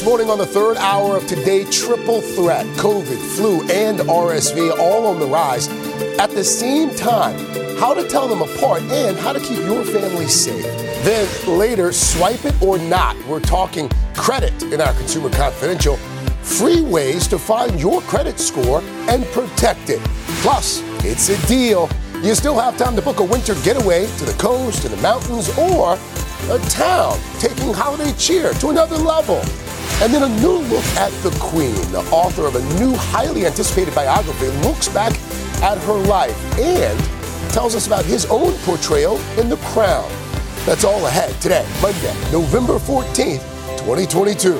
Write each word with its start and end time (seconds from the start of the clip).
This 0.00 0.08
morning 0.08 0.30
on 0.30 0.38
the 0.38 0.46
third 0.46 0.78
hour 0.78 1.14
of 1.14 1.26
today, 1.26 1.64
triple 1.64 2.22
threat 2.22 2.64
COVID, 2.78 3.18
flu, 3.36 3.60
and 3.68 3.98
RSV 3.98 4.78
all 4.78 5.06
on 5.06 5.20
the 5.20 5.26
rise. 5.26 5.68
At 6.18 6.30
the 6.30 6.42
same 6.42 6.88
time, 6.94 7.38
how 7.76 7.92
to 7.92 8.08
tell 8.08 8.26
them 8.26 8.40
apart 8.40 8.80
and 8.84 9.14
how 9.18 9.34
to 9.34 9.40
keep 9.40 9.58
your 9.58 9.84
family 9.84 10.26
safe. 10.26 10.64
Then 11.04 11.28
later, 11.46 11.92
swipe 11.92 12.46
it 12.46 12.62
or 12.62 12.78
not. 12.78 13.14
We're 13.26 13.40
talking 13.40 13.90
credit 14.14 14.62
in 14.62 14.80
our 14.80 14.94
Consumer 14.94 15.28
Confidential. 15.28 15.98
Free 16.40 16.80
ways 16.80 17.28
to 17.28 17.38
find 17.38 17.78
your 17.78 18.00
credit 18.00 18.38
score 18.40 18.80
and 19.06 19.26
protect 19.26 19.90
it. 19.90 20.00
Plus, 20.40 20.80
it's 21.04 21.28
a 21.28 21.46
deal. 21.46 21.90
You 22.22 22.34
still 22.34 22.58
have 22.58 22.78
time 22.78 22.96
to 22.96 23.02
book 23.02 23.20
a 23.20 23.24
winter 23.24 23.54
getaway 23.56 24.06
to 24.16 24.24
the 24.24 24.36
coast, 24.38 24.80
to 24.80 24.88
the 24.88 24.96
mountains, 25.02 25.50
or 25.58 25.98
a 26.48 26.58
town, 26.70 27.20
taking 27.38 27.74
holiday 27.74 28.14
cheer 28.14 28.54
to 28.54 28.70
another 28.70 28.96
level. 28.96 29.42
And 30.02 30.14
then 30.14 30.22
a 30.22 30.40
new 30.40 30.58
look 30.58 30.84
at 30.96 31.12
the 31.22 31.30
Queen. 31.40 31.74
The 31.92 32.00
author 32.10 32.46
of 32.46 32.56
a 32.56 32.62
new, 32.80 32.94
highly 32.96 33.46
anticipated 33.46 33.94
biography 33.94 34.48
looks 34.66 34.88
back 34.88 35.12
at 35.62 35.78
her 35.78 35.98
life 36.06 36.36
and 36.58 36.98
tells 37.52 37.74
us 37.74 37.86
about 37.86 38.04
his 38.04 38.26
own 38.26 38.52
portrayal 38.58 39.18
in 39.38 39.48
The 39.48 39.56
Crown. 39.58 40.10
That's 40.64 40.84
all 40.84 41.06
ahead 41.06 41.40
today, 41.40 41.66
Monday, 41.82 42.14
November 42.30 42.78
14th, 42.78 43.42
2022. 43.78 44.54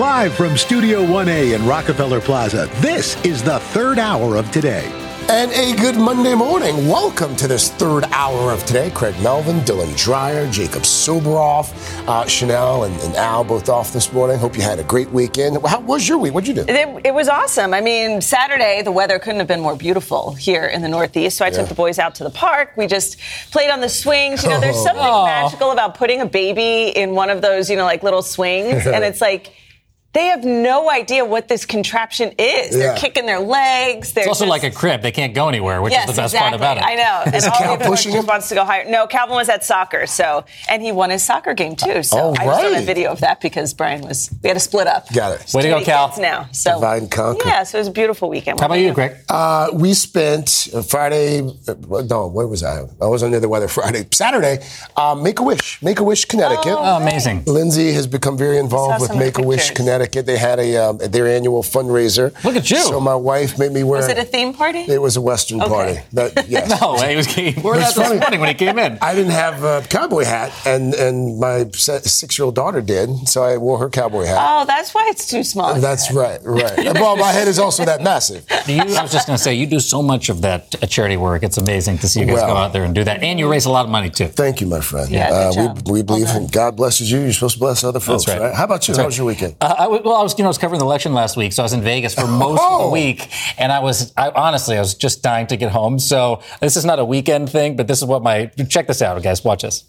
Live 0.00 0.34
from 0.34 0.56
Studio 0.56 1.04
1A 1.06 1.54
in 1.54 1.66
Rockefeller 1.66 2.20
Plaza, 2.20 2.68
this 2.80 3.16
is 3.24 3.42
the 3.42 3.60
third 3.60 3.98
hour 3.98 4.36
of 4.36 4.50
today. 4.50 5.03
And 5.26 5.50
a 5.52 5.74
good 5.80 5.96
Monday 5.96 6.34
morning. 6.34 6.86
Welcome 6.86 7.34
to 7.36 7.48
this 7.48 7.70
third 7.70 8.04
hour 8.12 8.52
of 8.52 8.62
today. 8.66 8.90
Craig 8.90 9.14
Melvin, 9.22 9.60
Dylan 9.60 9.96
Dreyer, 9.96 10.46
Jacob 10.50 10.82
Soboroff, 10.82 11.72
uh, 12.06 12.24
Sheinelle, 12.24 12.84
and, 12.84 12.94
and, 13.00 13.16
Al 13.16 13.42
both 13.42 13.70
off 13.70 13.90
this 13.90 14.12
morning. 14.12 14.36
Hope 14.38 14.54
you 14.54 14.60
had 14.60 14.78
a 14.78 14.84
great 14.84 15.08
weekend. 15.12 15.56
How 15.66 15.80
was 15.80 16.06
your 16.06 16.18
week? 16.18 16.34
What'd 16.34 16.46
you 16.46 16.62
do? 16.62 16.70
It, 16.70 17.06
it 17.06 17.14
was 17.14 17.30
awesome. 17.30 17.72
I 17.72 17.80
mean, 17.80 18.20
Saturday, 18.20 18.82
the 18.82 18.92
weather 18.92 19.18
couldn't 19.18 19.38
have 19.38 19.48
been 19.48 19.62
more 19.62 19.76
beautiful 19.76 20.34
here 20.34 20.66
in 20.66 20.82
the 20.82 20.88
Northeast. 20.88 21.38
So 21.38 21.46
I 21.46 21.48
yeah. 21.48 21.56
took 21.56 21.68
the 21.68 21.74
boys 21.74 21.98
out 21.98 22.14
to 22.16 22.24
the 22.24 22.30
park. 22.30 22.76
We 22.76 22.86
just 22.86 23.18
played 23.50 23.70
on 23.70 23.80
the 23.80 23.88
swings. 23.88 24.42
You 24.42 24.50
know, 24.50 24.60
there's 24.60 24.82
something 24.82 25.02
oh. 25.02 25.24
magical 25.24 25.70
about 25.70 25.94
putting 25.94 26.20
a 26.20 26.26
baby 26.26 26.88
in 26.94 27.12
one 27.12 27.30
of 27.30 27.40
those, 27.40 27.70
you 27.70 27.76
know, 27.76 27.84
like 27.84 28.02
little 28.02 28.22
swings. 28.22 28.86
and 28.86 29.02
it's 29.02 29.22
like, 29.22 29.54
they 30.14 30.26
have 30.26 30.44
no 30.44 30.88
idea 30.88 31.24
what 31.24 31.48
this 31.48 31.66
contraption 31.66 32.32
is. 32.38 32.70
Yeah. 32.70 32.78
They're 32.78 32.96
kicking 32.96 33.26
their 33.26 33.40
legs. 33.40 34.12
They're 34.12 34.22
it's 34.22 34.28
also 34.28 34.44
just... 34.44 34.50
like 34.50 34.62
a 34.62 34.70
crib. 34.70 35.02
They 35.02 35.10
can't 35.10 35.34
go 35.34 35.48
anywhere, 35.48 35.82
which 35.82 35.92
yes, 35.92 36.08
is 36.08 36.14
the 36.14 36.22
best 36.22 36.34
exactly. 36.34 36.58
part 36.60 36.78
about 36.78 36.78
it. 36.78 36.84
I 36.84 36.94
know. 36.94 37.32
and 37.34 37.68
all 37.68 37.76
the 37.76 37.84
pushing 37.84 38.12
him? 38.12 38.24
wants 38.24 38.48
to 38.50 38.54
go 38.54 38.64
higher. 38.64 38.88
No, 38.88 39.08
Calvin 39.08 39.34
was 39.34 39.48
at 39.48 39.64
soccer, 39.64 40.06
so 40.06 40.44
and 40.70 40.82
he 40.82 40.92
won 40.92 41.10
his 41.10 41.24
soccer 41.24 41.52
game 41.52 41.74
too. 41.74 42.04
So 42.04 42.18
oh, 42.18 42.34
I 42.38 42.46
right. 42.46 42.62
just 42.62 42.82
a 42.82 42.86
video 42.86 43.10
of 43.10 43.20
that 43.20 43.40
because 43.40 43.74
Brian 43.74 44.02
was 44.02 44.30
we 44.40 44.48
had 44.48 44.54
to 44.54 44.60
split 44.60 44.86
up. 44.86 45.12
Got 45.12 45.40
it. 45.40 45.52
Way 45.52 45.62
to 45.62 45.68
go, 45.68 45.84
Cal. 45.84 46.14
Now, 46.20 46.48
so 46.52 46.74
divide 46.74 47.10
conquer. 47.10 47.48
Yeah, 47.48 47.64
so 47.64 47.78
it 47.78 47.80
was 47.80 47.88
a 47.88 47.92
beautiful 47.92 48.28
weekend. 48.28 48.60
How 48.60 48.66
about 48.66 48.76
you, 48.76 48.92
Greg? 48.92 49.16
Uh, 49.28 49.70
we 49.72 49.94
spent 49.94 50.68
uh, 50.72 50.82
Friday. 50.82 51.40
Uh, 51.40 52.02
no, 52.08 52.28
where 52.28 52.46
was 52.46 52.62
I? 52.62 52.84
I 53.00 53.06
was 53.06 53.24
under 53.24 53.40
the 53.40 53.48
weather 53.48 53.68
Friday. 53.78 54.06
Saturday, 54.12 54.64
uh, 54.96 55.16
Make 55.16 55.40
a 55.40 55.42
Wish, 55.42 55.82
Make 55.82 55.98
a 55.98 56.04
Wish, 56.04 56.24
Connecticut. 56.26 56.66
Oh, 56.68 56.78
oh 56.78 57.02
amazing. 57.02 57.42
Lindsay 57.46 57.92
has 57.92 58.06
become 58.06 58.38
very 58.38 58.58
involved 58.58 59.00
with 59.00 59.16
Make 59.16 59.38
a 59.38 59.42
Wish, 59.42 59.72
Connecticut. 59.72 60.03
They 60.12 60.38
had 60.38 60.58
a 60.58 60.76
um, 60.76 60.98
their 60.98 61.26
annual 61.28 61.62
fundraiser. 61.62 62.32
Look 62.44 62.56
at 62.56 62.70
you. 62.70 62.78
So 62.78 63.00
my 63.00 63.14
wife 63.14 63.58
made 63.58 63.72
me 63.72 63.82
wear. 63.82 64.00
Was 64.00 64.08
it 64.08 64.18
a 64.18 64.24
theme 64.24 64.54
party? 64.54 64.80
It 64.80 65.00
was 65.00 65.16
a 65.16 65.20
Western 65.20 65.60
okay. 65.60 65.70
party. 65.70 66.00
That, 66.12 66.48
yes. 66.48 66.80
no, 66.80 66.96
he 66.96 67.16
was. 67.16 67.26
He 67.26 67.60
wore 67.60 67.76
that 67.76 67.94
this 67.94 68.20
morning 68.20 68.40
when 68.40 68.48
he 68.48 68.54
came 68.54 68.78
in. 68.78 68.98
I 69.00 69.14
didn't 69.14 69.32
have 69.32 69.64
a 69.64 69.82
cowboy 69.88 70.24
hat, 70.24 70.52
and 70.66 70.94
and 70.94 71.38
my 71.38 71.66
six-year-old 71.72 72.54
daughter 72.54 72.80
did, 72.80 73.28
so 73.28 73.42
I 73.42 73.56
wore 73.56 73.78
her 73.78 73.88
cowboy 73.88 74.24
hat. 74.24 74.38
Oh, 74.40 74.64
that's 74.64 74.94
why 74.94 75.06
it's 75.10 75.28
too 75.28 75.44
small. 75.44 75.74
That's 75.74 76.12
right, 76.12 76.40
right. 76.44 76.76
well, 76.94 77.16
my 77.16 77.32
head 77.32 77.48
is 77.48 77.58
also 77.58 77.84
that 77.84 78.02
massive. 78.02 78.44
You, 78.66 78.80
I 78.80 79.02
was 79.02 79.12
just 79.12 79.26
going 79.26 79.36
to 79.36 79.42
say, 79.42 79.54
you 79.54 79.66
do 79.66 79.80
so 79.80 80.02
much 80.02 80.28
of 80.28 80.42
that 80.42 80.70
charity 80.88 81.16
work. 81.16 81.42
It's 81.42 81.58
amazing 81.58 81.98
to 81.98 82.08
see 82.08 82.20
you 82.20 82.26
guys 82.26 82.36
well, 82.36 82.48
go 82.48 82.56
out 82.56 82.72
there 82.72 82.84
and 82.84 82.94
do 82.94 83.04
that, 83.04 83.22
and 83.22 83.38
you 83.38 83.50
raise 83.50 83.66
a 83.66 83.70
lot 83.70 83.84
of 83.84 83.90
money 83.90 84.10
too. 84.10 84.26
Thank 84.28 84.60
you, 84.60 84.66
my 84.66 84.80
friend. 84.80 85.10
Yeah, 85.10 85.30
uh, 85.30 85.74
we, 85.84 85.92
we 85.92 86.02
believe 86.02 86.26
well 86.26 86.48
God 86.48 86.76
blesses 86.76 87.10
you. 87.10 87.20
You're 87.20 87.32
supposed 87.32 87.54
to 87.54 87.60
bless 87.60 87.84
other 87.84 88.00
folks, 88.00 88.28
right. 88.28 88.40
right. 88.40 88.54
How 88.54 88.64
about 88.64 88.86
you? 88.88 88.94
That's 88.94 89.02
How 89.02 89.06
was 89.06 89.18
your 89.18 89.26
weekend? 89.26 89.56
Uh, 89.60 89.74
I, 89.78 89.93
well, 90.02 90.14
I 90.14 90.22
was, 90.22 90.36
you 90.38 90.42
know, 90.42 90.48
I 90.48 90.50
was 90.50 90.58
covering 90.58 90.78
the 90.78 90.84
election 90.84 91.12
last 91.14 91.36
week, 91.36 91.52
so 91.52 91.62
I 91.62 91.64
was 91.64 91.72
in 91.72 91.82
Vegas 91.82 92.14
for 92.14 92.26
most 92.26 92.60
oh. 92.62 92.74
of 92.74 92.78
the 92.80 92.86
oh. 92.86 92.90
week, 92.90 93.28
and 93.58 93.70
I 93.70 93.80
was, 93.80 94.12
I, 94.16 94.30
honestly, 94.30 94.76
I 94.76 94.80
was 94.80 94.94
just 94.94 95.22
dying 95.22 95.46
to 95.48 95.56
get 95.56 95.70
home. 95.70 95.98
So 95.98 96.42
this 96.60 96.76
is 96.76 96.84
not 96.84 96.98
a 96.98 97.04
weekend 97.04 97.50
thing, 97.50 97.76
but 97.76 97.86
this 97.86 97.98
is 97.98 98.04
what 98.04 98.22
my 98.22 98.46
check 98.68 98.86
this 98.86 99.02
out, 99.02 99.22
guys. 99.22 99.44
Watch 99.44 99.62
this. 99.62 99.84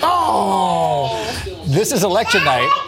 Oh, 0.00 1.64
this 1.66 1.92
is 1.92 2.04
election 2.04 2.44
night. 2.44 2.87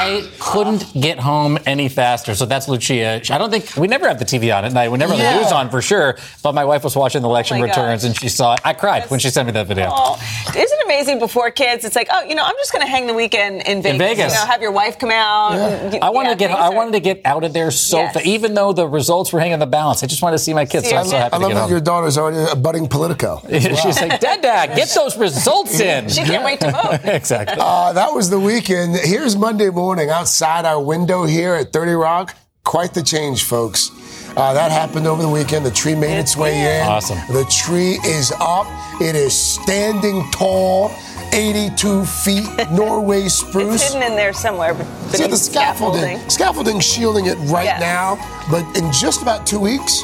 I 0.00 0.26
couldn't 0.38 0.94
get 0.98 1.18
home 1.18 1.58
any 1.66 1.90
faster. 1.90 2.34
So 2.34 2.46
that's 2.46 2.68
Lucia. 2.68 3.20
I 3.28 3.36
don't 3.36 3.50
think 3.50 3.76
we 3.76 3.86
never 3.86 4.08
have 4.08 4.18
the 4.18 4.24
TV 4.24 4.56
on 4.56 4.64
at 4.64 4.72
night. 4.72 4.90
We 4.90 4.96
never 4.96 5.12
have 5.12 5.20
yeah. 5.20 5.34
the 5.34 5.42
news 5.42 5.52
on 5.52 5.68
for 5.68 5.82
sure. 5.82 6.16
But 6.42 6.54
my 6.54 6.64
wife 6.64 6.84
was 6.84 6.96
watching 6.96 7.20
the 7.20 7.28
election 7.28 7.58
oh 7.58 7.62
returns 7.62 8.02
gosh. 8.02 8.08
and 8.08 8.18
she 8.18 8.30
saw 8.30 8.54
it. 8.54 8.60
I 8.64 8.72
cried 8.72 9.10
when 9.10 9.20
she 9.20 9.28
sent 9.28 9.44
me 9.44 9.52
that 9.52 9.66
video. 9.66 9.90
Oh, 9.92 10.18
isn't 10.48 10.58
it 10.58 10.84
amazing 10.86 11.18
before 11.18 11.50
kids? 11.50 11.84
It's 11.84 11.96
like, 11.96 12.08
oh, 12.10 12.22
you 12.24 12.34
know, 12.34 12.42
I'm 12.42 12.54
just 12.56 12.72
going 12.72 12.80
to 12.80 12.90
hang 12.90 13.08
the 13.08 13.14
weekend 13.14 13.56
in 13.62 13.82
Vegas. 13.82 13.92
In 13.92 13.98
Vegas. 13.98 14.32
You 14.32 14.40
know, 14.40 14.46
have 14.46 14.62
your 14.62 14.72
wife 14.72 14.98
come 14.98 15.10
out. 15.10 15.52
Yeah. 15.52 15.68
And, 15.68 16.02
I 16.02 16.08
wanted 16.08 16.28
yeah, 16.28 16.34
to 16.34 16.38
get. 16.38 16.50
I 16.52 16.68
wanted 16.70 16.92
to 16.92 17.00
get 17.00 17.20
out 17.26 17.44
of 17.44 17.52
there 17.52 17.70
so 17.70 17.98
yes. 17.98 18.14
fast. 18.14 18.26
Even 18.26 18.54
though 18.54 18.72
the 18.72 18.88
results 18.88 19.34
were 19.34 19.40
hanging 19.40 19.58
the 19.58 19.66
balance, 19.66 20.02
I 20.02 20.06
just 20.06 20.22
wanted 20.22 20.38
to 20.38 20.42
see 20.42 20.54
my 20.54 20.64
kids. 20.64 20.86
See 20.86 20.92
so 20.92 20.96
I'm 20.96 21.04
so 21.04 21.18
happy 21.18 21.34
I 21.34 21.38
love 21.38 21.52
that 21.52 21.68
your 21.68 21.80
daughter's 21.80 22.16
already 22.16 22.50
a 22.50 22.56
budding 22.56 22.88
Politico. 22.88 23.42
She's 23.50 24.00
like, 24.00 24.18
Dad, 24.18 24.40
Dad, 24.40 24.74
get 24.74 24.88
those 24.94 25.18
results 25.18 25.78
in. 25.80 26.08
She 26.08 26.22
can't 26.22 26.42
wait 26.42 26.60
to 26.60 26.70
vote. 26.70 27.00
exactly. 27.04 27.58
Uh, 27.60 27.92
that 27.92 28.14
was 28.14 28.30
the 28.30 28.40
weekend. 28.40 28.96
Here's 28.96 29.36
Monday 29.36 29.68
morning 29.68 29.89
outside 29.98 30.64
our 30.64 30.80
window 30.80 31.24
here 31.24 31.54
at 31.54 31.72
30 31.72 31.92
Rock. 31.92 32.36
Quite 32.64 32.94
the 32.94 33.02
change, 33.02 33.44
folks. 33.44 33.90
Uh, 34.36 34.52
that 34.52 34.70
happened 34.70 35.06
over 35.06 35.22
the 35.22 35.28
weekend. 35.28 35.66
The 35.66 35.70
tree 35.70 35.94
made 35.94 36.18
its 36.18 36.36
way 36.36 36.80
in. 36.80 36.86
Awesome. 36.86 37.18
The 37.32 37.44
tree 37.50 37.98
is 38.04 38.32
up. 38.38 38.66
It 39.00 39.16
is 39.16 39.36
standing 39.36 40.30
tall. 40.30 40.92
82 41.32 42.04
feet 42.04 42.48
Norway 42.72 43.28
spruce. 43.28 43.82
It's 43.82 43.92
hidden 43.92 44.10
in 44.10 44.16
there 44.16 44.32
somewhere. 44.32 44.74
See 45.08 45.26
the 45.26 45.36
scaffolding. 45.36 46.00
Scaffolding, 46.00 46.30
scaffolding 46.30 46.80
shielding 46.80 47.26
it 47.26 47.36
right 47.50 47.64
yes. 47.64 47.80
now. 47.80 48.16
But 48.50 48.64
in 48.76 48.90
just 48.92 49.22
about 49.22 49.46
two 49.46 49.60
weeks, 49.60 50.02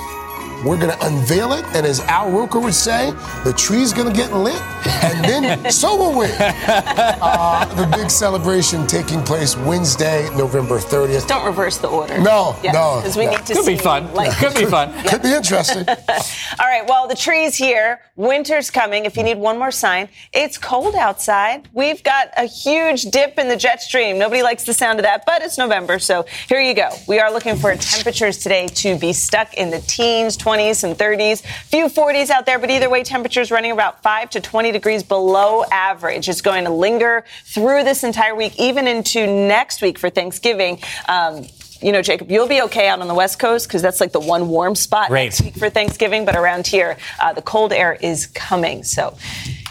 we're 0.64 0.78
going 0.78 0.96
to 0.96 1.06
unveil 1.06 1.52
it, 1.52 1.64
and 1.74 1.86
as 1.86 2.00
Al 2.00 2.30
Roker 2.30 2.60
would 2.60 2.74
say, 2.74 3.10
the 3.44 3.52
tree's 3.56 3.92
going 3.92 4.08
to 4.08 4.14
get 4.14 4.32
lit, 4.32 4.60
and 5.04 5.24
then 5.24 5.70
so 5.70 5.96
will 5.96 6.18
we. 6.18 6.26
Uh, 6.38 7.64
the 7.74 7.86
big 7.96 8.10
celebration 8.10 8.86
taking 8.86 9.22
place 9.22 9.56
Wednesday, 9.56 10.28
November 10.36 10.78
30th. 10.78 11.12
Just 11.12 11.28
don't 11.28 11.46
reverse 11.46 11.78
the 11.78 11.88
order. 11.88 12.18
No, 12.18 12.56
yes, 12.62 12.74
no. 12.74 13.00
Because 13.00 13.16
we 13.16 13.26
no. 13.26 13.32
need 13.32 13.46
to 13.46 13.54
Could 13.54 13.64
see. 13.64 13.74
be 13.76 13.78
fun. 13.78 14.12
Like, 14.14 14.36
Could 14.38 14.54
be 14.54 14.64
fun. 14.64 14.90
Yeah. 14.90 15.02
Could 15.10 15.22
be 15.22 15.32
interesting. 15.32 15.84
All 15.88 16.66
right. 16.66 16.84
Well, 16.86 17.08
the 17.08 17.14
tree's 17.14 17.56
here. 17.56 18.00
Winter's 18.16 18.70
coming. 18.70 19.04
If 19.04 19.16
you 19.16 19.22
need 19.22 19.38
one 19.38 19.58
more 19.58 19.70
sign, 19.70 20.08
it's 20.32 20.56
cold 20.58 20.94
outside. 20.94 21.68
We've 21.72 22.02
got 22.02 22.30
a 22.36 22.44
huge 22.46 23.02
dip 23.04 23.38
in 23.38 23.48
the 23.48 23.56
jet 23.56 23.82
stream. 23.82 24.18
Nobody 24.18 24.42
likes 24.42 24.64
the 24.64 24.72
sound 24.74 24.98
of 24.98 25.02
that, 25.04 25.24
but 25.26 25.42
it's 25.42 25.58
November, 25.58 25.98
so 25.98 26.24
here 26.48 26.60
you 26.60 26.74
go. 26.74 26.88
We 27.06 27.18
are 27.18 27.30
looking 27.32 27.56
for 27.56 27.74
temperatures 27.76 28.38
today 28.38 28.68
to 28.68 28.98
be 28.98 29.12
stuck 29.12 29.54
in 29.54 29.70
the 29.70 29.80
teens, 29.80 30.36
20s, 30.46 30.84
and 30.84 30.96
30s. 30.96 31.44
Few 31.44 31.86
40s 31.86 32.30
out 32.30 32.46
there, 32.46 32.58
but 32.60 32.70
either 32.70 32.88
way, 32.88 33.02
temperatures 33.02 33.50
running 33.50 33.72
about 33.72 34.02
5 34.02 34.30
to 34.30 34.40
20 34.40 34.70
degrees 34.70 35.02
below 35.02 35.64
average. 35.72 36.28
It's 36.28 36.40
going 36.40 36.64
to 36.64 36.70
linger 36.70 37.24
through 37.44 37.82
this 37.82 38.04
entire 38.04 38.34
week, 38.34 38.54
even 38.58 38.86
into 38.86 39.26
next 39.26 39.82
week 39.82 39.98
for 39.98 40.08
Thanksgiving. 40.08 40.78
Um, 41.08 41.46
you 41.82 41.90
know, 41.90 42.00
Jacob, 42.00 42.30
you'll 42.30 42.46
be 42.46 42.62
okay 42.62 42.88
out 42.88 43.00
on 43.00 43.08
the 43.08 43.14
West 43.14 43.38
Coast 43.40 43.66
because 43.66 43.82
that's 43.82 44.00
like 44.00 44.12
the 44.12 44.20
one 44.20 44.48
warm 44.48 44.76
spot 44.76 45.08
Great. 45.08 45.34
for 45.58 45.68
Thanksgiving. 45.68 46.24
But 46.24 46.36
around 46.36 46.66
here, 46.66 46.96
uh, 47.20 47.32
the 47.32 47.42
cold 47.42 47.72
air 47.72 47.94
is 48.00 48.26
coming. 48.28 48.84
So 48.84 49.16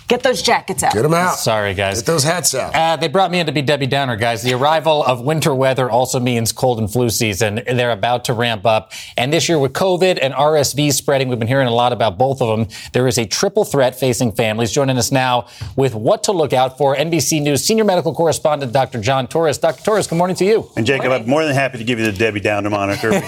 Get 0.08 0.22
those 0.22 0.42
jackets 0.42 0.84
out. 0.84 0.94
Get 0.94 1.02
them 1.02 1.14
out. 1.14 1.36
Sorry, 1.36 1.74
guys. 1.74 1.98
Get 1.98 2.06
those 2.06 2.24
hats 2.24 2.54
out. 2.54 2.76
Uh, 2.76 2.96
they 2.96 3.08
brought 3.08 3.32
me 3.32 3.40
in 3.40 3.48
to 3.48 3.52
be 3.52 3.64
Debbie 3.64 3.88
Downer, 3.88 4.16
guys. 4.16 4.44
The 4.44 4.54
arrival 4.54 5.04
of 5.04 5.22
winter 5.22 5.54
weather 5.56 5.90
also 5.90 6.20
means 6.20 6.52
cold 6.52 6.78
and 6.78 6.92
flu 6.92 7.10
season. 7.10 7.62
They're 7.66 7.92
about 7.92 8.26
to 8.26 8.34
ramp 8.34 8.68
up. 8.68 8.92
And 9.18 9.34
this 9.34 9.50
year 9.50 9.58
with 9.58 9.74
COVID 9.74 10.20
and 10.22 10.34
RSV 10.34 10.94
spreading, 10.94 11.28
we've 11.28 11.40
been 11.40 11.48
hearing 11.48 11.68
a 11.68 11.74
lot 11.74 11.92
about 11.92 12.20
both 12.20 12.42
of 12.42 12.56
them. 12.56 12.68
There 12.94 13.08
is 13.08 13.18
a 13.18 13.26
triple 13.26 13.66
threat 13.66 14.00
facing 14.00 14.34
families. 14.34 14.72
Joining 14.72 14.98
us 14.98 15.12
now 15.12 15.48
with 15.76 15.96
what 15.96 16.24
to 16.26 16.32
look 16.32 16.54
out 16.54 16.78
for, 16.78 16.96
NBC 16.96 17.42
News 17.42 17.64
senior 17.64 17.84
medical 17.84 18.14
correspondent 18.14 18.72
Dr. 18.72 19.02
John 19.02 19.28
Torres. 19.28 19.58
Dr. 19.58 19.84
Torres, 19.84 20.06
good 20.06 20.18
morning 20.18 20.36
to 20.36 20.46
you. 20.46 20.70
And 20.78 20.86
Jacob, 20.86 21.12
I'm 21.12 21.28
more 21.28 21.44
than 21.44 21.56
happy 21.56 21.80
to 21.80 21.84
give 21.84 21.98
you 21.98 22.06
the 22.06 22.18
Debbie 22.18 22.42
Downer 22.42 22.70
moniker. 22.70 23.12
I 23.12 23.20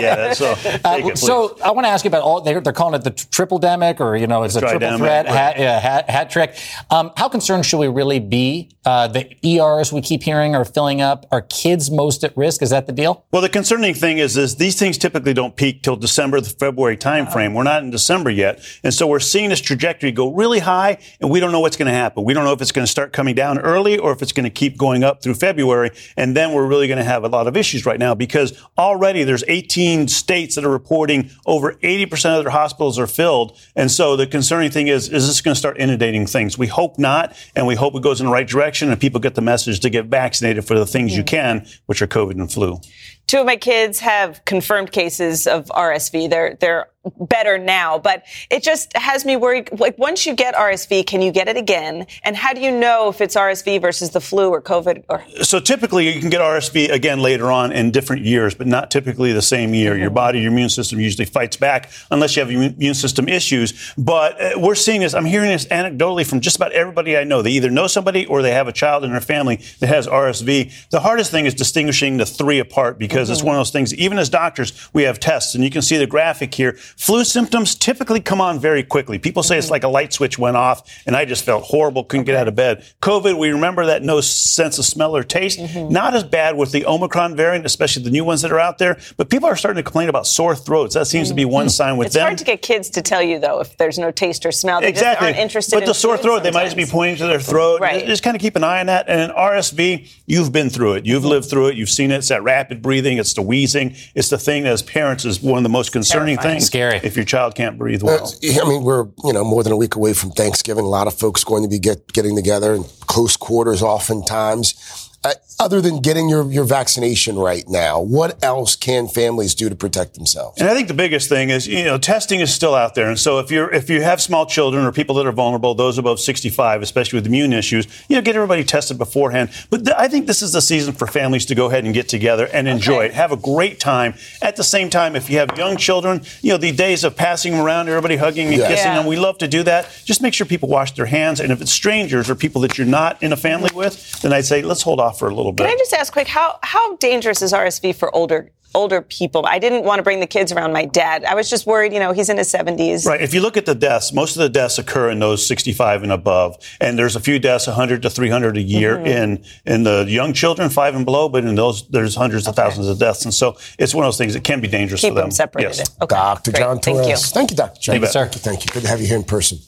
get 0.00 0.18
it. 0.18 0.36
So, 0.36 0.54
take 0.54 1.06
it, 1.06 1.18
so 1.18 1.58
I 1.64 1.72
want 1.72 1.86
to 1.86 1.90
ask 1.90 2.04
you 2.04 2.08
about 2.08 2.22
all. 2.22 2.40
They're, 2.40 2.60
they're 2.60 2.72
calling 2.72 2.94
it 2.94 3.04
the 3.04 3.10
tripledemic, 3.10 4.00
or 4.00 4.16
you 4.16 4.26
know, 4.26 4.44
it's 4.44 4.54
a 4.54 4.60
triple 4.60 4.98
threat 4.98 5.26
right. 5.26 5.34
hat, 5.34 5.58
yeah, 5.58 5.71
hat, 5.80 6.08
hat 6.08 6.30
trick. 6.30 6.56
Um, 6.90 7.12
how 7.16 7.28
concerned 7.28 7.66
should 7.66 7.78
we 7.78 7.88
really 7.88 8.20
be? 8.20 8.70
Uh, 8.84 9.06
the 9.06 9.36
ERs 9.46 9.92
we 9.92 10.00
keep 10.00 10.22
hearing 10.22 10.54
are 10.56 10.64
filling 10.64 11.00
up. 11.00 11.26
Are 11.30 11.42
kids 11.42 11.90
most 11.90 12.24
at 12.24 12.36
risk? 12.36 12.62
Is 12.62 12.70
that 12.70 12.86
the 12.86 12.92
deal? 12.92 13.24
Well, 13.30 13.42
the 13.42 13.48
concerning 13.48 13.94
thing 13.94 14.18
is, 14.18 14.36
is 14.36 14.56
these 14.56 14.78
things 14.78 14.98
typically 14.98 15.34
don't 15.34 15.54
peak 15.54 15.82
till 15.82 15.96
December, 15.96 16.40
the 16.40 16.50
February 16.50 16.96
timeframe. 16.96 17.54
We're 17.54 17.62
not 17.62 17.82
in 17.82 17.90
December 17.90 18.30
yet. 18.30 18.60
And 18.82 18.92
so 18.92 19.06
we're 19.06 19.20
seeing 19.20 19.50
this 19.50 19.60
trajectory 19.60 20.10
go 20.10 20.32
really 20.32 20.58
high, 20.58 20.98
and 21.20 21.30
we 21.30 21.38
don't 21.38 21.52
know 21.52 21.60
what's 21.60 21.76
going 21.76 21.86
to 21.86 21.94
happen. 21.94 22.24
We 22.24 22.34
don't 22.34 22.44
know 22.44 22.52
if 22.52 22.60
it's 22.60 22.72
going 22.72 22.86
to 22.86 22.90
start 22.90 23.12
coming 23.12 23.34
down 23.34 23.58
early 23.60 23.98
or 23.98 24.12
if 24.12 24.22
it's 24.22 24.32
going 24.32 24.44
to 24.44 24.50
keep 24.50 24.76
going 24.76 25.04
up 25.04 25.22
through 25.22 25.34
February. 25.34 25.90
And 26.16 26.36
then 26.36 26.52
we're 26.52 26.66
really 26.66 26.88
going 26.88 26.98
to 26.98 27.04
have 27.04 27.24
a 27.24 27.28
lot 27.28 27.46
of 27.46 27.56
issues 27.56 27.86
right 27.86 27.98
now 27.98 28.14
because 28.14 28.60
already 28.76 29.24
there's 29.24 29.44
18 29.46 30.08
states 30.08 30.56
that 30.56 30.64
are 30.64 30.70
reporting 30.70 31.30
over 31.46 31.74
80% 31.74 32.38
of 32.38 32.44
their 32.44 32.52
hospitals 32.52 32.98
are 32.98 33.06
filled. 33.06 33.58
And 33.76 33.90
so 33.90 34.16
the 34.16 34.26
concerning 34.26 34.70
thing 34.70 34.88
is, 34.88 35.08
is 35.08 35.26
this 35.26 35.40
going 35.40 35.54
to 35.54 35.58
start 35.62 35.78
inundating 35.78 36.26
things? 36.26 36.58
We 36.58 36.66
hope 36.66 36.98
not, 36.98 37.36
and 37.54 37.66
we 37.66 37.74
hope 37.74 37.94
it 37.94 38.02
goes 38.02 38.20
in 38.20 38.26
the 38.26 38.32
right 38.32 38.46
direction 38.46 38.90
and 38.90 39.00
people 39.00 39.20
get 39.20 39.34
the 39.34 39.40
message 39.40 39.80
to 39.80 39.90
get 39.90 40.06
vaccinated 40.06 40.64
for 40.64 40.78
the 40.78 40.86
things 40.86 41.16
you 41.16 41.24
can, 41.24 41.66
which 41.86 42.02
are 42.02 42.06
COVID 42.06 42.32
and 42.32 42.50
flu. 42.50 42.80
Two 43.26 43.40
of 43.40 43.46
my 43.46 43.56
kids 43.56 44.00
have 44.00 44.44
confirmed 44.44 44.92
cases 44.92 45.46
of 45.46 45.66
RSV. 45.66 46.28
They're 46.28 46.56
they're 46.60 46.88
better 47.20 47.58
now, 47.58 47.98
but 47.98 48.24
it 48.50 48.62
just 48.62 48.96
has 48.96 49.24
me 49.24 49.36
worried. 49.36 49.68
Like 49.78 49.98
once 49.98 50.24
you 50.26 50.34
get 50.34 50.54
RSV, 50.54 51.06
can 51.06 51.20
you 51.20 51.32
get 51.32 51.48
it 51.48 51.56
again? 51.56 52.06
And 52.22 52.36
how 52.36 52.52
do 52.52 52.60
you 52.60 52.70
know 52.70 53.08
if 53.08 53.20
it's 53.20 53.34
RSV 53.34 53.80
versus 53.80 54.10
the 54.10 54.20
flu 54.20 54.50
or 54.50 54.62
COVID? 54.62 55.04
Or 55.08 55.24
So 55.42 55.58
typically 55.58 56.12
you 56.12 56.20
can 56.20 56.30
get 56.30 56.40
RSV 56.40 56.90
again 56.90 57.20
later 57.20 57.50
on 57.50 57.72
in 57.72 57.90
different 57.90 58.24
years, 58.24 58.54
but 58.54 58.66
not 58.66 58.90
typically 58.90 59.32
the 59.32 59.42
same 59.42 59.74
year. 59.74 59.96
Your 59.96 60.10
body, 60.10 60.40
your 60.40 60.52
immune 60.52 60.68
system 60.68 61.00
usually 61.00 61.24
fights 61.24 61.56
back 61.56 61.90
unless 62.10 62.36
you 62.36 62.40
have 62.40 62.50
immune 62.50 62.94
system 62.94 63.28
issues. 63.28 63.92
But 63.98 64.40
uh, 64.40 64.60
we're 64.60 64.74
seeing 64.74 65.00
this, 65.00 65.14
I'm 65.14 65.24
hearing 65.24 65.50
this 65.50 65.66
anecdotally 65.66 66.26
from 66.26 66.40
just 66.40 66.56
about 66.56 66.72
everybody 66.72 67.16
I 67.16 67.24
know. 67.24 67.42
They 67.42 67.50
either 67.50 67.70
know 67.70 67.88
somebody 67.88 68.26
or 68.26 68.42
they 68.42 68.52
have 68.52 68.68
a 68.68 68.72
child 68.72 69.04
in 69.04 69.10
their 69.10 69.20
family 69.20 69.56
that 69.80 69.88
has 69.88 70.06
RSV. 70.06 70.88
The 70.90 71.00
hardest 71.00 71.30
thing 71.30 71.46
is 71.46 71.54
distinguishing 71.54 72.18
the 72.18 72.26
three 72.26 72.60
apart 72.60 72.98
because 72.98 73.28
it's 73.28 73.42
one 73.42 73.56
of 73.56 73.60
those 73.60 73.70
things, 73.70 73.92
even 73.94 74.18
as 74.18 74.28
doctors, 74.28 74.72
we 74.92 75.02
have 75.02 75.18
tests 75.18 75.54
and 75.54 75.64
you 75.64 75.70
can 75.70 75.82
see 75.82 75.96
the 75.96 76.06
graphic 76.06 76.54
here. 76.54 76.78
Flu 76.96 77.24
symptoms 77.24 77.74
typically 77.74 78.20
come 78.20 78.40
on 78.40 78.58
very 78.58 78.82
quickly. 78.82 79.18
People 79.18 79.42
say 79.42 79.58
it's 79.58 79.66
mm-hmm. 79.66 79.72
like 79.72 79.84
a 79.84 79.88
light 79.88 80.12
switch 80.12 80.38
went 80.38 80.56
off 80.56 80.82
and 81.06 81.14
I 81.14 81.24
just 81.24 81.44
felt 81.44 81.64
horrible, 81.64 82.04
couldn't 82.04 82.24
get 82.24 82.34
out 82.34 82.48
of 82.48 82.54
bed. 82.54 82.84
COVID, 83.02 83.38
we 83.38 83.50
remember 83.50 83.86
that 83.86 84.02
no 84.02 84.20
sense 84.20 84.78
of 84.78 84.84
smell 84.84 85.14
or 85.16 85.22
taste. 85.22 85.58
Mm-hmm. 85.58 85.92
Not 85.92 86.14
as 86.14 86.24
bad 86.24 86.56
with 86.56 86.72
the 86.72 86.86
Omicron 86.86 87.36
variant, 87.36 87.66
especially 87.66 88.02
the 88.04 88.10
new 88.10 88.24
ones 88.24 88.42
that 88.42 88.52
are 88.52 88.60
out 88.60 88.78
there, 88.78 88.98
but 89.16 89.30
people 89.30 89.48
are 89.48 89.56
starting 89.56 89.82
to 89.82 89.82
complain 89.82 90.08
about 90.08 90.26
sore 90.26 90.56
throats. 90.56 90.94
That 90.94 91.06
seems 91.06 91.28
to 91.28 91.34
be 91.34 91.44
one 91.44 91.66
mm-hmm. 91.66 91.70
sign 91.70 91.96
with 91.96 92.06
it's 92.06 92.14
them. 92.14 92.22
It's 92.22 92.28
hard 92.28 92.38
to 92.38 92.44
get 92.44 92.62
kids 92.62 92.90
to 92.90 93.02
tell 93.02 93.22
you 93.22 93.38
though 93.38 93.60
if 93.60 93.76
there's 93.76 93.98
no 93.98 94.10
taste 94.10 94.46
or 94.46 94.52
smell. 94.52 94.80
They 94.80 94.88
Exactly. 94.88 95.28
just 95.28 95.36
aren't 95.36 95.42
interested. 95.42 95.76
but 95.76 95.82
in 95.82 95.88
the 95.88 95.94
sore 95.94 96.16
food 96.16 96.22
throat, 96.22 96.42
they 96.42 96.50
might 96.50 96.64
just 96.64 96.76
be 96.76 96.86
pointing 96.86 97.16
to 97.16 97.26
their 97.26 97.40
throat. 97.40 97.80
Right. 97.80 98.06
Just 98.06 98.22
kind 98.22 98.36
of 98.36 98.40
keep 98.40 98.56
an 98.56 98.64
eye 98.64 98.80
on 98.80 98.86
that. 98.86 99.08
And 99.08 99.20
in 99.20 99.36
RSV, 99.36 100.08
you've 100.26 100.52
been 100.52 100.70
through 100.70 100.94
it. 100.94 101.06
You've 101.06 101.24
lived 101.24 101.50
through 101.50 101.68
it. 101.68 101.76
You've 101.76 101.90
seen 101.90 102.10
it. 102.10 102.16
It's 102.16 102.28
that 102.28 102.42
rapid 102.42 102.82
breathing. 102.82 103.18
It's 103.18 103.34
the 103.34 103.42
wheezing. 103.42 103.96
It's 104.14 104.28
the 104.28 104.38
thing 104.38 104.62
that 104.64 104.72
as 104.72 104.82
parents 104.82 105.24
is 105.24 105.42
one 105.42 105.58
of 105.58 105.62
the 105.62 105.68
most 105.68 105.92
concerning 105.92 106.36
Terrifying. 106.36 106.54
things. 106.56 106.66
Scary. 106.66 106.81
If 107.02 107.16
your 107.16 107.24
child 107.24 107.54
can't 107.54 107.78
breathe 107.78 108.02
uh, 108.02 108.06
well. 108.06 108.34
I 108.42 108.68
mean, 108.68 108.82
we're 108.82 109.06
you 109.24 109.32
know 109.32 109.44
more 109.44 109.62
than 109.62 109.72
a 109.72 109.76
week 109.76 109.94
away 109.94 110.14
from 110.14 110.30
Thanksgiving. 110.30 110.84
A 110.84 110.88
lot 110.88 111.06
of 111.06 111.14
folks 111.14 111.44
going 111.44 111.62
to 111.62 111.68
be 111.68 111.78
get, 111.78 112.12
getting 112.12 112.36
together 112.36 112.74
in 112.74 112.84
close 113.06 113.36
quarters, 113.36 113.82
oftentimes. 113.82 115.01
Uh, 115.24 115.34
other 115.60 115.80
than 115.80 116.00
getting 116.00 116.28
your, 116.28 116.50
your 116.50 116.64
vaccination 116.64 117.36
right 117.38 117.62
now, 117.68 118.00
what 118.00 118.42
else 118.42 118.74
can 118.74 119.06
families 119.06 119.54
do 119.54 119.68
to 119.68 119.76
protect 119.76 120.14
themselves? 120.14 120.60
And 120.60 120.68
I 120.68 120.74
think 120.74 120.88
the 120.88 120.94
biggest 120.94 121.28
thing 121.28 121.50
is, 121.50 121.68
you 121.68 121.84
know, 121.84 121.96
testing 121.96 122.40
is 122.40 122.52
still 122.52 122.74
out 122.74 122.96
there. 122.96 123.08
And 123.08 123.16
so 123.18 123.38
if 123.38 123.48
you're 123.52 123.72
if 123.72 123.88
you 123.88 124.02
have 124.02 124.20
small 124.20 124.44
children 124.46 124.84
or 124.84 124.90
people 124.90 125.14
that 125.16 125.26
are 125.26 125.30
vulnerable, 125.32 125.74
those 125.74 125.98
above 125.98 126.18
65, 126.18 126.82
especially 126.82 127.18
with 127.18 127.26
immune 127.26 127.52
issues, 127.52 127.86
you 128.08 128.16
know, 128.16 128.22
get 128.22 128.34
everybody 128.34 128.64
tested 128.64 128.98
beforehand. 128.98 129.50
But 129.70 129.84
th- 129.84 129.96
I 129.96 130.08
think 130.08 130.26
this 130.26 130.42
is 130.42 130.52
the 130.52 130.60
season 130.60 130.92
for 130.94 131.06
families 131.06 131.46
to 131.46 131.54
go 131.54 131.66
ahead 131.66 131.84
and 131.84 131.94
get 131.94 132.08
together 132.08 132.46
and 132.52 132.66
enjoy 132.66 133.04
it, 133.04 133.14
have 133.14 133.30
a 133.30 133.36
great 133.36 133.78
time. 133.78 134.14
At 134.40 134.56
the 134.56 134.64
same 134.64 134.90
time, 134.90 135.14
if 135.14 135.30
you 135.30 135.38
have 135.38 135.56
young 135.56 135.76
children, 135.76 136.22
you 136.40 136.50
know, 136.50 136.56
the 136.58 136.72
days 136.72 137.04
of 137.04 137.14
passing 137.14 137.52
them 137.52 137.60
around, 137.60 137.88
everybody 137.88 138.16
hugging 138.16 138.48
and 138.48 138.56
Yeah. 138.56 138.66
kissing 138.68 138.86
Yeah. 138.92 138.96
them, 138.98 139.06
we 139.06 139.16
love 139.16 139.38
to 139.38 139.46
do 139.46 139.62
that. 139.62 139.86
Just 140.04 140.20
make 140.20 140.34
sure 140.34 140.44
people 140.46 140.68
wash 140.68 140.92
their 140.96 141.06
hands. 141.06 141.38
And 141.38 141.52
if 141.52 141.60
it's 141.60 141.70
strangers 141.72 142.28
or 142.28 142.34
people 142.34 142.60
that 142.62 142.76
you're 142.78 142.86
not 142.88 143.22
in 143.22 143.32
a 143.32 143.36
family 143.36 143.70
with, 143.72 144.20
then 144.22 144.32
I'd 144.32 144.46
say 144.46 144.62
let's 144.62 144.82
hold 144.82 144.98
off 144.98 145.11
for 145.12 145.28
a 145.28 145.34
little 145.34 145.52
bit. 145.52 145.64
Can 145.66 145.74
I 145.74 145.78
just 145.78 145.92
ask 145.92 146.12
quick, 146.12 146.28
how, 146.28 146.58
how 146.62 146.96
dangerous 146.96 147.42
is 147.42 147.52
RSV 147.52 147.94
for 147.94 148.14
older 148.14 148.50
older 148.74 149.02
people? 149.02 149.44
I 149.46 149.58
didn't 149.58 149.84
want 149.84 149.98
to 149.98 150.02
bring 150.02 150.20
the 150.20 150.26
kids 150.26 150.50
around 150.50 150.72
my 150.72 150.86
dad. 150.86 151.24
I 151.26 151.34
was 151.34 151.50
just 151.50 151.66
worried, 151.66 151.92
you 151.92 151.98
know, 151.98 152.12
he's 152.14 152.30
in 152.30 152.38
his 152.38 152.50
70s. 152.50 153.04
Right. 153.04 153.20
If 153.20 153.34
you 153.34 153.42
look 153.42 153.58
at 153.58 153.66
the 153.66 153.74
deaths, 153.74 154.14
most 154.14 154.34
of 154.34 154.40
the 154.40 154.48
deaths 154.48 154.78
occur 154.78 155.10
in 155.10 155.18
those 155.18 155.46
65 155.46 156.02
and 156.02 156.10
above, 156.10 156.56
and 156.80 156.98
there's 156.98 157.14
a 157.14 157.20
few 157.20 157.38
deaths, 157.38 157.66
100 157.66 158.00
to 158.00 158.08
300 158.08 158.56
a 158.56 158.62
year 158.62 158.96
Mm-hmm. 158.96 159.06
in 159.06 159.44
in 159.66 159.82
the 159.82 160.06
young 160.08 160.32
children, 160.32 160.70
five 160.70 160.94
and 160.94 161.04
below. 161.04 161.28
But 161.28 161.44
in 161.44 161.54
those, 161.54 161.86
there's 161.88 162.14
hundreds 162.14 162.48
of 162.48 162.56
thousands 162.56 162.88
of 162.88 162.98
deaths, 162.98 163.26
and 163.26 163.34
so 163.34 163.58
it's 163.78 163.94
one 163.94 164.04
of 164.04 164.08
those 164.08 164.16
things 164.16 164.32
that 164.32 164.42
can 164.42 164.62
be 164.62 164.68
dangerous 164.68 165.02
Keep 165.02 165.10
for 165.10 165.14
them. 165.16 165.24
them 165.24 165.30
separated. 165.32 165.76
Yes. 165.76 165.94
Okay. 166.00 166.16
Dr. 166.16 166.50
Great. 166.52 166.60
John 166.62 166.78
Thank 166.80 166.96
Torres. 166.96 167.08
you. 167.10 167.16
Thank 167.16 167.50
you, 167.50 167.56
Dr. 167.58 167.78
John. 167.78 167.92
Thank 167.92 168.04
you, 168.06 168.10
sir. 168.10 168.26
Thank 168.28 168.64
you. 168.64 168.72
Good 168.72 168.82
to 168.84 168.88
have 168.88 169.02
you 169.02 169.06
here 169.06 169.16
in 169.18 169.24
person. 169.24 169.58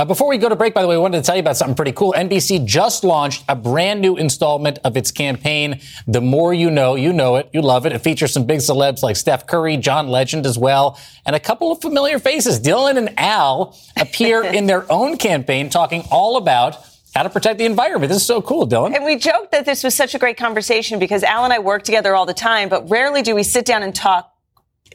Uh, 0.00 0.04
before 0.06 0.30
we 0.30 0.38
go 0.38 0.48
to 0.48 0.56
break, 0.56 0.72
by 0.72 0.80
the 0.80 0.88
way, 0.88 0.94
I 0.94 0.98
wanted 0.98 1.18
to 1.18 1.22
tell 1.22 1.36
you 1.36 1.40
about 1.40 1.58
something 1.58 1.74
pretty 1.74 1.92
cool. 1.92 2.14
NBC 2.16 2.64
just 2.64 3.04
launched 3.04 3.44
a 3.50 3.54
brand 3.54 4.00
new 4.00 4.16
installment 4.16 4.78
of 4.82 4.96
its 4.96 5.10
campaign, 5.10 5.78
The 6.06 6.22
More 6.22 6.54
You 6.54 6.70
Know. 6.70 6.94
You 6.94 7.12
know 7.12 7.36
it. 7.36 7.50
You 7.52 7.60
love 7.60 7.84
it. 7.84 7.92
It 7.92 7.98
features 7.98 8.32
some 8.32 8.46
big 8.46 8.60
celebs 8.60 9.02
like 9.02 9.16
Steph 9.16 9.46
Curry, 9.46 9.76
John 9.76 10.08
Legend 10.08 10.46
as 10.46 10.56
well, 10.56 10.98
and 11.26 11.36
a 11.36 11.38
couple 11.38 11.70
of 11.70 11.82
familiar 11.82 12.18
faces. 12.18 12.58
Dylan 12.58 12.96
and 12.96 13.12
Al 13.18 13.78
appear 13.94 14.42
in 14.58 14.64
their 14.64 14.90
own 14.90 15.18
campaign 15.18 15.68
talking 15.68 16.02
all 16.10 16.38
about 16.38 16.78
how 17.14 17.22
to 17.22 17.28
protect 17.28 17.58
the 17.58 17.66
environment. 17.66 18.08
This 18.08 18.22
is 18.22 18.26
so 18.26 18.40
cool, 18.40 18.66
Dylan. 18.66 18.96
And 18.96 19.04
we 19.04 19.16
joked 19.16 19.52
that 19.52 19.66
this 19.66 19.84
was 19.84 19.94
such 19.94 20.14
a 20.14 20.18
great 20.18 20.38
conversation 20.38 20.98
because 20.98 21.22
Al 21.22 21.44
and 21.44 21.52
I 21.52 21.58
work 21.58 21.82
together 21.82 22.14
all 22.14 22.24
the 22.24 22.32
time, 22.32 22.70
but 22.70 22.88
rarely 22.88 23.20
do 23.20 23.34
we 23.34 23.42
sit 23.42 23.66
down 23.66 23.82
and 23.82 23.94
talk 23.94 24.29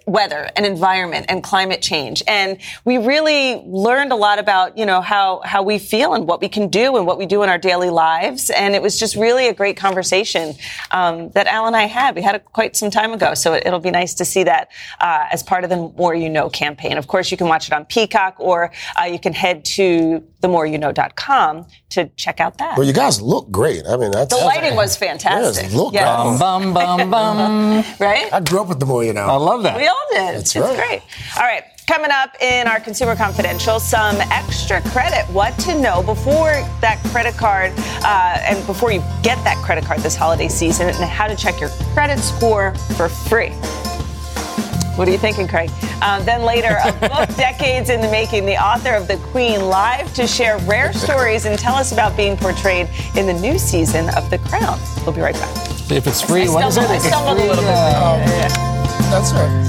weather 0.06 0.50
and 0.56 0.66
environment 0.66 1.26
and 1.30 1.44
climate 1.44 1.82
change. 1.82 2.22
And 2.28 2.60
we 2.84 2.98
really 2.98 3.56
learned 3.66 4.12
a 4.12 4.16
lot 4.16 4.38
about, 4.38 4.78
you 4.78 4.86
know, 4.86 5.02
how, 5.02 5.42
how 5.44 5.64
we 5.64 5.80
feel 5.80 6.14
and 6.14 6.28
what 6.28 6.42
we 6.42 6.50
can 6.50 6.68
do 6.68 6.98
and 6.98 7.08
what 7.08 7.18
we 7.18 7.26
do 7.26 7.42
in 7.44 7.50
our 7.50 7.58
daily 7.58 7.90
lives. 7.90 8.50
And 8.50 8.76
it 8.76 8.82
was 8.82 9.00
just 9.00 9.16
really 9.16 9.48
a 9.48 9.54
great 9.54 9.78
conversation, 9.78 10.54
um, 10.92 11.30
that 11.30 11.48
Al 11.48 11.66
and 11.66 11.76
I 11.76 11.86
had. 11.86 12.16
We 12.16 12.22
had 12.22 12.36
it 12.36 12.46
quite 12.46 12.76
some 12.76 12.92
time 12.92 13.14
ago. 13.14 13.34
So 13.34 13.54
it, 13.54 13.66
will 13.66 13.80
be 13.80 13.92
nice 13.92 14.14
to 14.16 14.26
see 14.26 14.44
that, 14.44 14.70
uh, 15.02 15.26
as 15.32 15.44
part 15.44 15.64
of 15.64 15.70
the 15.70 15.78
More 15.98 16.14
You 16.14 16.30
Know 16.30 16.50
campaign. 16.50 16.98
Of 16.98 17.08
course, 17.08 17.32
you 17.32 17.38
can 17.38 17.48
watch 17.48 17.68
it 17.68 17.74
on 17.74 17.86
Peacock 17.86 18.36
or, 18.38 18.72
uh, 19.00 19.06
you 19.06 19.20
can 19.20 19.34
head 19.34 19.66
to 19.66 20.24
themoreyouknow.com 20.46 21.66
to 21.90 22.10
check 22.16 22.40
out 22.40 22.58
that. 22.58 22.78
Well, 22.78 22.86
you 22.88 22.94
guys 22.94 23.22
look 23.22 23.50
great. 23.52 23.84
I 23.88 23.98
mean, 23.98 24.12
that's 24.12 24.38
the 24.38 24.44
lighting 24.44 24.76
was 24.76 24.96
fantastic. 25.06 25.64
Yes, 25.64 25.74
look 25.74 25.94
Yeah. 25.94 26.24
great. 26.24 26.40
Bum, 26.40 26.74
bum, 26.74 27.10
bum. 27.10 27.84
Right? 28.00 28.32
I 28.34 28.40
grew 28.40 28.62
up 28.62 28.68
with 28.68 28.80
the 28.80 28.86
more 28.86 29.04
you 29.04 29.14
know. 29.14 29.26
I 29.26 29.36
love 29.36 29.64
that. 29.64 29.78
We 29.78 29.88
all 29.88 30.06
did. 30.12 30.36
That's 30.38 30.56
it's 30.56 30.66
right. 30.66 30.76
great. 30.76 31.02
All 31.38 31.44
right. 31.44 31.64
Coming 31.88 32.10
up 32.12 32.32
in 32.42 32.68
our 32.68 32.80
Consumer 32.80 33.16
Confidential, 33.16 33.80
some 33.80 34.16
extra 34.32 34.82
credit. 34.90 35.24
What 35.32 35.58
to 35.60 35.80
know 35.80 36.02
before 36.02 36.52
that 36.82 37.00
credit 37.12 37.36
card 37.36 37.72
uh, 38.04 38.40
and 38.42 38.66
before 38.66 38.92
you 38.92 39.02
get 39.22 39.38
that 39.44 39.58
credit 39.64 39.86
card 39.86 40.00
this 40.00 40.16
holiday 40.16 40.48
season, 40.48 40.88
and 40.88 40.96
how 40.98 41.28
to 41.28 41.36
check 41.36 41.60
your 41.60 41.70
credit 41.94 42.18
score 42.20 42.74
for 42.98 43.08
free. 43.08 43.52
What 44.96 45.08
are 45.08 45.12
you 45.12 45.18
thinking, 45.18 45.48
Craig? 45.48 45.70
Um, 46.02 46.24
then 46.26 46.44
later, 46.44 46.78
a 46.84 46.92
book 47.10 47.36
decades 47.36 47.90
in 47.90 48.00
the 48.02 48.10
making. 48.10 48.46
The 48.46 48.56
author 48.56 48.94
of 48.94 49.08
The 49.08 49.18
Queen 49.18 49.62
live 49.68 50.14
to 50.14 50.26
share 50.26 50.58
rare 50.60 50.94
stories 51.06 51.46
and 51.46 51.60
tell 51.60 51.76
us 51.76 51.92
about 51.92 52.16
being 52.16 52.38
portrayed 52.38 52.88
in 53.16 53.26
the 53.28 53.34
new 53.34 53.60
season 53.60 54.08
of 54.16 54.30
The 54.30 54.38
Crown. 54.40 54.80
We'll 55.06 55.14
be 55.14 55.22
right 55.22 55.36
back. 55.36 55.56
If 55.92 56.08
it's 56.08 56.22
free, 56.22 56.48
I 56.48 56.50
what 56.50 56.66
is 56.68 56.78
it? 56.78 56.82
stumbled- 56.82 56.92
I 56.92 56.96
If 56.96 57.04
it's 57.06 57.08
stumbled 57.08 57.38
a 57.38 57.40
free, 57.42 57.50
little 57.50 57.64
bit. 57.64 57.74
uh, 57.74 59.10
That's 59.12 59.32
right. 59.34 59.62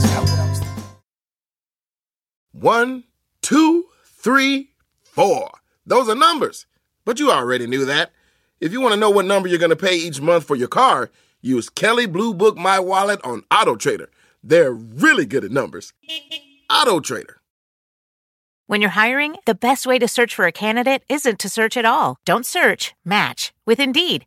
One, 2.52 3.04
two, 3.42 3.86
three, 4.04 4.70
four. 5.04 5.50
Those 5.84 6.08
are 6.08 6.14
numbers. 6.14 6.66
But 7.04 7.18
you 7.18 7.30
already 7.30 7.66
knew 7.66 7.84
that. 7.84 8.12
If 8.60 8.72
you 8.72 8.80
want 8.80 8.94
to 8.94 9.00
know 9.00 9.10
what 9.10 9.26
number 9.26 9.48
you're 9.48 9.58
going 9.58 9.70
to 9.70 9.76
pay 9.76 9.96
each 9.96 10.20
month 10.20 10.44
for 10.44 10.56
your 10.56 10.68
car, 10.68 11.10
use 11.42 11.68
Kelley 11.68 12.06
Blue 12.06 12.32
Book 12.32 12.56
My 12.56 12.78
Wallet 12.80 13.20
on 13.22 13.44
Auto 13.50 13.76
Trader. 13.76 14.08
They're 14.48 14.72
really 14.72 15.26
good 15.26 15.44
at 15.44 15.50
numbers. 15.50 15.92
Auto 16.70 17.00
Trader. 17.00 17.40
When 18.68 18.80
you're 18.80 18.90
hiring, 18.90 19.36
the 19.44 19.54
best 19.56 19.86
way 19.86 19.98
to 19.98 20.06
search 20.06 20.34
for 20.34 20.46
a 20.46 20.52
candidate 20.52 21.02
isn't 21.08 21.40
to 21.40 21.48
search 21.48 21.76
at 21.76 21.84
all. 21.84 22.16
Don't 22.24 22.46
search, 22.46 22.94
match 23.04 23.52
with 23.64 23.80
Indeed. 23.80 24.26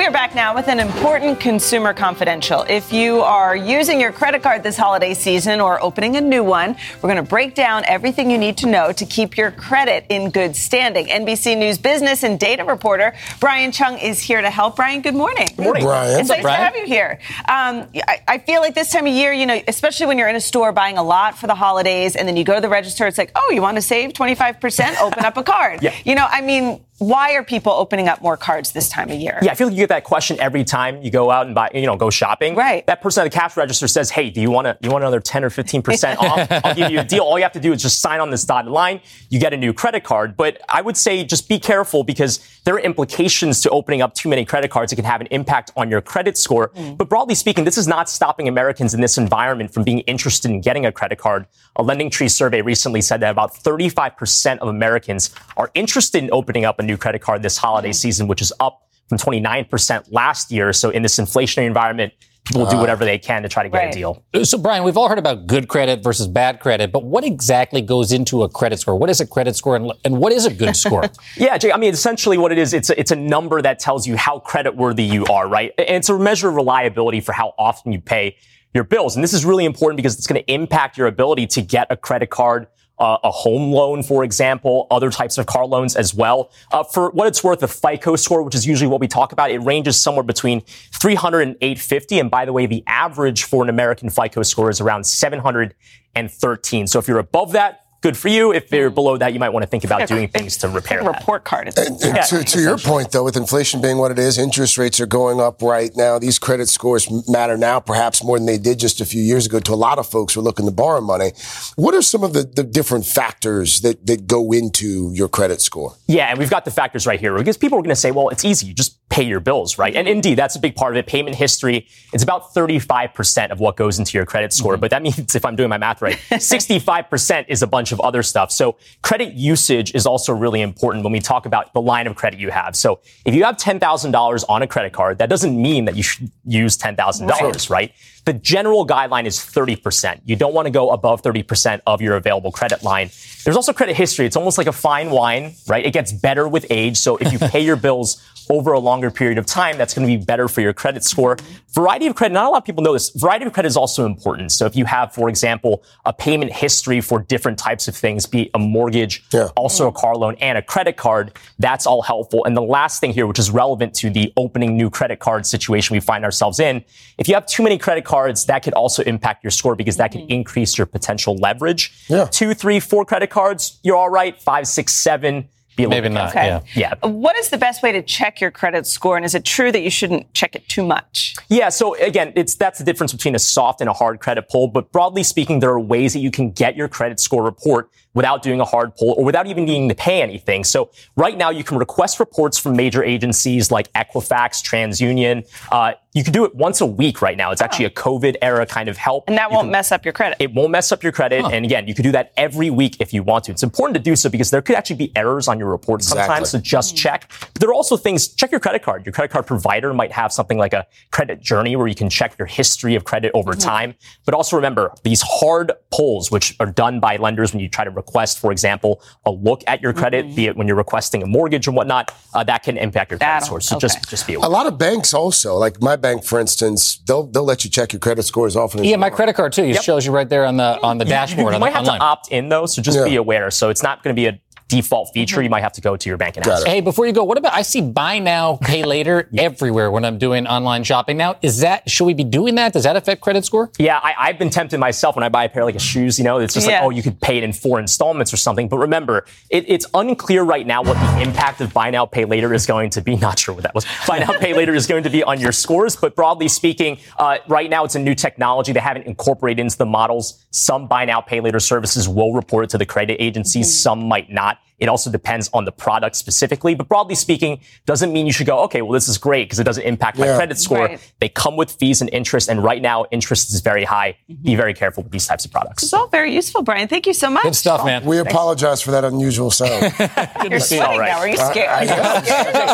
We 0.00 0.06
are 0.06 0.10
back 0.10 0.34
now 0.34 0.54
with 0.54 0.68
an 0.68 0.80
important 0.80 1.40
consumer 1.40 1.92
confidential. 1.92 2.64
If 2.70 2.90
you 2.90 3.20
are 3.20 3.54
using 3.54 4.00
your 4.00 4.12
credit 4.12 4.42
card 4.42 4.62
this 4.62 4.78
holiday 4.78 5.12
season 5.12 5.60
or 5.60 5.78
opening 5.82 6.16
a 6.16 6.22
new 6.22 6.42
one, 6.42 6.74
we're 7.02 7.10
going 7.10 7.22
to 7.22 7.30
break 7.30 7.54
down 7.54 7.84
everything 7.84 8.30
you 8.30 8.38
need 8.38 8.56
to 8.56 8.66
know 8.66 8.92
to 8.92 9.04
keep 9.04 9.36
your 9.36 9.50
credit 9.50 10.06
in 10.08 10.30
good 10.30 10.56
standing. 10.56 11.08
NBC 11.08 11.58
News 11.58 11.76
business 11.76 12.22
and 12.22 12.40
data 12.40 12.64
reporter 12.64 13.14
Brian 13.40 13.72
Cheung 13.72 14.02
is 14.02 14.18
here 14.18 14.40
to 14.40 14.48
help. 14.48 14.76
Brian, 14.76 15.02
good 15.02 15.14
morning. 15.14 15.48
Good 15.54 15.64
morning, 15.64 15.84
Brian. 15.84 16.18
It's 16.18 16.30
nice 16.30 16.44
to 16.44 16.50
have 16.50 16.76
you 16.76 16.86
here. 16.86 17.20
Um, 17.40 17.86
I, 18.08 18.22
I 18.26 18.38
feel 18.38 18.62
like 18.62 18.74
this 18.74 18.90
time 18.90 19.06
of 19.06 19.12
year, 19.12 19.34
you 19.34 19.44
know, 19.44 19.60
especially 19.68 20.06
when 20.06 20.16
you're 20.16 20.30
in 20.30 20.36
a 20.36 20.40
store 20.40 20.72
buying 20.72 20.96
a 20.96 21.04
lot 21.04 21.36
for 21.36 21.46
the 21.46 21.54
holidays 21.54 22.16
and 22.16 22.26
then 22.26 22.38
you 22.38 22.44
go 22.44 22.54
to 22.54 22.62
the 22.62 22.70
register, 22.70 23.06
it's 23.06 23.18
like, 23.18 23.32
oh, 23.34 23.50
you 23.52 23.60
want 23.60 23.76
to 23.76 23.82
save 23.82 24.14
25%? 24.14 24.98
Open 25.02 25.26
up 25.26 25.36
a 25.36 25.42
card. 25.42 25.82
Yeah. 25.90 25.94
You 26.04 26.14
know, 26.14 26.26
I 26.28 26.40
mean, 26.40 26.80
why 27.00 27.32
are 27.32 27.42
people 27.42 27.72
opening 27.72 28.08
up 28.08 28.20
more 28.20 28.36
cards 28.36 28.72
this 28.72 28.90
time 28.90 29.08
of 29.10 29.18
year? 29.18 29.38
Yeah, 29.40 29.52
I 29.52 29.54
feel 29.54 29.68
like 29.68 29.74
you 29.74 29.82
get 29.82 29.88
that 29.88 30.04
question 30.04 30.38
every 30.38 30.64
time 30.64 31.02
you 31.02 31.10
go 31.10 31.30
out 31.30 31.46
and 31.46 31.54
buy, 31.54 31.70
you 31.72 31.86
know, 31.86 31.96
go 31.96 32.10
shopping. 32.10 32.54
Right. 32.54 32.86
That 32.86 33.00
person 33.00 33.22
at 33.22 33.32
the 33.32 33.38
cash 33.38 33.56
register 33.56 33.88
says, 33.88 34.10
"Hey, 34.10 34.28
do 34.28 34.38
you 34.38 34.50
want 34.50 34.66
to 34.66 34.76
you 34.82 34.90
want 34.90 35.02
another 35.02 35.18
10 35.18 35.42
or 35.42 35.48
15 35.48 35.80
percent 35.80 36.20
off? 36.20 36.46
I'll 36.50 36.74
give 36.74 36.90
you 36.90 37.00
a 37.00 37.04
deal. 37.04 37.22
All 37.22 37.38
you 37.38 37.42
have 37.42 37.52
to 37.52 37.60
do 37.60 37.72
is 37.72 37.80
just 37.80 38.02
sign 38.02 38.20
on 38.20 38.30
this 38.30 38.44
dotted 38.44 38.70
line. 38.70 39.00
You 39.30 39.40
get 39.40 39.54
a 39.54 39.56
new 39.56 39.72
credit 39.72 40.04
card." 40.04 40.36
But 40.36 40.60
I 40.68 40.82
would 40.82 40.96
say 40.96 41.24
just 41.24 41.48
be 41.48 41.58
careful 41.58 42.04
because 42.04 42.38
there 42.64 42.74
are 42.74 42.80
implications 42.80 43.62
to 43.62 43.70
opening 43.70 44.02
up 44.02 44.14
too 44.14 44.28
many 44.28 44.44
credit 44.44 44.70
cards. 44.70 44.92
It 44.92 44.96
can 44.96 45.06
have 45.06 45.22
an 45.22 45.28
impact 45.30 45.72
on 45.78 45.90
your 45.90 46.02
credit 46.02 46.36
score. 46.36 46.68
Mm. 46.68 46.98
But 46.98 47.08
broadly 47.08 47.34
speaking, 47.34 47.64
this 47.64 47.78
is 47.78 47.88
not 47.88 48.10
stopping 48.10 48.46
Americans 48.46 48.92
in 48.92 49.00
this 49.00 49.16
environment 49.16 49.72
from 49.72 49.84
being 49.84 50.00
interested 50.00 50.50
in 50.50 50.60
getting 50.60 50.84
a 50.84 50.92
credit 50.92 51.16
card. 51.16 51.46
A 51.76 51.82
LendingTree 51.82 52.30
survey 52.30 52.60
recently 52.60 53.00
said 53.00 53.20
that 53.20 53.30
about 53.30 53.56
35 53.56 54.18
percent 54.18 54.60
of 54.60 54.68
Americans 54.68 55.30
are 55.56 55.70
interested 55.72 56.22
in 56.22 56.28
opening 56.30 56.66
up 56.66 56.78
a 56.78 56.82
new 56.82 56.89
credit 56.96 57.20
card 57.20 57.42
this 57.42 57.56
holiday 57.56 57.92
season, 57.92 58.28
which 58.28 58.42
is 58.42 58.52
up 58.60 58.82
from 59.08 59.18
29% 59.18 60.12
last 60.12 60.50
year. 60.52 60.72
So 60.72 60.90
in 60.90 61.02
this 61.02 61.16
inflationary 61.18 61.66
environment, 61.66 62.12
people 62.44 62.62
will 62.62 62.70
do 62.70 62.76
uh, 62.76 62.80
whatever 62.80 63.04
they 63.04 63.18
can 63.18 63.42
to 63.42 63.48
try 63.48 63.62
to 63.62 63.68
get 63.68 63.78
Right. 63.78 63.90
a 63.90 63.92
deal. 63.92 64.24
So, 64.44 64.56
Brian, 64.56 64.82
we've 64.82 64.96
all 64.96 65.08
heard 65.08 65.18
about 65.18 65.46
good 65.46 65.68
credit 65.68 66.02
versus 66.02 66.26
bad 66.26 66.58
credit, 66.60 66.90
but 66.92 67.04
what 67.04 67.24
exactly 67.24 67.82
goes 67.82 68.12
into 68.12 68.42
a 68.44 68.48
credit 68.48 68.78
score? 68.80 68.96
What 68.96 69.10
is 69.10 69.20
a 69.20 69.26
credit 69.26 69.56
score 69.56 69.76
and, 69.76 69.92
and 70.04 70.18
what 70.18 70.32
is 70.32 70.46
a 70.46 70.54
good 70.54 70.74
score? 70.76 71.04
Yeah, 71.36 71.58
Jay, 71.58 71.70
I 71.72 71.76
mean, 71.76 71.92
essentially 71.92 72.38
what 72.38 72.50
it 72.52 72.58
is, 72.58 72.72
it's 72.72 72.90
a, 72.90 72.98
it's 72.98 73.10
a 73.10 73.16
number 73.16 73.60
that 73.62 73.78
tells 73.78 74.06
you 74.06 74.16
how 74.16 74.40
creditworthy 74.40 75.08
you 75.08 75.26
are, 75.26 75.48
right? 75.48 75.72
And 75.78 75.96
it's 75.96 76.08
a 76.08 76.18
measure 76.18 76.48
of 76.48 76.54
reliability 76.54 77.20
for 77.20 77.32
how 77.32 77.52
often 77.58 77.92
you 77.92 78.00
pay 78.00 78.36
your 78.74 78.84
bills. 78.84 79.16
And 79.16 79.22
this 79.24 79.32
is 79.32 79.44
really 79.44 79.64
important 79.64 79.96
because 79.96 80.16
it's 80.16 80.26
going 80.26 80.42
to 80.42 80.52
impact 80.52 80.96
your 80.96 81.08
ability 81.08 81.46
to 81.48 81.62
get 81.62 81.88
a 81.90 81.96
credit 81.96 82.30
card, 82.30 82.68
uh, 83.00 83.18
a 83.24 83.30
home 83.30 83.72
loan, 83.72 84.02
for 84.02 84.22
example, 84.22 84.86
other 84.90 85.10
types 85.10 85.38
of 85.38 85.46
car 85.46 85.66
loans 85.66 85.96
as 85.96 86.14
well. 86.14 86.52
Uh, 86.70 86.84
for 86.84 87.10
what 87.10 87.26
it's 87.26 87.42
worth, 87.42 87.60
the 87.60 87.68
FICO 87.68 88.14
score, 88.16 88.42
which 88.42 88.54
is 88.54 88.66
usually 88.66 88.88
what 88.88 89.00
we 89.00 89.08
talk 89.08 89.32
about, 89.32 89.50
it 89.50 89.58
ranges 89.58 90.00
somewhere 90.00 90.22
between 90.22 90.60
300 90.60 91.40
and 91.40 91.56
850. 91.60 92.20
And 92.20 92.30
by 92.30 92.44
the 92.44 92.52
way, 92.52 92.66
the 92.66 92.84
average 92.86 93.44
for 93.44 93.64
an 93.64 93.70
American 93.70 94.10
FICO 94.10 94.42
score 94.42 94.70
is 94.70 94.80
around 94.80 95.04
713. 95.04 96.86
So 96.86 96.98
if 96.98 97.08
you're 97.08 97.18
above 97.18 97.52
that, 97.52 97.86
good 98.00 98.16
for 98.16 98.28
you. 98.28 98.52
If 98.52 98.70
you're 98.72 98.90
mm. 98.90 98.94
below 98.94 99.16
that, 99.16 99.32
you 99.32 99.40
might 99.40 99.50
want 99.50 99.62
to 99.62 99.66
think 99.66 99.84
about 99.84 100.08
doing 100.08 100.28
things 100.28 100.56
to 100.58 100.68
repair 100.68 101.00
a 101.00 101.04
that. 101.04 101.18
report 101.18 101.44
card. 101.44 101.68
It's 101.68 101.78
uh, 101.78 101.84
And 101.86 102.00
Yeah, 102.00 102.22
to, 102.22 102.44
to 102.44 102.60
your 102.60 102.78
point, 102.78 103.12
though, 103.12 103.24
with 103.24 103.36
inflation 103.36 103.80
being 103.80 103.98
what 103.98 104.10
it 104.10 104.18
is, 104.18 104.38
interest 104.38 104.78
rates 104.78 105.00
are 105.00 105.06
going 105.06 105.40
up 105.40 105.62
right 105.62 105.90
now. 105.96 106.18
These 106.18 106.38
credit 106.38 106.68
scores 106.68 107.08
matter 107.28 107.56
now, 107.56 107.80
perhaps 107.80 108.24
more 108.24 108.38
than 108.38 108.46
they 108.46 108.58
did 108.58 108.78
just 108.78 109.00
a 109.00 109.04
few 109.04 109.22
years 109.22 109.46
ago 109.46 109.60
to 109.60 109.72
a 109.72 109.74
lot 109.74 109.98
of 109.98 110.06
folks 110.06 110.34
who 110.34 110.40
are 110.40 110.44
looking 110.44 110.66
to 110.66 110.72
borrow 110.72 111.00
money. 111.00 111.32
What 111.76 111.94
are 111.94 112.02
some 112.02 112.24
of 112.24 112.32
the, 112.32 112.42
the 112.42 112.62
different 112.62 113.06
factors 113.06 113.80
that, 113.82 114.06
that 114.06 114.26
go 114.26 114.52
into 114.52 115.12
your 115.12 115.28
credit 115.28 115.60
score? 115.60 115.94
Yeah, 116.06 116.30
and 116.30 116.38
we've 116.38 116.50
got 116.50 116.64
the 116.64 116.70
factors 116.70 117.06
right 117.06 117.20
here 117.20 117.36
because 117.36 117.56
people 117.56 117.78
are 117.78 117.82
going 117.82 117.90
to 117.90 117.96
say, 117.96 118.10
well, 118.10 118.28
it's 118.28 118.44
easy. 118.44 118.66
You 118.66 118.74
just 118.74 118.96
pay 119.10 119.24
your 119.24 119.40
bills, 119.40 119.76
right? 119.76 119.94
And 119.94 120.08
indeed, 120.08 120.36
that's 120.36 120.56
a 120.56 120.60
big 120.60 120.76
part 120.76 120.92
of 120.92 120.96
it. 120.96 121.06
Payment 121.06 121.36
history, 121.36 121.88
it's 122.12 122.22
about 122.22 122.54
35% 122.54 123.50
of 123.50 123.58
what 123.58 123.76
goes 123.76 123.98
into 123.98 124.16
your 124.16 124.24
credit 124.24 124.52
score. 124.52 124.74
Mm-hmm. 124.74 124.80
But 124.80 124.90
that 124.92 125.02
means 125.10 125.34
if 125.34 125.44
I'm 125.44 125.56
doing 125.56 125.68
my 125.68 125.78
math 125.78 126.00
right, 126.00 126.16
65% 126.30 127.44
is 127.48 127.62
a 127.62 127.66
bunch 127.66 127.89
of 127.92 128.00
other 128.00 128.22
stuff. 128.22 128.50
So 128.50 128.76
credit 129.02 129.34
usage 129.34 129.94
is 129.94 130.06
also 130.06 130.32
really 130.32 130.60
important 130.60 131.04
when 131.04 131.12
we 131.12 131.20
talk 131.20 131.46
about 131.46 131.72
the 131.72 131.80
line 131.80 132.06
of 132.06 132.16
credit 132.16 132.40
you 132.40 132.50
have. 132.50 132.76
So 132.76 133.00
if 133.24 133.34
you 133.34 133.44
have 133.44 133.56
$10,000 133.56 134.44
on 134.48 134.62
a 134.62 134.66
credit 134.66 134.92
card, 134.92 135.18
that 135.18 135.28
doesn't 135.28 135.60
mean 135.60 135.84
that 135.86 135.96
you 135.96 136.02
should 136.02 136.30
use 136.44 136.76
$10,000, 136.76 137.70
right? 137.70 137.92
The 138.24 138.32
general 138.34 138.86
guideline 138.86 139.24
is 139.26 139.38
30%. 139.38 140.20
You 140.24 140.36
don't 140.36 140.52
want 140.54 140.66
to 140.66 140.70
go 140.70 140.90
above 140.90 141.22
30% 141.22 141.80
of 141.86 142.00
your 142.02 142.16
available 142.16 142.52
credit 142.52 142.82
line. 142.82 143.10
There's 143.44 143.56
also 143.56 143.72
credit 143.72 143.96
history. 143.96 144.26
It's 144.26 144.36
almost 144.36 144.58
like 144.58 144.66
a 144.66 144.72
fine 144.72 145.10
wine, 145.10 145.54
right? 145.66 145.84
It 145.84 145.92
gets 145.92 146.12
better 146.12 146.46
with 146.48 146.66
age. 146.70 146.96
So 146.98 147.16
if 147.16 147.32
you 147.32 147.38
pay 147.48 147.60
your 147.64 147.76
bills 147.76 148.22
over 148.50 148.72
a 148.72 148.78
longer 148.80 149.10
period 149.12 149.38
of 149.38 149.46
time, 149.46 149.78
that's 149.78 149.94
going 149.94 150.06
to 150.06 150.18
be 150.18 150.22
better 150.22 150.48
for 150.48 150.60
your 150.60 150.72
credit 150.72 151.04
score. 151.04 151.36
Variety 151.72 152.08
of 152.08 152.16
credit, 152.16 152.34
not 152.34 152.46
a 152.46 152.48
lot 152.50 152.58
of 152.58 152.64
people 152.64 152.82
know 152.82 152.92
this. 152.92 153.10
Variety 153.10 153.44
of 153.46 153.52
credit 153.52 153.68
is 153.68 153.76
also 153.76 154.04
important. 154.06 154.50
So 154.50 154.66
if 154.66 154.74
you 154.74 154.84
have, 154.86 155.14
for 155.14 155.28
example, 155.28 155.84
a 156.04 156.12
payment 156.12 156.52
history 156.52 157.00
for 157.00 157.20
different 157.20 157.58
types 157.58 157.86
of 157.86 157.94
things, 157.94 158.26
be 158.26 158.42
it 158.42 158.50
a 158.54 158.58
mortgage, 158.58 159.22
Yeah. 159.32 159.48
also 159.56 159.86
a 159.86 159.92
car 159.92 160.16
loan 160.16 160.34
and 160.40 160.58
a 160.58 160.62
credit 160.62 160.96
card, 160.96 161.32
that's 161.60 161.86
all 161.86 162.02
helpful. 162.02 162.44
And 162.44 162.56
the 162.56 162.62
last 162.62 163.00
thing 163.00 163.12
here, 163.12 163.26
which 163.28 163.38
is 163.38 163.52
relevant 163.52 163.94
to 163.94 164.10
the 164.10 164.32
opening 164.36 164.76
new 164.76 164.90
credit 164.90 165.20
card 165.20 165.46
situation 165.46 165.94
we 165.94 166.00
find 166.00 166.24
ourselves 166.24 166.58
in, 166.58 166.84
if 167.18 167.28
you 167.28 167.34
have 167.34 167.46
too 167.46 167.62
many 167.62 167.78
credit 167.78 168.04
cards, 168.10 168.46
that 168.46 168.64
could 168.64 168.74
also 168.74 169.02
impact 169.04 169.44
your 169.44 169.52
score 169.52 169.76
because 169.76 169.96
that 169.98 170.10
could 170.10 170.22
mm-hmm. 170.22 170.40
increase 170.40 170.76
your 170.76 170.86
potential 170.86 171.36
leverage. 171.36 171.92
Yeah. 172.08 172.24
Two, 172.24 172.54
three, 172.54 172.80
four 172.80 173.04
credit 173.04 173.30
cards, 173.30 173.78
you're 173.84 173.96
all 173.96 174.10
right. 174.10 174.40
Five, 174.40 174.66
six, 174.66 174.92
seven, 174.92 175.48
be 175.76 175.84
a 175.84 175.88
little 175.88 176.02
Maybe 176.02 176.12
bit 176.12 176.20
not. 176.20 176.32
careful. 176.32 176.66
Yeah. 176.74 176.94
Yeah. 177.02 177.08
What 177.08 177.38
is 177.38 177.50
the 177.50 177.58
best 177.58 177.82
way 177.82 177.92
to 177.92 178.02
check 178.02 178.40
your 178.40 178.50
credit 178.50 178.86
score? 178.86 179.16
And 179.16 179.24
is 179.24 179.34
it 179.34 179.44
true 179.44 179.70
that 179.70 179.80
you 179.80 179.90
shouldn't 179.90 180.32
check 180.34 180.56
it 180.56 180.68
too 180.68 180.84
much? 180.84 181.36
Yeah, 181.48 181.68
so 181.68 181.94
again, 181.96 182.32
it's 182.34 182.54
that's 182.54 182.78
the 182.78 182.84
difference 182.84 183.12
between 183.12 183.34
a 183.36 183.38
soft 183.38 183.80
and 183.80 183.88
a 183.88 183.92
hard 183.92 184.20
credit 184.20 184.48
pull. 184.48 184.66
But 184.66 184.90
broadly 184.90 185.22
speaking, 185.22 185.60
there 185.60 185.70
are 185.70 185.80
ways 185.80 186.12
that 186.12 186.20
you 186.20 186.30
can 186.30 186.50
get 186.50 186.76
your 186.76 186.88
credit 186.88 187.20
score 187.20 187.44
report 187.44 187.90
without 188.14 188.42
doing 188.42 188.60
a 188.60 188.64
hard 188.64 188.94
pull 188.96 189.14
or 189.16 189.24
without 189.24 189.46
even 189.46 189.64
needing 189.64 189.88
to 189.88 189.94
pay 189.94 190.20
anything. 190.22 190.64
So 190.64 190.90
right 191.16 191.36
now, 191.36 191.50
you 191.50 191.62
can 191.64 191.78
request 191.78 192.18
reports 192.18 192.58
from 192.58 192.76
major 192.76 193.04
agencies 193.04 193.70
like 193.70 193.92
Equifax, 193.92 194.62
TransUnion. 194.64 195.46
Uh, 195.70 195.92
you 196.12 196.24
can 196.24 196.32
do 196.32 196.44
it 196.44 196.52
once 196.56 196.80
a 196.80 196.86
week 196.86 197.22
right 197.22 197.36
now. 197.36 197.52
It's 197.52 197.60
actually 197.62 197.84
a 197.84 197.90
COVID 197.90 198.34
era 198.42 198.66
kind 198.66 198.88
of 198.88 198.96
help. 198.96 199.24
And 199.28 199.38
that 199.38 199.50
You 199.50 199.54
won't 199.54 199.66
can- 199.66 199.72
mess 199.72 199.92
up 199.92 200.04
your 200.04 200.12
credit. 200.12 200.38
it 200.40 200.52
won't 200.52 200.70
mess 200.72 200.90
up 200.90 201.04
your 201.04 201.12
credit. 201.12 201.44
And 201.44 201.64
again, 201.64 201.86
you 201.86 201.94
could 201.94 202.02
do 202.02 202.10
that 202.12 202.32
every 202.36 202.68
week 202.68 202.96
if 202.98 203.14
you 203.14 203.22
want 203.22 203.44
to. 203.44 203.52
It's 203.52 203.62
important 203.62 203.94
to 203.94 204.02
do 204.02 204.16
so 204.16 204.28
because 204.28 204.50
there 204.50 204.60
could 204.60 204.74
actually 204.74 204.96
be 204.96 205.12
errors 205.16 205.46
on 205.46 205.60
your 205.60 205.68
report 205.68 206.02
sometimes. 206.02 206.50
So 206.50 206.58
just 206.58 206.96
check. 206.96 207.30
But 207.52 207.60
there 207.60 207.68
are 207.70 207.74
also 207.74 207.96
things, 207.96 208.26
check 208.26 208.50
your 208.50 208.58
credit 208.58 208.82
card. 208.82 209.06
Your 209.06 209.12
credit 209.12 209.30
card 209.30 209.46
provider 209.46 209.94
might 209.94 210.10
have 210.10 210.32
something 210.32 210.58
like 210.58 210.72
a 210.72 210.84
credit 211.12 211.40
journey 211.40 211.76
where 211.76 211.86
you 211.86 211.94
can 211.94 212.10
check 212.10 212.36
your 212.38 212.46
history 212.46 212.96
of 212.96 213.04
credit 213.04 213.30
over 213.32 213.54
time. 213.54 213.94
But 214.24 214.34
also 214.34 214.56
remember 214.56 214.92
these 215.04 215.22
hard 215.22 215.70
pulls, 215.92 216.32
which 216.32 216.56
are 216.58 216.66
done 216.66 216.98
by 216.98 217.18
lenders 217.18 217.52
when 217.52 217.60
you 217.60 217.68
try 217.68 217.84
to 217.84 217.90
request, 218.00 218.38
for 218.38 218.50
example, 218.52 219.02
a 219.26 219.30
look 219.30 219.62
at 219.66 219.80
your 219.82 219.92
credit, 219.92 220.34
be 220.34 220.46
it 220.46 220.56
when 220.56 220.66
you're 220.66 220.76
requesting 220.86 221.22
a 221.22 221.26
mortgage 221.26 221.68
or 221.68 221.72
whatnot, 221.72 222.12
uh, 222.34 222.42
that 222.44 222.62
can 222.62 222.76
impact 222.76 223.10
your 223.10 223.18
credit 223.18 223.32
That'll- 223.34 223.46
score. 223.46 223.60
So 223.60 223.76
okay. 223.76 223.82
just, 223.86 224.08
just 224.08 224.26
be 224.26 224.34
aware. 224.34 224.46
A 224.46 224.50
lot 224.50 224.66
of 224.66 224.78
banks 224.78 225.12
also, 225.14 225.56
like 225.56 225.80
my, 225.80 225.96
bank, 225.96 226.24
for 226.24 226.40
instance, 226.40 226.98
they'll 227.06 227.26
they'll 227.26 227.44
let 227.44 227.62
you 227.64 227.70
check 227.70 227.92
your 227.92 228.00
credit 228.00 228.22
score 228.24 228.46
as 228.46 228.56
often 228.56 228.80
as 228.80 228.86
Yeah, 228.86 228.92
you 228.92 228.98
my 228.98 229.06
want. 229.08 229.14
credit 229.16 229.34
card 229.34 229.52
too. 229.52 229.64
It 229.64 229.82
shows 229.82 230.06
you 230.06 230.12
right 230.12 230.28
there 230.28 230.44
on 230.46 230.56
the 230.56 230.80
on 230.82 230.96
the 230.98 231.04
You- 231.04 231.08
you- 231.10 231.14
dashboard 231.16 231.52
You, 231.52 231.54
on 231.56 231.60
might 231.60 231.70
the, 231.70 231.78
have 231.78 231.82
online. 231.86 232.00
to 232.00 232.04
opt 232.04 232.28
in 232.32 232.48
though, 232.48 232.66
so 232.66 232.80
just 232.80 232.98
Yeah. 232.98 233.04
be 233.04 233.16
aware. 233.16 233.50
So 233.50 233.68
it's 233.68 233.82
not 233.82 234.02
going 234.02 234.14
to 234.16 234.20
be 234.20 234.26
a 234.26 234.38
default 234.70 235.12
feature. 235.12 235.42
You 235.42 235.50
might 235.50 235.62
have 235.62 235.72
to 235.72 235.80
go 235.80 235.96
to 235.96 236.08
your 236.08 236.16
bank 236.16 236.36
and 236.36 236.46
ask. 236.46 236.66
Hey, 236.66 236.80
before 236.80 237.06
you 237.06 237.12
go, 237.12 237.24
what 237.24 237.36
about 237.36 237.52
I 237.52 237.62
see 237.62 237.80
buy 237.82 238.18
now, 238.18 238.56
pay 238.62 238.84
later 238.96 239.28
everywhere 239.36 239.90
when 239.90 240.04
I'm 240.04 240.16
doing 240.18 240.46
online 240.46 240.84
shopping 240.84 241.16
now. 241.16 241.36
Is 241.42 241.58
that 241.60 241.90
should 241.90 242.04
we 242.04 242.14
be 242.14 242.24
doing 242.24 242.54
that? 242.54 242.72
Does 242.72 242.84
that 242.84 242.96
affect 242.96 243.20
credit 243.20 243.44
score? 243.44 243.70
Yeah, 243.78 243.98
I, 244.02 244.14
I've 244.18 244.38
been 244.38 244.50
tempted 244.50 244.78
myself 244.78 245.16
when 245.16 245.24
I 245.24 245.28
buy 245.28 245.44
a 245.44 245.48
pair 245.48 245.64
like 245.64 245.74
of 245.74 245.82
shoes. 245.82 246.18
You 246.18 246.24
know, 246.24 246.38
it's 246.38 246.54
just 246.54 246.66
Yeah. 246.68 246.76
like, 246.76 246.84
oh, 246.84 246.90
you 246.90 247.02
could 247.02 247.20
pay 247.20 247.36
it 247.36 247.42
in 247.44 247.52
four 247.52 247.80
installments 247.80 248.32
or 248.32 248.36
something. 248.36 248.68
But 248.68 248.78
remember, 248.78 249.26
it, 249.50 249.64
it's 249.68 249.86
unclear 249.92 250.42
right 250.44 250.66
now 250.66 250.82
what 250.82 250.94
the 250.94 251.22
impact 251.22 251.60
of 251.60 251.72
buy 251.74 251.90
now, 251.90 252.06
pay 252.06 252.24
later 252.24 252.54
is 252.54 252.66
going 252.66 252.90
to 252.90 253.00
be. 253.00 253.16
Not 253.20 253.38
sure 253.38 253.54
what 253.54 253.64
that 253.64 253.74
was. 253.74 253.84
Buy 254.06 254.20
now, 254.20 254.38
pay 254.38 254.54
later 254.54 254.74
is 254.74 254.86
going 254.86 255.02
to 255.02 255.10
be 255.10 255.22
on 255.24 255.40
your 255.40 255.52
scores. 255.52 255.96
But 255.96 256.14
broadly 256.14 256.48
speaking, 256.48 256.98
uh, 257.18 257.38
right 257.48 257.68
now 257.68 257.84
it's 257.84 257.96
a 257.96 257.98
new 257.98 258.14
technology 258.14 258.72
they 258.72 258.80
haven't 258.80 259.06
incorporated 259.06 259.60
into 259.60 259.76
the 259.76 259.86
models. 259.86 260.46
Some 260.52 260.86
buy 260.86 261.04
now, 261.04 261.20
pay 261.20 261.40
later 261.40 261.58
services 261.60 262.08
will 262.08 262.32
report 262.32 262.64
it 262.64 262.70
to 262.70 262.78
the 262.78 262.86
credit 262.86 263.16
agencies. 263.20 263.74
Some 263.76 264.06
might 264.06 264.30
not. 264.30 264.58
It 264.78 264.88
also 264.88 265.10
depends 265.10 265.50
on 265.52 265.66
the 265.66 265.72
product 265.72 266.16
specifically. 266.16 266.74
But 266.74 266.88
broadly 266.88 267.14
speaking, 267.14 267.60
doesn't 267.84 268.14
mean 268.14 268.26
you 268.26 268.32
should 268.32 268.46
go, 268.46 268.60
okay, 268.60 268.80
well, 268.80 268.92
this 268.92 269.08
is 269.08 269.18
great 269.18 269.44
because 269.44 269.58
it 269.58 269.64
doesn't 269.64 269.82
impact 269.82 270.18
my 270.18 270.24
credit 270.36 270.58
score. 270.58 270.78
Right. 270.86 271.12
They 271.20 271.28
come 271.28 271.56
with 271.58 271.70
fees 271.72 272.00
and 272.00 272.08
interest, 272.14 272.48
and 272.48 272.64
right 272.64 272.80
now 272.80 273.04
interest 273.10 273.52
is 273.52 273.60
very 273.60 273.84
high. 273.84 274.16
Be 274.42 274.54
very 274.54 274.72
careful 274.72 275.02
with 275.02 275.12
these 275.12 275.26
types 275.26 275.44
of 275.44 275.50
products. 275.52 275.82
It's 275.82 275.92
all 275.92 276.06
very 276.08 276.34
useful, 276.34 276.62
Brian. 276.62 276.88
Thank 276.88 277.06
you 277.06 277.12
so 277.12 277.28
much. 277.28 277.42
Good 277.42 277.56
stuff, 277.56 277.84
man. 277.84 278.06
We 278.06 278.18
apologize 278.18 278.80
for 278.80 278.92
that 278.92 279.04
unusual 279.04 279.50
sound. 279.50 279.82
You're 280.50 280.60
sweating 280.60 280.86
all 280.86 280.98
right. 280.98 281.08
now. 281.10 281.18
Are 281.18 281.28
you 281.28 281.36
scared? 281.36 281.88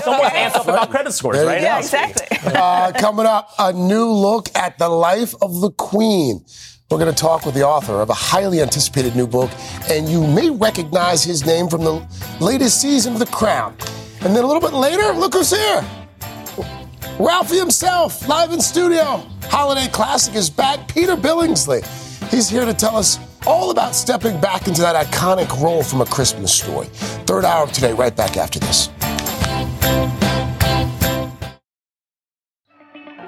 Someone's 0.04 0.30
amped 0.32 0.54
up 0.56 0.68
about 0.68 0.90
credit 0.90 1.12
scores, 1.12 1.38
There 1.38 1.46
right? 1.46 1.58
go. 1.58 1.64
yeah, 1.64 1.78
exactly. 1.78 2.38
uh, 2.54 2.92
coming 2.92 3.26
up, 3.26 3.50
a 3.58 3.72
new 3.72 4.06
look 4.06 4.48
at 4.54 4.78
the 4.78 4.88
life 4.88 5.34
of 5.42 5.60
the 5.60 5.70
Queen. 5.72 6.44
We're 6.88 6.98
going 6.98 7.12
to 7.12 7.20
talk 7.20 7.44
with 7.44 7.56
the 7.56 7.64
author 7.64 8.00
of 8.00 8.10
a 8.10 8.14
highly 8.14 8.62
anticipated 8.62 9.16
new 9.16 9.26
book, 9.26 9.50
and 9.90 10.08
you 10.08 10.24
may 10.24 10.50
recognize 10.50 11.24
his 11.24 11.44
name 11.44 11.66
from 11.66 11.82
the 11.82 12.06
latest 12.40 12.80
season 12.80 13.14
of 13.14 13.18
The 13.18 13.26
Crown. 13.26 13.76
And 14.20 14.36
then 14.36 14.44
a 14.44 14.46
little 14.46 14.60
bit 14.60 14.72
later, 14.72 15.12
look 15.12 15.34
who's 15.34 15.50
here. 15.50 15.84
Ralphie 17.18 17.58
himself, 17.58 18.28
live 18.28 18.52
in 18.52 18.60
studio. 18.60 19.20
Holiday 19.46 19.88
Classic 19.88 20.36
is 20.36 20.48
back. 20.48 20.86
Peter 20.86 21.16
Billingsley. 21.16 21.84
He's 22.30 22.48
here 22.48 22.64
to 22.64 22.72
tell 22.72 22.96
us 22.96 23.18
all 23.48 23.72
about 23.72 23.96
stepping 23.96 24.40
back 24.40 24.68
into 24.68 24.80
that 24.82 24.94
iconic 25.06 25.60
role 25.60 25.82
from 25.82 26.02
A 26.02 26.06
Christmas 26.06 26.54
Story. 26.54 26.86
Third 27.26 27.44
hour 27.44 27.64
of 27.64 27.72
today, 27.72 27.94
right 27.94 28.14
back 28.14 28.36
after 28.36 28.60
this. 28.60 28.90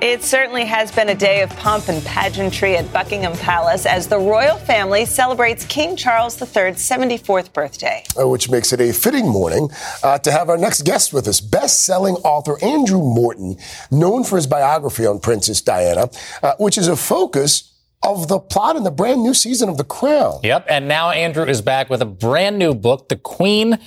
It 0.09 0.25
certainly 0.25 0.65
has 0.65 0.91
been 0.91 1.11
a 1.11 1.15
day 1.15 1.43
of 1.43 1.51
pomp 1.51 1.91
and 1.91 2.03
pageantry 2.03 2.79
at 2.79 2.91
Buckingham 2.95 3.35
Palace 3.35 3.85
as 3.85 4.09
the 4.09 4.17
royal 4.17 4.57
family 4.57 5.05
celebrates 5.05 5.67
King 5.67 5.97
Charles 5.97 6.41
III's 6.41 6.79
74th 6.79 7.53
birthday. 7.53 8.05
uh, 8.19 8.27
which 8.27 8.49
makes 8.49 8.73
it 8.73 8.81
a 8.81 8.91
fitting 8.95 9.29
morning 9.29 9.69
uh, 10.03 10.17
to 10.21 10.33
have 10.33 10.49
our 10.49 10.57
next 10.57 10.87
guest 10.87 11.13
with 11.13 11.29
us, 11.29 11.43
best-selling 11.43 12.15
author 12.25 12.57
Andrew 12.65 13.01
Morton, 13.01 13.59
known 13.91 14.25
for 14.25 14.37
his 14.37 14.47
biography 14.47 15.05
on 15.05 15.21
Princess 15.21 15.61
Diana, 15.61 16.09
uh, 16.43 16.55
which 16.59 16.79
is 16.79 16.89
a 16.89 16.97
focus 16.97 17.75
of 18.03 18.29
the 18.29 18.39
plot 18.39 18.77
in 18.77 18.85
the 18.85 18.91
brand 18.91 19.23
new 19.23 19.35
season 19.35 19.69
of 19.69 19.77
The 19.77 19.85
Crown. 19.85 20.41
Yep. 20.43 20.69
And 20.71 20.89
now 20.89 21.11
Andrew 21.11 21.45
is 21.45 21.61
back 21.61 21.91
with 21.91 22.01
a 22.01 22.07
brand 22.07 22.59
new 22.59 22.73
book, 22.73 23.11
The 23.11 23.17
Queen, 23.17 23.79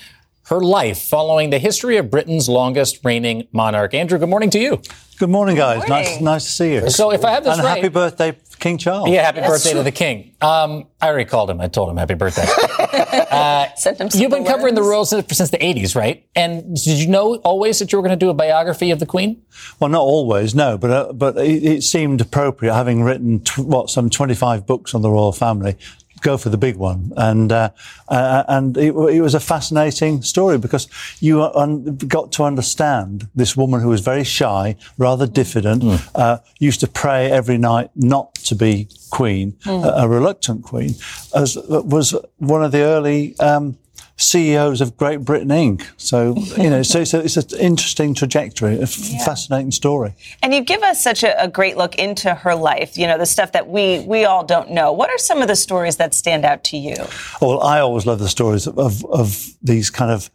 Her 0.51 0.60
Life, 0.60 1.03
following 1.03 1.50
the 1.50 1.60
history 1.60 1.96
of 1.96 2.12
Britain's 2.12 2.50
longest 2.50 3.05
reigning 3.05 3.48
monarch. 3.53 3.93
Andrew, 3.93 4.20
good 4.20 4.27
morning 4.27 4.50
to 4.50 4.60
you. 4.60 4.81
Good 5.17 5.29
morning, 5.29 5.55
guys. 5.55 5.88
morning. 5.88 5.89
Nice, 5.89 6.20
nice 6.20 6.43
to 6.43 6.51
see 6.51 6.74
you. 6.74 6.89
So 6.89 7.12
if 7.12 7.24
I 7.24 7.31
have 7.31 7.46
this 7.46 7.53
and 7.55 7.63
right- 7.63 7.77
happy 7.77 7.88
birthday, 7.88 8.38
King 8.60 8.77
Charles. 8.77 9.08
Yeah, 9.10 9.24
happy 9.24 9.39
birthday 9.39 9.74
to 9.75 9.81
the 9.81 9.93
king. 9.93 10.36
Um, 10.41 10.88
I 11.01 11.08
already 11.08 11.24
called 11.24 11.50
him. 11.50 11.62
I 11.62 11.70
told 11.70 11.89
him 11.89 11.96
happy 11.96 12.15
birthday. 12.15 12.43
Sent 13.77 14.01
him 14.01 14.10
some 14.10 14.20
You've 14.20 14.29
been 14.29 14.43
covering 14.43 14.75
the 14.75 14.81
balloons. 14.81 14.91
royals 14.91 15.10
since, 15.12 15.38
since 15.38 15.50
the 15.51 15.58
80s, 15.58 15.96
right? 15.96 16.27
And 16.36 16.75
did 16.75 16.98
you 17.00 17.08
know 17.08 17.36
always 17.38 17.79
that 17.79 17.93
you 17.93 17.98
were 17.98 18.03
going 18.05 18.20
to 18.20 18.24
do 18.25 18.29
a 18.29 18.34
biography 18.34 18.91
of 18.91 19.00
the 19.00 19.05
queen? 19.05 19.41
Well, 19.79 19.89
not 19.89 20.01
always, 20.01 20.53
no, 20.53 20.77
but 20.77 20.91
uh, 20.91 21.13
but 21.13 21.38
it, 21.38 21.63
it 21.63 21.84
seemed 21.84 22.20
appropriate, 22.20 22.74
having 22.74 23.03
written 23.03 23.39
t- 23.39 23.62
what 23.62 23.89
some 23.89 24.10
25 24.10 24.67
books 24.67 24.93
on 24.93 25.01
the 25.01 25.10
royal 25.10 25.31
family. 25.31 25.77
Go 26.21 26.37
for 26.37 26.49
the 26.49 26.57
big 26.57 26.75
one, 26.77 27.11
and 27.17 27.51
uh, 27.51 27.69
uh, 28.07 28.43
and 28.47 28.77
it, 28.77 28.93
it 28.93 29.21
was 29.21 29.33
a 29.33 29.39
fascinating 29.39 30.22
story 30.22 30.57
because 30.57 30.87
you 31.19 31.43
un- 31.43 31.98
got 32.07 32.31
to 32.33 32.43
understand 32.43 33.27
this 33.35 33.57
woman 33.57 33.81
who 33.81 33.89
was 33.89 34.01
very 34.01 34.24
shy, 34.24 34.75
rather 34.98 35.25
diffident, 35.27 35.83
uh, 36.15 36.37
used 36.59 36.79
to 36.81 36.87
pray 36.87 37.31
every 37.31 37.57
night 37.57 37.89
not 37.96 38.35
to 38.35 38.55
be 38.55 38.87
queen, 39.09 39.57
a, 39.65 39.72
a 40.03 40.07
reluctant 40.07 40.63
queen, 40.63 40.91
as 41.35 41.57
was 41.67 42.15
one 42.37 42.63
of 42.63 42.72
the 42.72 42.81
early. 42.81 43.35
Um, 43.39 43.77
CEOs 44.22 44.81
of 44.81 44.98
Great 44.98 45.22
Britain 45.22 45.50
Inc. 45.50 45.88
So 45.98 46.36
you 46.57 46.70
know, 46.70 46.84
so 46.84 47.01
it's, 47.01 47.14
a, 47.14 47.20
it's 47.20 47.38
an 47.38 47.60
interesting 47.60 48.14
trajectory, 48.14 48.77
a 48.77 48.84
f- 48.84 48.92
fascinating 49.25 49.72
story. 49.72 50.14
And 50.44 50.53
you 50.53 50.62
give 50.62 50.84
us 50.84 51.01
such 51.01 51.24
a, 51.24 51.42
a 51.42 51.48
great 51.48 51.77
look 51.77 51.96
into 51.96 52.34
her 52.34 52.55
life, 52.55 52.98
you 52.98 53.07
know, 53.07 53.18
the 53.18 53.25
stuff 53.25 53.51
that 53.53 53.68
we, 53.68 54.01
we 54.01 54.25
all 54.25 54.44
don't 54.44 54.72
know. 54.72 54.92
What 54.94 55.10
are 55.10 55.18
some 55.18 55.42
of 55.42 55.48
the 55.48 55.55
stories 55.55 55.98
that 55.98 56.14
stand 56.14 56.46
out 56.46 56.64
to 56.66 56.77
you? 56.77 56.96
Well, 57.42 57.62
I 57.62 57.79
always 57.79 58.05
love 58.05 58.20
the 58.20 58.29
stories 58.29 58.68
of 58.68 58.77
of, 58.77 59.05
of 59.05 59.48
these 59.62 59.90
kind 59.90 60.12
of. 60.12 60.29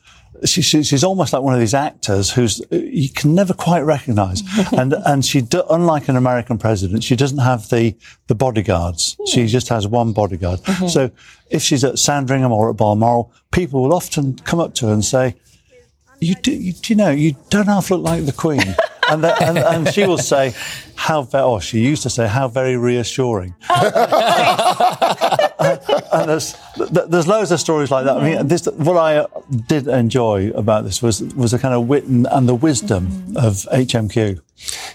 She, 0.44 0.62
she, 0.62 0.82
she's 0.82 1.04
almost 1.04 1.32
like 1.32 1.42
one 1.42 1.54
of 1.54 1.60
these 1.60 1.74
actors 1.74 2.30
who's 2.30 2.60
you 2.70 3.08
can 3.08 3.34
never 3.34 3.54
quite 3.54 3.80
recognise, 3.80 4.42
and 4.72 4.92
and 4.92 5.24
she 5.24 5.40
do, 5.40 5.62
unlike 5.70 6.08
an 6.08 6.16
American 6.16 6.58
president, 6.58 7.04
she 7.04 7.16
doesn't 7.16 7.38
have 7.38 7.68
the 7.70 7.96
the 8.26 8.34
bodyguards. 8.34 9.16
Hmm. 9.18 9.24
She 9.26 9.46
just 9.46 9.68
has 9.68 9.86
one 9.86 10.12
bodyguard. 10.12 10.60
Mm-hmm. 10.60 10.88
So 10.88 11.10
if 11.50 11.62
she's 11.62 11.84
at 11.84 11.98
Sandringham 11.98 12.52
or 12.52 12.70
at 12.70 12.76
Balmoral, 12.76 13.32
people 13.50 13.82
will 13.82 13.94
often 13.94 14.36
come 14.38 14.60
up 14.60 14.74
to 14.74 14.86
her 14.86 14.92
and 14.92 15.04
say, 15.04 15.34
"You 16.20 16.34
do, 16.34 16.52
you, 16.52 16.72
do 16.72 16.92
you 16.92 16.96
know 16.96 17.10
you 17.10 17.36
don't 17.50 17.66
half 17.66 17.90
look 17.90 18.02
like 18.02 18.26
the 18.26 18.32
Queen." 18.32 18.76
And, 19.08 19.22
the, 19.22 19.42
and, 19.42 19.58
and 19.58 19.94
she 19.94 20.06
will 20.06 20.18
say, 20.18 20.54
"How 20.96 21.22
very," 21.22 21.44
or 21.44 21.60
she 21.60 21.80
used 21.80 22.02
to 22.02 22.10
say, 22.10 22.26
"How 22.26 22.48
very 22.48 22.76
reassuring." 22.76 23.54
and 23.70 23.92
there's 26.28 26.56
there's 26.90 27.28
loads 27.28 27.52
of 27.52 27.60
stories 27.60 27.90
like 27.90 28.04
that. 28.04 28.16
I 28.16 28.24
mean, 28.24 28.48
this 28.48 28.66
what 28.66 28.96
I 28.96 29.18
uh, 29.18 29.26
did 29.68 29.86
enjoy 29.86 30.50
about 30.50 30.84
this 30.84 31.02
was 31.02 31.22
was 31.34 31.52
the 31.52 31.58
kind 31.58 31.74
of 31.74 31.86
wit 31.86 32.04
and, 32.04 32.26
and 32.30 32.48
the 32.48 32.54
wisdom 32.54 33.06
of 33.36 33.66
HMQ. 33.72 34.40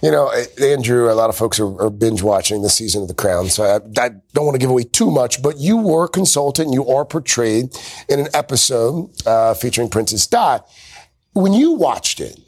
You 0.02 0.12
know, 0.12 0.32
Andrew, 0.60 1.12
a 1.12 1.14
lot 1.14 1.30
of 1.30 1.36
folks 1.36 1.60
are, 1.60 1.82
are 1.82 1.92
binge 1.92 2.24
watching 2.24 2.64
this 2.64 2.76
season 2.76 3.04
of 3.04 3.08
The 3.08 3.14
Crown, 3.14 3.50
so 3.50 3.64
I, 3.64 3.76
I 4.02 4.10
don't 4.34 4.46
want 4.46 4.56
to 4.56 4.60
give 4.60 4.72
away 4.72 4.84
too 4.84 5.12
much, 5.12 5.42
but 5.42 5.60
you 5.60 5.78
were 5.78 6.06
a 6.06 6.10
consultant, 6.10 6.74
you 6.74 6.88
are 6.88 7.06
portrayed 7.06 7.70
in 8.10 8.20
an 8.20 8.28
episode 8.34 9.12
uh, 9.28 9.54
featuring 9.54 9.90
Princess 9.90 10.26
Di. 10.26 10.60
When 11.34 11.54
you 11.54 11.74
watched 11.74 12.20
it, 12.20 12.40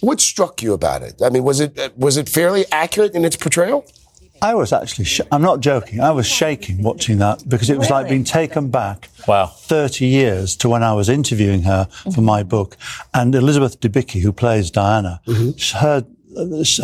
what 0.00 0.20
struck 0.20 0.62
you 0.62 0.72
about 0.72 1.02
it? 1.02 1.22
I 1.22 1.30
mean, 1.30 1.44
was 1.44 1.60
it 1.60 1.96
was 1.96 2.16
it 2.16 2.28
fairly 2.28 2.64
accurate 2.72 3.14
in 3.14 3.24
its 3.24 3.36
portrayal? 3.36 3.84
I 4.42 4.56
was 4.56 4.72
actually, 4.72 5.04
sh- 5.04 5.20
I'm 5.30 5.40
not 5.40 5.60
joking, 5.60 6.00
I 6.00 6.10
was 6.10 6.26
shaking 6.26 6.82
watching 6.82 7.18
that 7.18 7.48
because 7.48 7.70
it 7.70 7.78
was 7.78 7.90
like 7.90 8.08
being 8.08 8.24
taken 8.24 8.70
back 8.70 9.08
Wow. 9.28 9.46
30 9.46 10.04
years 10.04 10.56
to 10.56 10.68
when 10.68 10.82
I 10.82 10.94
was 10.94 11.08
interviewing 11.08 11.62
her 11.62 11.84
for 11.84 12.10
mm-hmm. 12.10 12.24
my 12.24 12.42
book. 12.42 12.76
And 13.14 13.32
Elizabeth 13.36 13.78
Debicki, 13.78 14.20
who 14.20 14.32
plays 14.32 14.72
Diana, 14.72 15.20
mm-hmm. 15.28 15.78
her, 15.78 16.04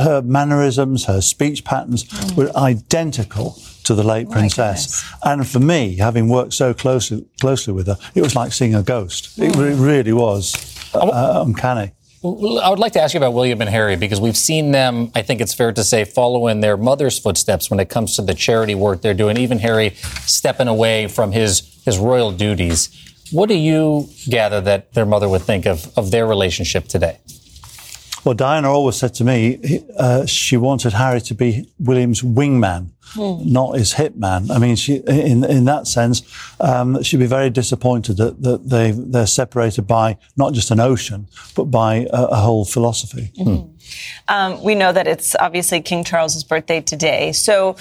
her 0.01 0.23
mannerisms, 0.23 1.07
her 1.07 1.21
speech 1.21 1.65
patterns 1.65 2.05
mm. 2.05 2.37
were 2.37 2.57
identical 2.57 3.59
to 3.83 3.95
the 3.97 4.05
late 4.05 4.29
oh 4.29 4.33
princess. 4.33 5.05
And 5.25 5.45
for 5.45 5.59
me, 5.59 5.97
having 5.97 6.29
worked 6.29 6.53
so 6.53 6.73
closely, 6.73 7.27
closely 7.41 7.73
with 7.73 7.89
her, 7.89 7.97
it 8.15 8.21
was 8.21 8.37
like 8.37 8.53
seeing 8.53 8.77
a 8.77 8.85
ghost. 8.85 9.37
It 9.37 9.53
mm. 9.53 9.57
re- 9.57 9.75
really 9.75 10.13
was 10.13 10.55
uh, 10.95 11.43
uncanny. 11.45 11.91
I 12.25 12.69
would 12.71 12.81
like 12.81 12.95
to 12.95 13.01
ask 13.01 13.15
you 13.15 13.19
about 13.19 13.33
William 13.33 13.61
and 13.61 13.71
Harry 13.71 13.95
because 13.95 14.21
we've 14.21 14.37
seen 14.37 14.73
them, 14.73 15.13
I 15.15 15.23
think 15.23 15.41
it's 15.41 15.55
fair 15.55 15.73
to 15.73 15.85
say, 15.85 16.05
follow 16.05 16.49
in 16.49 16.61
their 16.61 16.77
mother's 16.77 17.17
footsteps 17.17 17.71
when 17.71 17.79
it 17.79 17.89
comes 17.89 18.17
to 18.17 18.23
the 18.23 18.35
charity 18.35 18.75
work 18.75 19.03
they're 19.03 19.15
doing, 19.15 19.37
even 19.37 19.61
Harry 19.61 19.91
stepping 20.27 20.67
away 20.67 21.07
from 21.07 21.31
his, 21.31 21.81
his 21.85 21.97
royal 21.97 22.33
duties. 22.33 22.89
What 23.31 23.49
do 23.49 23.55
you 23.55 24.09
gather 24.29 24.61
that 24.63 24.95
their 24.95 25.07
mother 25.07 25.29
would 25.29 25.43
think 25.43 25.65
of, 25.65 25.97
of 25.97 26.11
their 26.11 26.27
relationship 26.27 26.89
today? 26.89 27.19
Well, 28.29 28.35
Diana 28.35 28.71
always 28.71 28.97
said 28.97 29.15
to 29.15 29.25
me 29.25 29.87
uh, 29.97 30.27
she 30.27 30.59
wanted 30.59 30.93
Harry 30.93 31.23
to 31.23 31.35
be 31.35 31.67
William's 31.79 32.21
wingman, 32.21 32.91
not 33.17 33.79
his 33.79 33.95
hitman. 33.95 34.51
I 34.51 34.59
mean, 34.59 34.77
she, 34.77 34.97
in 34.97 35.45
in 35.45 35.65
that 35.65 35.87
sense, 35.87 36.21
um, 36.61 37.03
she'd 37.03 37.21
be 37.21 37.27
very 37.27 37.49
disappointed 37.49 38.19
that, 38.19 38.43
that 38.43 38.69
they 38.69 38.91
they're 38.91 39.27
separated 39.27 39.87
by 39.87 40.19
not 40.37 40.53
just 40.53 40.71
an 40.71 40.79
ocean, 40.79 41.27
but 41.57 41.71
by 41.71 42.07
a, 42.13 42.25
a 42.25 42.37
whole 42.37 42.67
philosophy. 42.67 43.33
Um, 44.29 44.63
we 44.63 44.75
know 44.75 44.93
that 44.93 45.07
it's 45.07 45.35
obviously 45.41 45.81
King 45.81 46.05
Charles's 46.05 46.45
birthday 46.45 46.83
today. 46.83 47.33
So, 47.33 47.77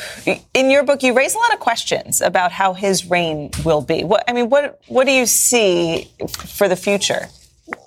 in 0.53 0.71
your 0.71 0.83
book, 0.83 1.03
you 1.03 1.12
raise 1.13 1.36
a 1.36 1.39
lot 1.39 1.53
of 1.53 1.60
questions 1.60 2.21
about 2.21 2.53
how 2.53 2.71
his 2.71 3.10
reign 3.10 3.51
will 3.65 3.81
be. 3.81 4.05
What 4.05 4.23
I 4.29 4.31
mean, 4.31 4.49
what 4.49 4.79
what 4.88 5.07
do 5.07 5.12
you 5.12 5.25
see 5.25 6.10
for 6.29 6.69
the 6.69 6.77
future? 6.77 7.27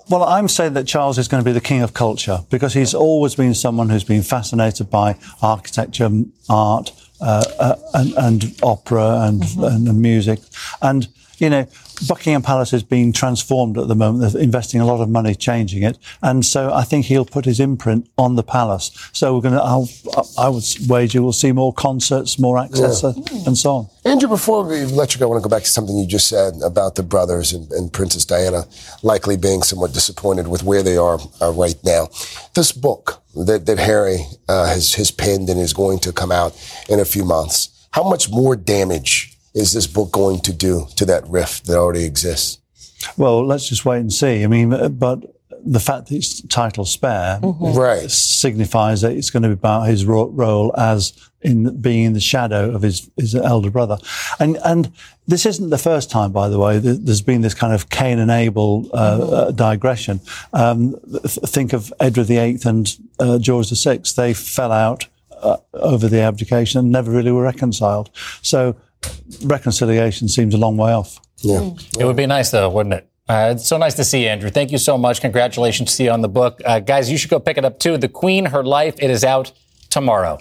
Well, 0.09 0.23
I'm 0.23 0.47
saying 0.47 0.73
that 0.73 0.87
Charles 0.87 1.17
is 1.17 1.27
going 1.27 1.43
to 1.43 1.49
be 1.49 1.53
the 1.53 1.61
king 1.61 1.81
of 1.81 1.93
culture 1.93 2.39
because 2.49 2.73
he's 2.73 2.93
always 2.93 3.35
been 3.35 3.53
someone 3.53 3.89
who's 3.89 4.03
been 4.03 4.23
fascinated 4.23 4.89
by 4.89 5.15
architecture, 5.41 6.09
art, 6.49 6.91
uh, 7.21 7.45
uh, 7.59 7.75
and, 7.93 8.13
and, 8.17 8.59
opera 8.63 9.21
and, 9.21 9.43
mm-hmm. 9.43 9.87
and, 9.87 10.01
music. 10.01 10.39
And, 10.81 11.07
you 11.41 11.49
know, 11.49 11.67
Buckingham 12.07 12.43
Palace 12.43 12.71
is 12.71 12.83
being 12.83 13.11
transformed 13.11 13.75
at 13.79 13.87
the 13.87 13.95
moment. 13.95 14.31
They're 14.31 14.41
investing 14.41 14.79
a 14.79 14.85
lot 14.85 15.01
of 15.01 15.09
money 15.09 15.33
changing 15.33 15.81
it. 15.81 15.97
And 16.21 16.45
so 16.45 16.71
I 16.71 16.83
think 16.83 17.05
he'll 17.07 17.25
put 17.25 17.45
his 17.45 17.59
imprint 17.59 18.07
on 18.15 18.35
the 18.35 18.43
palace. 18.43 18.91
So 19.11 19.35
we're 19.35 19.41
going 19.41 19.55
to, 19.55 19.61
I'll, 19.61 20.53
would 20.53 20.63
wager 20.87 21.23
we'll 21.23 21.33
see 21.33 21.51
more 21.51 21.73
concerts, 21.73 22.37
more 22.37 22.59
access, 22.59 23.01
yeah. 23.01 23.09
Uh, 23.09 23.45
and 23.47 23.57
so 23.57 23.71
on. 23.71 23.89
Andrew, 24.05 24.29
before 24.29 24.63
we 24.63 24.85
let 24.85 25.15
you 25.15 25.19
go, 25.19 25.25
I 25.25 25.29
want 25.29 25.43
to 25.43 25.49
go 25.49 25.53
back 25.53 25.63
to 25.63 25.69
something 25.69 25.97
you 25.97 26.05
just 26.05 26.27
said 26.27 26.53
about 26.63 26.93
the 26.93 27.03
brothers 27.03 27.53
and, 27.53 27.71
and 27.71 27.91
Princess 27.91 28.23
Diana 28.23 28.65
likely 29.01 29.35
being 29.35 29.63
somewhat 29.63 29.93
disappointed 29.93 30.47
with 30.47 30.61
where 30.61 30.83
they 30.83 30.95
are 30.95 31.19
uh, 31.41 31.51
right 31.51 31.77
now. 31.83 32.07
This 32.53 32.71
book 32.71 33.23
that, 33.35 33.65
that 33.65 33.79
Harry 33.79 34.19
uh, 34.47 34.67
has, 34.67 34.93
has 34.93 35.09
penned 35.09 35.49
and 35.49 35.59
is 35.59 35.73
going 35.73 35.97
to 35.99 36.13
come 36.13 36.31
out 36.31 36.53
in 36.87 36.99
a 36.99 37.05
few 37.05 37.25
months, 37.25 37.87
how 37.93 38.07
much 38.07 38.29
more 38.29 38.55
damage 38.55 39.30
is 39.53 39.73
this 39.73 39.87
book 39.87 40.11
going 40.11 40.39
to 40.41 40.53
do 40.53 40.87
to 40.95 41.05
that 41.05 41.27
rift 41.27 41.65
that 41.67 41.77
already 41.77 42.05
exists? 42.05 42.59
Well, 43.17 43.45
let's 43.45 43.67
just 43.67 43.85
wait 43.85 43.99
and 43.99 44.13
see. 44.13 44.43
I 44.43 44.47
mean, 44.47 44.73
uh, 44.73 44.89
but 44.89 45.23
the 45.63 45.79
fact 45.79 46.07
that 46.07 46.15
it's 46.15 46.41
titled 46.47 46.87
Spare 46.87 47.39
mm-hmm. 47.41 47.77
right. 47.77 48.09
signifies 48.09 49.01
that 49.01 49.11
it's 49.11 49.29
going 49.29 49.43
to 49.43 49.49
be 49.49 49.53
about 49.53 49.87
his 49.87 50.05
ro- 50.05 50.29
role 50.29 50.73
as 50.77 51.13
in 51.41 51.81
being 51.81 52.05
in 52.05 52.13
the 52.13 52.19
shadow 52.19 52.71
of 52.71 52.81
his, 52.81 53.09
his 53.17 53.35
elder 53.35 53.71
brother. 53.71 53.97
And, 54.39 54.57
and 54.63 54.91
this 55.27 55.45
isn't 55.45 55.69
the 55.69 55.77
first 55.77 56.11
time, 56.11 56.31
by 56.31 56.49
the 56.49 56.59
way, 56.59 56.77
there's 56.79 57.21
been 57.21 57.41
this 57.41 57.53
kind 57.53 57.73
of 57.73 57.89
Cain 57.89 58.19
and 58.19 58.29
Abel 58.29 58.89
uh, 58.93 59.17
mm-hmm. 59.17 59.33
uh, 59.33 59.51
digression. 59.51 60.21
Um, 60.53 60.95
th- 61.09 61.39
think 61.45 61.73
of 61.73 61.91
Edward 61.99 62.27
VIII 62.27 62.59
and 62.65 62.97
uh, 63.19 63.39
George 63.39 63.69
VI. 63.71 64.01
They 64.15 64.33
fell 64.33 64.71
out 64.71 65.07
uh, 65.31 65.57
over 65.73 66.07
the 66.07 66.21
abdication 66.21 66.79
and 66.79 66.91
never 66.91 67.11
really 67.11 67.31
were 67.31 67.43
reconciled. 67.43 68.11
So 68.41 68.75
reconciliation 69.43 70.27
seems 70.27 70.53
a 70.53 70.57
long 70.57 70.77
way 70.77 70.93
off. 70.93 71.19
Yeah. 71.37 71.71
It 71.99 72.05
would 72.05 72.15
be 72.15 72.25
nice, 72.25 72.51
though, 72.51 72.69
wouldn't 72.69 72.93
it? 72.95 73.07
Uh, 73.27 73.53
it's 73.55 73.67
so 73.67 73.77
nice 73.77 73.93
to 73.95 74.03
see 74.03 74.23
you, 74.23 74.27
Andrew. 74.29 74.49
Thank 74.49 74.71
you 74.71 74.77
so 74.77 74.97
much. 74.97 75.21
Congratulations 75.21 75.95
to 75.97 76.03
you 76.03 76.11
on 76.11 76.21
the 76.21 76.27
book. 76.27 76.61
Uh, 76.65 76.79
guys, 76.79 77.09
you 77.09 77.17
should 77.17 77.29
go 77.29 77.39
pick 77.39 77.57
it 77.57 77.63
up 77.63 77.79
too. 77.79 77.97
The 77.97 78.09
Queen, 78.09 78.45
Her 78.45 78.63
Life. 78.63 78.95
It 78.99 79.09
is 79.09 79.23
out 79.23 79.51
tomorrow. 79.91 80.39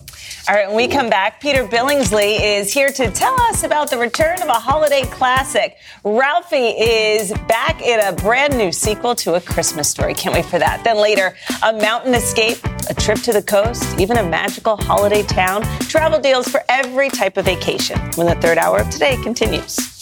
All 0.49 0.55
right, 0.55 0.69
when 0.69 0.77
we 0.77 0.89
come 0.89 1.11
back, 1.11 1.41
Peter 1.41 1.67
Billingsley 1.67 2.39
is 2.41 2.73
here 2.73 2.91
to 2.91 3.11
tell 3.11 3.39
us 3.43 3.63
about 3.63 3.91
the 3.91 3.99
return 3.99 4.41
of 4.41 4.49
a 4.49 4.55
holiday 4.55 5.03
classic. 5.03 5.77
Ralphie 6.05 6.69
is 6.79 7.33
back 7.47 7.83
in 7.83 8.01
a 8.01 8.13
brand 8.17 8.57
new 8.57 8.73
sequel 8.73 9.15
to 9.17 9.35
A 9.35 9.41
Christmas 9.41 9.89
Story. 9.89 10.15
Can't 10.15 10.35
wait 10.35 10.47
for 10.47 10.59
that. 10.59 10.83
Then 10.85 10.97
later, 10.97 11.37
a 11.63 11.73
mountain 11.75 12.15
escape, 12.15 12.59
a 12.89 12.95
trip 12.95 13.19
to 13.23 13.33
the 13.33 13.43
coast, 13.43 13.99
even 13.99 14.17
a 14.17 14.23
magical 14.23 14.77
holiday 14.77 15.23
town. 15.25 15.63
Travel 15.81 16.21
deals 16.21 16.49
for 16.49 16.63
every 16.69 17.11
type 17.11 17.37
of 17.37 17.45
vacation 17.45 17.99
when 18.15 18.27
the 18.27 18.37
third 18.37 18.57
hour 18.57 18.79
of 18.79 18.89
today 18.89 19.17
continues. 19.23 20.00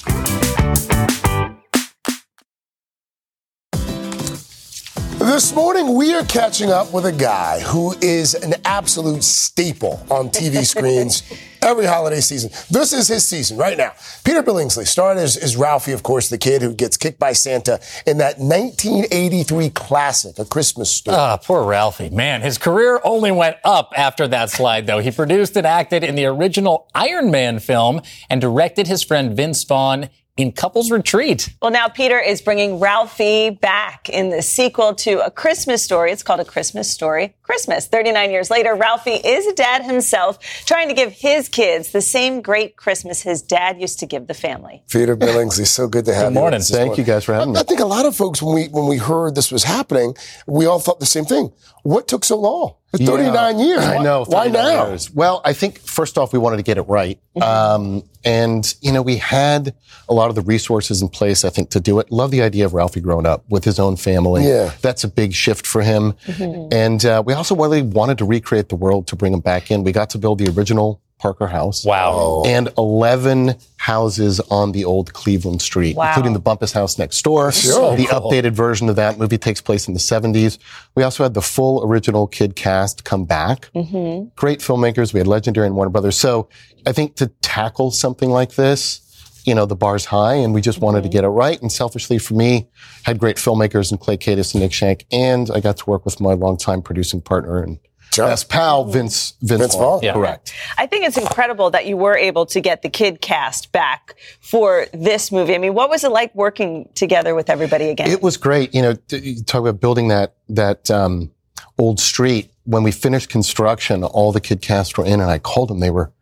This 5.28 5.54
morning, 5.54 5.94
we 5.94 6.14
are 6.14 6.24
catching 6.24 6.70
up 6.70 6.90
with 6.94 7.04
a 7.04 7.12
guy 7.12 7.60
who 7.60 7.94
is 8.00 8.32
an 8.32 8.54
absolute 8.64 9.22
staple 9.22 10.02
on 10.10 10.30
TV 10.30 10.64
screens 10.64 11.22
every 11.60 11.84
holiday 11.84 12.20
season. 12.20 12.50
This 12.70 12.94
is 12.94 13.08
his 13.08 13.26
season 13.26 13.58
right 13.58 13.76
now. 13.76 13.92
Peter 14.24 14.42
Billingsley 14.42 14.86
starred 14.86 15.18
as, 15.18 15.36
as 15.36 15.54
Ralphie, 15.54 15.92
of 15.92 16.02
course, 16.02 16.30
the 16.30 16.38
kid 16.38 16.62
who 16.62 16.72
gets 16.72 16.96
kicked 16.96 17.18
by 17.18 17.34
Santa 17.34 17.78
in 18.06 18.16
that 18.18 18.38
1983 18.38 19.68
classic, 19.68 20.38
A 20.38 20.46
Christmas 20.46 20.90
Story. 20.90 21.18
Ah, 21.18 21.36
poor 21.36 21.62
Ralphie. 21.62 22.08
Man, 22.08 22.40
his 22.40 22.56
career 22.56 22.98
only 23.04 23.30
went 23.30 23.58
up 23.64 23.92
after 23.94 24.26
that 24.28 24.48
slide, 24.48 24.86
though. 24.86 25.00
He 25.00 25.10
produced 25.10 25.54
and 25.58 25.66
acted 25.66 26.04
in 26.04 26.14
the 26.14 26.24
original 26.24 26.88
Iron 26.94 27.30
Man 27.30 27.58
film 27.58 28.00
and 28.30 28.40
directed 28.40 28.86
his 28.86 29.02
friend 29.02 29.36
Vince 29.36 29.62
Vaughn 29.64 30.08
in 30.38 30.52
Couples 30.52 30.90
Retreat. 30.90 31.52
Well, 31.60 31.72
now 31.72 31.88
Peter 31.88 32.18
is 32.18 32.40
bringing 32.40 32.78
Ralphie 32.78 33.50
back 33.50 34.08
in 34.08 34.30
the 34.30 34.40
sequel 34.40 34.94
to 34.94 35.24
A 35.26 35.30
Christmas 35.30 35.82
Story. 35.82 36.12
It's 36.12 36.22
called 36.22 36.40
A 36.40 36.44
Christmas 36.44 36.90
Story 36.90 37.34
Christmas. 37.48 37.86
39 37.86 38.30
years 38.30 38.50
later, 38.50 38.74
Ralphie 38.74 39.12
is 39.12 39.46
a 39.46 39.54
dad 39.54 39.82
himself, 39.82 40.38
trying 40.66 40.88
to 40.88 40.94
give 40.94 41.12
his 41.12 41.48
kids 41.48 41.92
the 41.92 42.02
same 42.02 42.42
great 42.42 42.76
Christmas 42.76 43.22
his 43.22 43.40
dad 43.40 43.80
used 43.80 44.00
to 44.00 44.06
give 44.06 44.26
the 44.26 44.34
family. 44.34 44.82
Peter 44.90 45.16
Billingsley, 45.16 45.66
so 45.66 45.88
good 45.88 46.04
to 46.04 46.12
have 46.12 46.24
good 46.24 46.34
you. 46.34 46.40
Morning. 46.40 46.60
Thank 46.60 46.88
morning. 46.88 46.98
you 46.98 47.04
guys 47.04 47.24
for 47.24 47.32
having 47.32 47.54
me. 47.54 47.60
I 47.60 47.62
think 47.62 47.80
a 47.80 47.86
lot 47.86 48.04
of 48.04 48.14
folks, 48.14 48.42
when 48.42 48.54
we 48.54 48.68
when 48.68 48.86
we 48.86 48.98
heard 48.98 49.34
this 49.34 49.50
was 49.50 49.64
happening, 49.64 50.14
we 50.46 50.66
all 50.66 50.78
thought 50.78 51.00
the 51.00 51.06
same 51.06 51.24
thing. 51.24 51.50
What 51.84 52.06
took 52.06 52.22
so 52.22 52.38
long? 52.38 52.74
39 52.92 53.58
yeah, 53.58 53.64
years. 53.64 53.84
I 53.84 53.98
know. 54.02 54.24
Why 54.24 54.48
now? 54.48 54.88
Years. 54.88 55.10
Well, 55.10 55.42
I 55.44 55.52
think 55.52 55.78
first 55.78 56.16
off, 56.16 56.32
we 56.32 56.38
wanted 56.38 56.56
to 56.56 56.62
get 56.62 56.78
it 56.78 56.82
right. 56.82 57.20
Mm-hmm. 57.36 57.42
Um, 57.42 58.02
and, 58.24 58.74
you 58.80 58.92
know, 58.92 59.02
we 59.02 59.16
had 59.16 59.74
a 60.08 60.14
lot 60.14 60.30
of 60.30 60.34
the 60.34 60.40
resources 60.40 61.02
in 61.02 61.08
place, 61.08 61.44
I 61.44 61.50
think, 61.50 61.70
to 61.70 61.80
do 61.80 61.98
it. 61.98 62.10
Love 62.10 62.30
the 62.30 62.40
idea 62.40 62.64
of 62.64 62.72
Ralphie 62.72 63.00
growing 63.00 63.26
up 63.26 63.44
with 63.50 63.64
his 63.64 63.78
own 63.78 63.96
family. 63.96 64.46
Yeah. 64.48 64.72
That's 64.80 65.04
a 65.04 65.08
big 65.08 65.34
shift 65.34 65.66
for 65.66 65.82
him. 65.82 66.14
Mm-hmm. 66.24 66.72
And 66.72 67.04
uh, 67.04 67.22
we 67.24 67.34
also 67.38 67.56
really 67.56 67.82
wanted 67.82 68.18
to 68.18 68.24
recreate 68.24 68.68
the 68.68 68.76
world 68.76 69.06
to 69.08 69.16
bring 69.16 69.32
them 69.32 69.40
back 69.40 69.70
in. 69.70 69.84
We 69.84 69.92
got 69.92 70.10
to 70.10 70.18
build 70.18 70.38
the 70.38 70.50
original 70.50 71.00
Parker 71.18 71.46
House. 71.46 71.84
Wow. 71.84 72.42
And 72.46 72.68
11 72.78 73.56
houses 73.76 74.40
on 74.50 74.72
the 74.72 74.84
old 74.84 75.12
Cleveland 75.12 75.60
Street, 75.60 75.96
wow. 75.96 76.08
including 76.08 76.32
the 76.32 76.38
Bumpus 76.38 76.72
House 76.72 76.98
next 76.98 77.20
door. 77.22 77.50
Sure. 77.52 77.96
The 77.96 78.06
cool. 78.06 78.30
updated 78.30 78.52
version 78.52 78.88
of 78.88 78.96
that 78.96 79.18
movie 79.18 79.38
takes 79.38 79.60
place 79.60 79.88
in 79.88 79.94
the 79.94 80.00
70s. 80.00 80.58
We 80.94 81.02
also 81.02 81.22
had 81.22 81.34
the 81.34 81.42
full 81.42 81.84
original 81.84 82.26
kid 82.26 82.56
cast 82.56 83.04
come 83.04 83.24
back. 83.24 83.70
Mm-hmm. 83.74 84.28
Great 84.36 84.60
filmmakers. 84.60 85.12
We 85.12 85.18
had 85.18 85.26
Legendary 85.26 85.66
and 85.66 85.76
Warner 85.76 85.90
Brothers. 85.90 86.16
So 86.16 86.48
I 86.86 86.92
think 86.92 87.16
to 87.16 87.26
tackle 87.42 87.90
something 87.90 88.30
like 88.30 88.54
this, 88.54 89.00
you 89.48 89.54
know, 89.54 89.66
the 89.66 89.76
bar's 89.76 90.04
high 90.04 90.34
and 90.34 90.54
we 90.54 90.60
just 90.60 90.80
wanted 90.80 90.98
mm-hmm. 90.98 91.08
to 91.08 91.12
get 91.12 91.24
it 91.24 91.28
right. 91.28 91.60
And 91.60 91.72
selfishly 91.72 92.18
for 92.18 92.34
me, 92.34 92.68
had 93.04 93.18
great 93.18 93.36
filmmakers 93.36 93.90
in 93.90 93.98
Clay 93.98 94.16
Kaytis 94.16 94.54
and 94.54 94.62
Nick 94.62 94.72
Schenk. 94.72 95.06
And 95.10 95.50
I 95.50 95.60
got 95.60 95.78
to 95.78 95.90
work 95.90 96.04
with 96.04 96.20
my 96.20 96.34
longtime 96.34 96.82
producing 96.82 97.20
partner 97.20 97.62
and 97.62 97.78
Best 98.16 98.48
pal, 98.48 98.84
Vince 98.84 99.34
Vince, 99.42 99.60
Vince 99.60 99.74
Vaughn. 99.74 100.00
Yeah. 100.02 100.14
Correct. 100.14 100.52
I 100.76 100.86
think 100.86 101.06
it's 101.06 101.16
incredible 101.16 101.70
that 101.70 101.86
you 101.86 101.96
were 101.96 102.16
able 102.16 102.46
to 102.46 102.60
get 102.60 102.82
the 102.82 102.88
kid 102.88 103.20
cast 103.20 103.70
back 103.72 104.16
for 104.40 104.86
this 104.92 105.30
movie. 105.30 105.54
I 105.54 105.58
mean, 105.58 105.74
what 105.74 105.90
was 105.90 106.04
it 106.04 106.10
like 106.10 106.34
working 106.34 106.88
together 106.94 107.34
with 107.34 107.50
everybody 107.50 107.90
again? 107.90 108.10
It 108.10 108.22
was 108.22 108.36
great. 108.36 108.74
You 108.74 108.82
know, 108.82 108.94
you 109.10 109.42
talk 109.44 109.60
about 109.60 109.80
building 109.80 110.08
that 110.08 110.34
that 110.48 110.90
um, 110.90 111.30
old 111.78 112.00
street. 112.00 112.50
When 112.64 112.82
we 112.82 112.92
finished 112.92 113.30
construction, 113.30 114.04
all 114.04 114.32
the 114.32 114.40
kid 114.40 114.60
cast 114.60 114.98
were 114.98 115.06
in, 115.06 115.20
and 115.20 115.30
I 115.30 115.38
called 115.38 115.70
them. 115.70 115.80
They 115.80 115.90
were, 115.90 116.12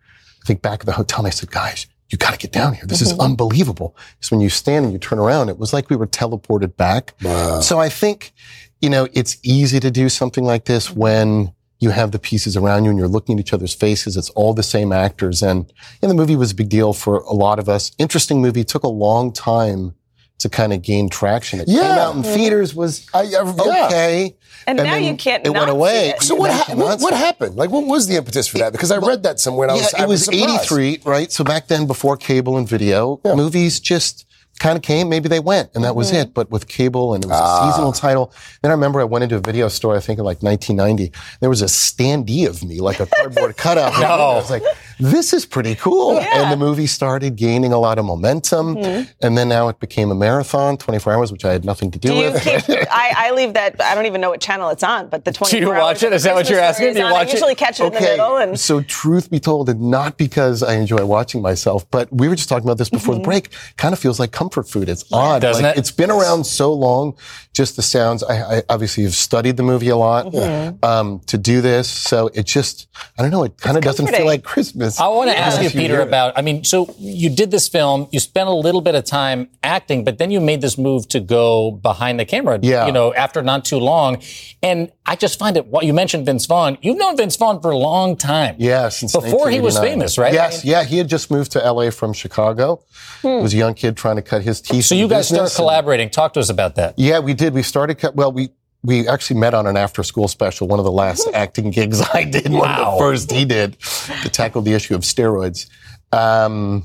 I 0.43 0.47
think, 0.47 0.63
back 0.63 0.81
at 0.81 0.87
the 0.87 0.93
hotel. 0.93 1.21
And 1.21 1.29
I 1.29 1.31
said, 1.31 1.51
"Guys, 1.51 1.87
you 2.09 2.19
got 2.19 2.33
to 2.33 2.39
get 2.39 2.53
down 2.53 2.75
here. 2.75 2.85
This 2.87 3.03
mm-hmm. 3.03 3.15
is 3.15 3.19
unbelievable." 3.19 3.97
Because 4.17 4.31
when 4.31 4.41
you 4.41 4.51
stand 4.51 4.85
and 4.85 4.93
you 4.93 4.99
turn 4.99 5.19
around, 5.19 5.49
it 5.49 5.59
was 5.59 5.73
like 5.73 5.91
we 5.91 5.97
were 5.97 6.07
teleported 6.07 6.77
back. 6.77 7.15
Wow. 7.23 7.61
So 7.61 7.79
I 7.79 7.89
think, 7.89 8.33
you 8.81 8.91
know, 8.91 9.09
it's 9.13 9.39
easy 9.43 9.81
to 9.81 9.91
do 9.91 10.09
something 10.09 10.45
like 10.45 10.65
this 10.67 10.91
when 10.91 11.53
you 11.79 11.91
have 11.91 12.11
the 12.11 12.19
pieces 12.19 12.57
around 12.57 12.85
you 12.85 12.91
and 12.91 12.99
you're 12.99 13.09
looking 13.09 13.39
at 13.39 13.41
each 13.41 13.53
other's 13.53 13.75
faces. 13.75 14.17
It's 14.17 14.31
all 14.31 14.55
the 14.55 14.63
same 14.63 14.93
actors. 14.93 15.43
And, 15.43 15.71
and 16.01 16.11
the 16.11 16.15
movie 16.15 16.37
was 16.37 16.53
a 16.53 16.55
big 16.55 16.71
deal 16.71 16.93
for 16.93 17.19
a 17.19 17.35
lot 17.35 17.59
of 17.59 17.69
us. 17.69 17.93
Interesting 17.99 18.41
movie. 18.41 18.65
Took 18.65 18.83
a 18.83 18.89
long 18.89 19.33
time 19.33 19.95
to 20.39 20.49
kind 20.49 20.73
of 20.73 20.83
gain 20.83 21.09
traction. 21.09 21.61
It 21.61 21.69
yeah. 21.69 21.81
came 21.81 21.99
out 21.99 22.17
in 22.17 22.23
theaters, 22.23 22.75
was 22.75 23.07
I, 23.15 23.21
I, 23.21 23.87
okay. 23.87 24.37
And, 24.67 24.79
and 24.81 24.89
now 24.89 24.97
you 24.97 25.17
can't. 25.17 25.47
It 25.47 25.51
went 25.51 25.71
away. 25.71 26.11
It. 26.11 26.23
So 26.23 26.35
what, 26.35 26.51
ha- 26.51 26.75
what, 26.75 27.01
what, 27.01 27.15
happened? 27.15 27.57
Like, 27.57 27.71
what 27.71 27.87
was 27.87 28.09
the 28.09 28.17
impetus 28.17 28.49
for 28.49 28.59
that? 28.59 28.73
Because 28.73 28.91
I 28.91 28.99
read 28.99 29.23
that 29.23 29.39
somewhere. 29.39 29.69
And 29.69 29.79
yeah, 29.79 29.87
I 29.97 30.07
was, 30.07 30.29
it 30.29 30.35
was, 30.35 30.43
was 30.43 30.69
83, 30.69 31.03
right? 31.05 31.33
So 31.33 31.45
back 31.45 31.69
then, 31.69 31.87
before 31.87 32.17
cable 32.17 32.57
and 32.57 32.69
video, 32.69 33.21
yeah. 33.25 33.35
movies 33.35 33.81
just 33.81 34.27
kind 34.59 34.77
of 34.77 34.83
came, 34.83 35.09
maybe 35.09 35.29
they 35.29 35.41
went, 35.41 35.71
and 35.75 35.85
that 35.85 35.95
was 35.95 36.09
mm-hmm. 36.09 36.23
it. 36.23 36.35
But 36.35 36.51
with 36.51 36.69
cable 36.69 37.15
and 37.15 37.25
it 37.25 37.29
was 37.29 37.39
ah. 37.41 37.69
a 37.69 37.73
seasonal 37.73 37.93
title. 37.93 38.33
Then 38.63 38.71
I 38.71 38.75
remember 38.75 39.01
I 39.01 39.05
went 39.05 39.25
into 39.25 39.37
a 39.37 39.41
video 39.41 39.69
store, 39.69 39.97
I 39.97 40.01
think 40.01 40.19
in 40.19 40.25
like 40.25 40.43
1990. 40.43 41.13
There 41.41 41.51
was 41.51 41.63
a 41.63 41.67
standee 41.67 42.49
of 42.49 42.63
me, 42.65 42.81
like 42.81 43.01
a 43.01 43.07
cardboard 43.07 43.57
cutout. 43.57 43.93
no. 44.01 44.07
I 44.07 44.35
was 44.37 44.51
like, 44.51 44.63
this 44.99 45.33
is 45.33 45.45
pretty 45.45 45.75
cool. 45.75 46.15
Yeah. 46.15 46.43
And 46.43 46.53
the 46.53 46.57
movie 46.57 46.87
started 46.87 47.37
gaining 47.37 47.73
a 47.73 47.79
lot 47.79 47.99
of 47.99 48.05
momentum. 48.05 48.77
Mm-hmm. 48.77 49.11
And 49.23 49.37
then 49.37 49.49
now 49.49 49.69
it 49.69 49.79
became 49.81 50.11
a 50.11 50.15
marathon, 50.15 50.77
24 50.77 51.13
hours, 51.13 51.33
which 51.33 51.45
I 51.45 51.53
had 51.53 51.65
nothing 51.65 51.91
to 51.91 51.99
do, 51.99 52.09
do 52.09 52.17
with. 52.17 52.43
Keep, 52.43 52.67
I, 52.91 53.13
I, 53.17 53.31
leave 53.33 53.55
that, 53.55 53.81
I 53.81 53.95
don't 53.95 54.07
even 54.07 54.21
know 54.21 54.31
what 54.31 54.41
channel 54.41 54.69
it's 54.71 54.83
on, 54.83 55.09
but 55.09 55.25
the 55.25 55.33
24 55.33 55.61
Do 55.61 55.67
you 55.67 55.73
watch 55.73 56.03
it? 56.03 56.13
Is 56.13 56.23
that 56.25 56.35
what 56.35 56.49
you're 56.49 56.61
asking? 56.61 56.95
Do 56.95 57.01
you 57.01 57.05
watch 57.05 57.29
I 57.29 57.33
usually 57.33 57.55
catch 57.55 57.81
it 57.81 57.85
okay. 57.85 57.97
in 57.97 58.03
the 58.03 58.09
middle. 58.09 58.37
And... 58.37 58.59
So 58.59 58.81
truth 58.83 59.31
be 59.31 59.41
told, 59.41 59.69
and 59.69 59.91
not 59.91 60.17
because 60.17 60.63
I 60.63 60.75
enjoy 60.75 61.05
watching 61.05 61.43
myself, 61.43 61.89
but 61.91 62.13
we 62.13 62.29
were 62.29 62.37
just 62.37 62.49
talking 62.49 62.67
about 62.67 62.79
this 62.79 62.91
before 62.91 63.15
mm-hmm. 63.15 63.23
the 63.23 63.29
break. 63.29 63.51
Kind 63.77 63.93
of 63.93 63.99
feels 63.99 64.19
like 64.19 64.33
comfort 64.33 64.69
food. 64.69 64.89
It's 64.89 65.05
odd. 65.13 65.43
Doesn't 65.43 65.63
like, 65.63 65.77
it? 65.77 65.81
It's 65.81 65.91
been 65.91 66.11
around 66.11 66.45
so 66.45 66.73
long. 66.73 67.17
Just 67.57 67.77
the 67.77 67.83
sounds. 67.83 68.23
I, 68.23 68.59
I 68.59 68.63
obviously 68.69 69.05
have 69.05 69.15
studied 69.15 69.57
the 69.57 69.63
movie 69.63 69.89
a 69.89 69.97
lot 69.97 70.27
Mm-hmm. 70.27 70.85
um, 70.85 71.21
to 71.27 71.39
do 71.39 71.61
this, 71.61 71.89
so 71.89 72.29
it 72.35 72.45
just 72.47 72.87
I 73.19 73.23
don't 73.23 73.31
know. 73.31 73.45
It 73.45 73.57
kind 73.59 73.77
of 73.77 73.83
doesn't 73.83 74.07
feel 74.09 74.27
like 74.27 74.43
Christmas. 74.45 75.01
I 75.01 75.09
want 75.09 75.31
to 75.31 75.39
ask 75.39 75.63
you, 75.63 75.71
Peter, 75.71 75.95
hear 75.95 76.01
it. 76.01 76.09
about. 76.09 76.37
I 76.39 76.43
mean, 76.43 76.65
so 76.65 76.95
you 76.99 77.31
did 77.31 77.51
this 77.51 77.69
film, 77.69 78.09
you 78.13 78.21
spent 78.21 78.49
a 78.49 78.53
little 78.53 78.81
bit 78.83 78.95
of 78.95 79.05
time 79.05 79.49
acting, 79.63 80.05
but 80.05 80.19
then 80.19 80.31
you 80.31 80.41
made 80.41 80.61
this 80.61 80.77
move 80.77 81.09
to 81.09 81.21
go 81.21 81.71
behind 81.71 82.21
the 82.21 82.25
camera. 82.25 82.59
Yeah. 82.63 82.87
You 82.87 82.93
know, 82.93 83.15
after 83.15 83.43
not 83.43 83.65
too 83.65 83.79
long, 83.79 84.23
and 84.63 84.93
I 85.07 85.17
just 85.17 85.39
find 85.39 85.57
it. 85.57 85.67
What 85.67 85.85
you 85.87 85.95
mentioned, 85.95 86.27
Vince 86.27 86.45
Vaughn. 86.47 86.77
You've 86.83 86.99
known 86.99 87.17
Vince 87.17 87.37
Vaughn 87.37 87.61
for 87.63 87.71
a 87.71 87.79
long 87.79 88.17
time. 88.17 88.57
Yeah, 88.59 88.91
before 89.01 89.49
he 89.51 89.61
was 89.61 89.79
famous, 89.79 90.19
right? 90.19 90.33
Yes, 90.35 90.65
yeah, 90.65 90.85
he 90.85 90.99
had 90.99 91.09
just 91.09 91.31
moved 91.31 91.53
to 91.53 91.59
LA 91.61 91.91
from 91.91 92.13
Chicago. 92.13 92.83
He 93.23 93.29
was 93.29 93.55
a 93.55 93.57
young 93.57 93.75
kid 93.75 93.97
trying 93.97 94.17
to 94.17 94.23
cut 94.23 94.43
his 94.43 94.61
teeth. 94.61 94.77
Hmm. 94.77 94.81
So 94.83 94.95
you 94.95 95.09
guys 95.09 95.29
start 95.29 95.39
business 95.45 95.53
and- 95.59 95.63
collaborating. 95.65 96.11
Talk 96.11 96.33
to 96.35 96.41
us 96.41 96.51
about 96.51 96.75
that. 96.77 96.95
Yeah, 96.99 97.19
we 97.21 97.35
did. 97.35 97.46
We 97.55 97.63
started. 97.63 97.99
Well, 98.15 98.33
we 98.33 98.51
we 98.83 99.09
actually 99.09 99.41
met 99.41 99.53
on 99.55 99.67
an 99.67 99.77
after 99.77 100.03
school 100.03 100.29
special. 100.29 100.69
One 100.69 100.79
of 100.79 100.85
the 100.85 100.93
last 100.93 101.29
acting 101.35 101.71
gigs 101.71 102.01
I 102.15 102.25
did. 102.25 102.45
One 102.53 102.55
of 102.71 102.77
Wow. 102.79 102.93
the 102.93 102.99
first 102.99 103.33
he 103.33 103.45
did 103.45 103.77
to 104.23 104.29
tackle 104.29 104.63
the 104.63 104.75
issue 104.75 104.95
of 104.95 105.01
steroids. 105.03 105.69
Um, 106.13 106.85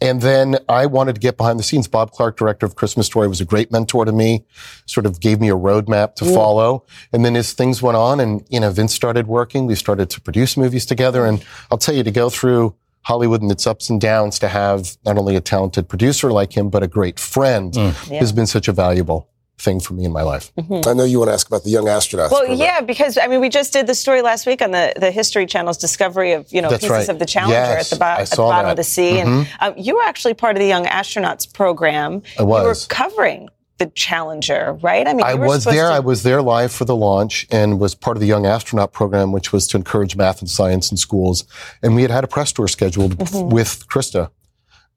and 0.00 0.20
then 0.20 0.58
I 0.68 0.86
wanted 0.86 1.14
to 1.16 1.20
get 1.20 1.36
behind 1.36 1.58
the 1.58 1.62
scenes. 1.64 1.88
Bob 1.88 2.12
Clark, 2.12 2.36
director 2.36 2.64
of 2.66 2.76
Christmas 2.76 3.06
Story, 3.06 3.26
was 3.26 3.40
a 3.40 3.44
great 3.44 3.72
mentor 3.72 4.04
to 4.04 4.12
me. 4.12 4.44
Sort 4.86 5.06
of 5.06 5.18
gave 5.20 5.40
me 5.40 5.48
a 5.48 5.56
roadmap 5.56 6.14
to 6.16 6.24
follow. 6.24 6.84
And 7.12 7.24
then 7.24 7.34
as 7.34 7.52
things 7.52 7.82
went 7.82 7.96
on, 7.96 8.20
and 8.20 8.44
you 8.48 8.60
know, 8.60 8.70
Vince 8.70 8.94
started 8.94 9.26
working. 9.26 9.66
We 9.66 9.74
started 9.74 10.08
to 10.10 10.20
produce 10.20 10.56
movies 10.56 10.86
together. 10.86 11.24
And 11.26 11.44
I'll 11.72 11.78
tell 11.78 11.94
you, 11.96 12.04
to 12.04 12.12
go 12.12 12.30
through 12.30 12.74
Hollywood 13.02 13.42
and 13.42 13.50
its 13.50 13.66
ups 13.66 13.90
and 13.90 14.00
downs, 14.00 14.38
to 14.40 14.48
have 14.48 14.96
not 15.04 15.18
only 15.18 15.34
a 15.34 15.40
talented 15.40 15.88
producer 15.88 16.30
like 16.30 16.52
him, 16.56 16.68
but 16.70 16.82
a 16.84 16.86
great 16.88 17.18
friend, 17.18 17.74
has 17.74 18.30
been 18.32 18.46
such 18.46 18.68
a 18.68 18.72
valuable 18.72 19.28
thing 19.58 19.80
for 19.80 19.94
me 19.94 20.04
in 20.04 20.12
my 20.12 20.22
life. 20.22 20.52
I 20.86 20.94
know 20.94 21.04
you 21.04 21.18
want 21.18 21.28
to 21.30 21.32
ask 21.34 21.46
about 21.48 21.64
the 21.64 21.70
young 21.70 21.86
astronauts. 21.86 22.30
Well, 22.30 22.40
program. 22.46 22.58
yeah, 22.58 22.80
because 22.80 23.18
I 23.18 23.26
mean, 23.26 23.40
we 23.40 23.48
just 23.48 23.72
did 23.72 23.86
the 23.86 23.94
story 23.94 24.22
last 24.22 24.46
week 24.46 24.62
on 24.62 24.70
the, 24.70 24.92
the 24.96 25.10
History 25.10 25.46
Channel's 25.46 25.78
discovery 25.78 26.32
of 26.32 26.50
you 26.52 26.62
know 26.62 26.70
That's 26.70 26.82
pieces 26.84 26.90
right. 26.90 27.08
of 27.08 27.18
the 27.18 27.26
Challenger 27.26 27.54
Yes, 27.54 27.92
at 27.92 27.96
the, 27.96 28.00
bo- 28.00 28.06
at 28.22 28.30
the 28.30 28.36
bottom 28.36 28.66
that. 28.66 28.70
of 28.72 28.76
the 28.76 28.84
sea, 28.84 29.18
and 29.20 29.48
um, 29.60 29.74
you 29.76 29.96
were 29.96 30.02
actually 30.04 30.34
part 30.34 30.56
of 30.56 30.60
the 30.60 30.68
Young 30.68 30.84
Astronauts 30.86 31.52
program. 31.52 32.22
I 32.38 32.42
was. 32.44 32.62
You 32.62 32.68
were 32.68 32.74
covering 32.88 33.48
the 33.78 33.86
Challenger, 33.86 34.76
right? 34.82 35.06
I 35.06 35.14
mean, 35.14 35.24
I 35.24 35.34
were 35.34 35.46
was 35.46 35.64
there. 35.64 35.88
to- 35.88 35.94
I 35.94 36.00
was 36.00 36.22
there 36.24 36.42
live 36.42 36.72
for 36.72 36.84
the 36.84 36.96
launch 36.96 37.46
and 37.50 37.78
was 37.78 37.94
part 37.94 38.16
of 38.16 38.20
the 38.20 38.26
Young 38.26 38.44
Astronaut 38.46 38.92
Program, 38.92 39.30
which 39.32 39.52
was 39.52 39.66
to 39.68 39.76
encourage 39.76 40.16
math 40.16 40.40
and 40.40 40.50
science 40.50 40.90
in 40.90 40.96
schools. 40.96 41.44
And 41.82 41.94
we 41.94 42.02
had 42.02 42.10
had 42.10 42.24
a 42.24 42.26
press 42.28 42.52
tour 42.52 42.66
scheduled 42.68 43.16
Mm-hmm. 43.18 43.50
with 43.54 43.86
Christa 43.88 44.30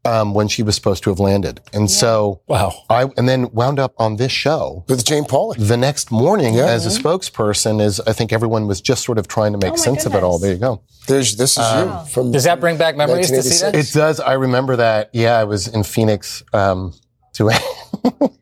um, 0.06 0.34
when 0.34 0.48
she 0.48 0.64
was 0.64 0.76
supposed 0.76 1.04
to 1.04 1.10
have 1.12 1.20
landed. 1.20 1.62
And 1.74 1.90
so 1.90 2.42
Wow. 2.48 2.74
I 2.90 3.04
and 3.18 3.28
then 3.30 3.52
wound 3.54 3.80
up 3.80 3.94
on 3.98 4.16
this 4.18 4.32
show 4.32 4.84
with 4.88 5.06
Jane 5.06 5.24
Pauley. 5.26 5.56
the 5.68 5.78
next 5.78 6.12
morning 6.12 6.56
Yeah. 6.56 6.66
as 6.66 6.86
a 6.86 6.90
spokesperson. 7.02 7.82
Is 7.82 8.00
I 8.02 8.14
think 8.14 8.34
everyone 8.34 8.68
was 8.68 8.82
just 8.82 9.04
sort 9.04 9.18
of 9.18 9.28
trying 9.28 9.52
to 9.54 9.58
make 9.58 9.74
Oh 9.74 9.78
my 9.78 9.84
sense 9.84 10.06
of 10.06 10.16
it 10.16 10.24
all. 10.24 10.40
There 10.40 10.52
you 10.54 10.58
go. 10.60 10.82
There's 11.08 11.36
this 11.38 11.58
is 11.58 11.66
you 11.76 12.06
from. 12.12 12.32
Does 12.32 12.44
that 12.46 12.60
bring 12.60 12.78
back 12.78 12.96
memories 12.98 13.30
to 13.30 13.44
see 13.44 13.64
that? 13.66 13.76
It 13.76 13.92
does. 13.94 14.20
I 14.20 14.34
remember 14.34 14.76
that. 14.78 15.10
Yeah, 15.14 15.38
I 15.38 15.44
was 15.44 15.68
in 15.68 15.84
Phoenix. 15.84 16.44
Um, 16.54 16.94
to 17.34 17.50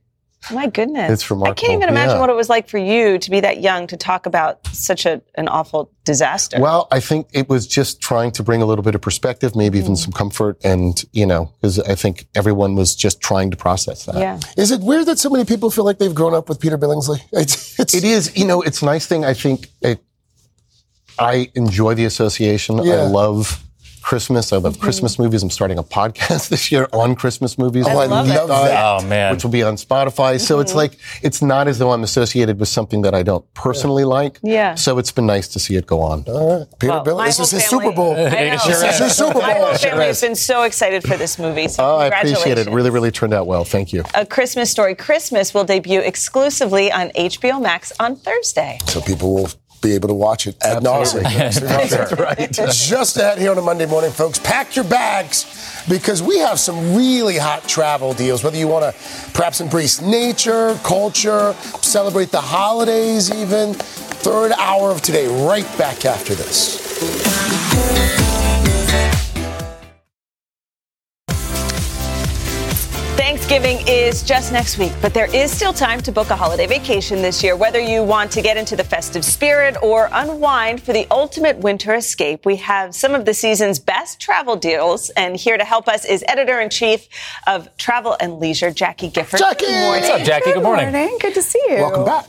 My 0.51 0.67
goodness, 0.67 1.11
It's 1.11 1.29
remarkable. 1.31 1.51
I 1.51 1.55
can't 1.67 1.73
even 1.81 1.89
imagine 1.89 2.15
yeah. 2.15 2.19
what 2.21 2.29
it 2.29 2.35
was 2.35 2.49
like 2.49 2.67
for 2.69 2.77
you 2.77 3.17
to 3.19 3.29
be 3.31 3.39
that 3.41 3.61
young 3.61 3.87
to 3.87 3.97
talk 3.97 4.25
about 4.25 4.65
such 4.67 5.05
a, 5.05 5.21
an 5.35 5.47
awful 5.47 5.91
disaster. 6.05 6.59
Well, 6.59 6.87
I 6.91 6.99
think 6.99 7.27
it 7.33 7.49
was 7.49 7.67
just 7.67 8.01
trying 8.01 8.31
to 8.31 8.43
bring 8.43 8.61
a 8.61 8.65
little 8.65 8.83
bit 8.83 8.95
of 8.95 9.01
perspective, 9.01 9.55
maybe 9.55 9.77
Mm. 9.79 9.81
even 9.83 9.95
some 9.95 10.11
comfort, 10.11 10.57
and 10.63 11.03
you 11.13 11.25
know, 11.25 11.53
because 11.61 11.79
I 11.79 11.95
think 11.95 12.27
everyone 12.35 12.75
was 12.75 12.95
just 12.95 13.21
trying 13.21 13.51
to 13.51 13.57
process 13.57 14.05
that. 14.05 14.15
yeah. 14.17 14.39
Is 14.57 14.71
it 14.71 14.81
weird 14.81 15.05
that 15.05 15.19
so 15.19 15.29
many 15.29 15.45
people 15.45 15.69
feel 15.69 15.85
like 15.85 15.99
they've 15.99 16.15
grown 16.15 16.33
up 16.33 16.49
with 16.49 16.59
Peter 16.59 16.77
Billingsley? 16.77 17.19
It's, 17.31 17.79
it's, 17.79 17.93
It 17.93 18.03
is, 18.03 18.35
you 18.35 18.45
know, 18.45 18.61
it's 18.61 18.81
a 18.81 18.85
nice 18.85 19.05
thing. 19.05 19.23
I 19.25 19.33
think 19.33 19.67
it, 19.81 19.99
I 21.19 21.51
enjoy 21.55 21.93
the 21.95 22.05
association. 22.05 22.83
Yeah. 22.83 22.95
I 22.95 23.01
love 23.03 23.63
Christmas. 24.09 24.51
I 24.51 24.57
love 24.57 24.73
mm-hmm. 24.73 24.81
Christmas 24.81 25.19
movies. 25.19 25.43
I'm 25.43 25.51
starting 25.51 25.77
a 25.77 25.83
podcast 25.83 26.49
this 26.53 26.71
year 26.71 26.87
on 26.93 27.15
Christmas 27.15 27.59
movies. 27.59 27.85
Oh, 27.87 27.91
I 27.91 28.07
love 28.07 28.27
love, 28.27 28.49
it. 28.49 28.49
that. 28.49 28.83
Oh 28.83 29.05
man. 29.05 29.31
Which 29.31 29.43
will 29.43 29.51
be 29.51 29.61
on 29.61 29.75
Spotify. 29.75 30.39
So 30.39 30.59
it's 30.59 30.71
mm-hmm. 30.71 30.77
like, 30.79 30.97
it's 31.21 31.43
not 31.43 31.67
as 31.67 31.77
though 31.77 31.91
I'm 31.91 32.01
associated 32.01 32.59
with 32.59 32.69
something 32.69 33.03
that 33.03 33.13
I 33.13 33.21
don't 33.21 33.45
personally 33.53 34.05
like. 34.05 34.39
Yeah. 34.41 34.73
So 34.73 34.97
it's 34.97 35.11
been 35.11 35.27
nice 35.27 35.47
to 35.49 35.59
see 35.59 35.75
it 35.75 35.85
go 35.85 36.01
on. 36.01 36.23
All 36.27 36.57
right, 36.57 36.67
Peter 36.79 36.93
Well, 36.93 37.05
Billingsley. 37.05 37.17
my 37.17 37.25
This 37.27 37.39
is 37.39 37.51
his 37.51 37.67
family- 37.67 37.85
Super 37.85 37.95
Bowl. 37.95 38.15
This 38.15 38.65
is 38.65 38.99
his 38.99 39.15
Super 39.15 39.39
My 39.41 39.53
Bowl. 39.53 39.65
whole 39.67 39.75
family 39.75 40.05
has 40.05 40.21
been 40.21 40.35
so 40.35 40.63
excited 40.63 41.03
for 41.03 41.15
this 41.15 41.37
movie. 41.37 41.67
So 41.67 41.83
Oh, 41.83 41.97
I 41.97 42.07
appreciate 42.07 42.57
it. 42.57 42.67
Really, 42.67 42.89
really 42.89 43.11
turned 43.11 43.35
out 43.35 43.45
well. 43.45 43.63
Thank 43.63 43.93
you. 43.93 44.03
A 44.15 44.25
Christmas 44.25 44.71
Story 44.71 44.95
Christmas 44.95 45.53
will 45.53 45.65
debut 45.65 45.99
exclusively 45.99 46.91
on 46.91 47.09
HBO 47.09 47.61
Max 47.61 47.93
on 47.99 48.15
Thursday. 48.15 48.79
So 48.87 49.01
people 49.01 49.35
will 49.35 49.49
be 49.81 49.93
able 49.93 50.07
to 50.09 50.13
watch 50.13 50.47
it 50.47 50.55
ad 50.61 50.83
nauseum. 50.83 51.23
That's 51.59 52.11
right. 52.19 52.51
Just 52.51 53.17
ahead 53.17 53.37
here 53.37 53.51
on 53.51 53.57
a 53.57 53.61
Monday 53.61 53.85
morning, 53.85 54.11
folks, 54.11 54.39
pack 54.39 54.75
your 54.75 54.85
bags 54.85 55.83
because 55.87 56.21
we 56.21 56.37
have 56.39 56.59
some 56.59 56.95
really 56.95 57.37
hot 57.37 57.67
travel 57.67 58.13
deals. 58.13 58.43
Whether 58.43 58.57
you 58.57 58.67
want 58.67 58.93
to 58.93 59.31
perhaps 59.33 59.61
embrace 59.61 60.01
nature, 60.01 60.77
culture, 60.83 61.53
celebrate 61.81 62.31
the 62.31 62.41
holidays, 62.41 63.31
even. 63.31 63.73
Third 63.73 64.51
hour 64.53 64.91
of 64.91 65.01
today, 65.01 65.27
right 65.45 65.65
back 65.77 66.05
after 66.05 66.35
this. 66.35 68.28
Thanksgiving 73.49 73.87
is 73.87 74.21
just 74.21 74.51
next 74.51 74.77
week, 74.77 74.91
but 75.01 75.11
there 75.11 75.25
is 75.35 75.49
still 75.51 75.73
time 75.73 76.01
to 76.01 76.11
book 76.11 76.29
a 76.29 76.35
holiday 76.35 76.67
vacation 76.67 77.23
this 77.23 77.43
year. 77.43 77.55
Whether 77.55 77.79
you 77.79 78.03
want 78.03 78.31
to 78.33 78.43
get 78.43 78.57
into 78.57 78.75
the 78.75 78.83
festive 78.83 79.25
spirit 79.25 79.75
or 79.81 80.07
unwind 80.11 80.83
for 80.83 80.93
the 80.93 81.07
ultimate 81.09 81.57
winter 81.57 81.95
escape, 81.95 82.45
we 82.45 82.57
have 82.57 82.93
some 82.93 83.15
of 83.15 83.25
the 83.25 83.33
season's 83.33 83.79
best 83.79 84.19
travel 84.19 84.55
deals. 84.55 85.09
And 85.17 85.35
here 85.35 85.57
to 85.57 85.63
help 85.63 85.87
us 85.87 86.05
is 86.05 86.23
editor 86.27 86.59
in 86.59 86.69
chief 86.69 87.07
of 87.47 87.75
Travel 87.77 88.15
and 88.19 88.39
Leisure, 88.39 88.69
Jacqui 88.69 89.11
Gifford. 89.11 89.39
Jacqui! 89.39 89.61
Good 89.61 89.81
morning. 89.81 90.03
What's 90.03 90.09
up, 90.09 90.21
Jacqui? 90.21 90.53
Good 90.53 90.61
morning. 90.61 91.17
Good 91.19 91.33
to 91.33 91.41
see 91.41 91.65
you. 91.69 91.77
Welcome 91.77 92.05
back. 92.05 92.27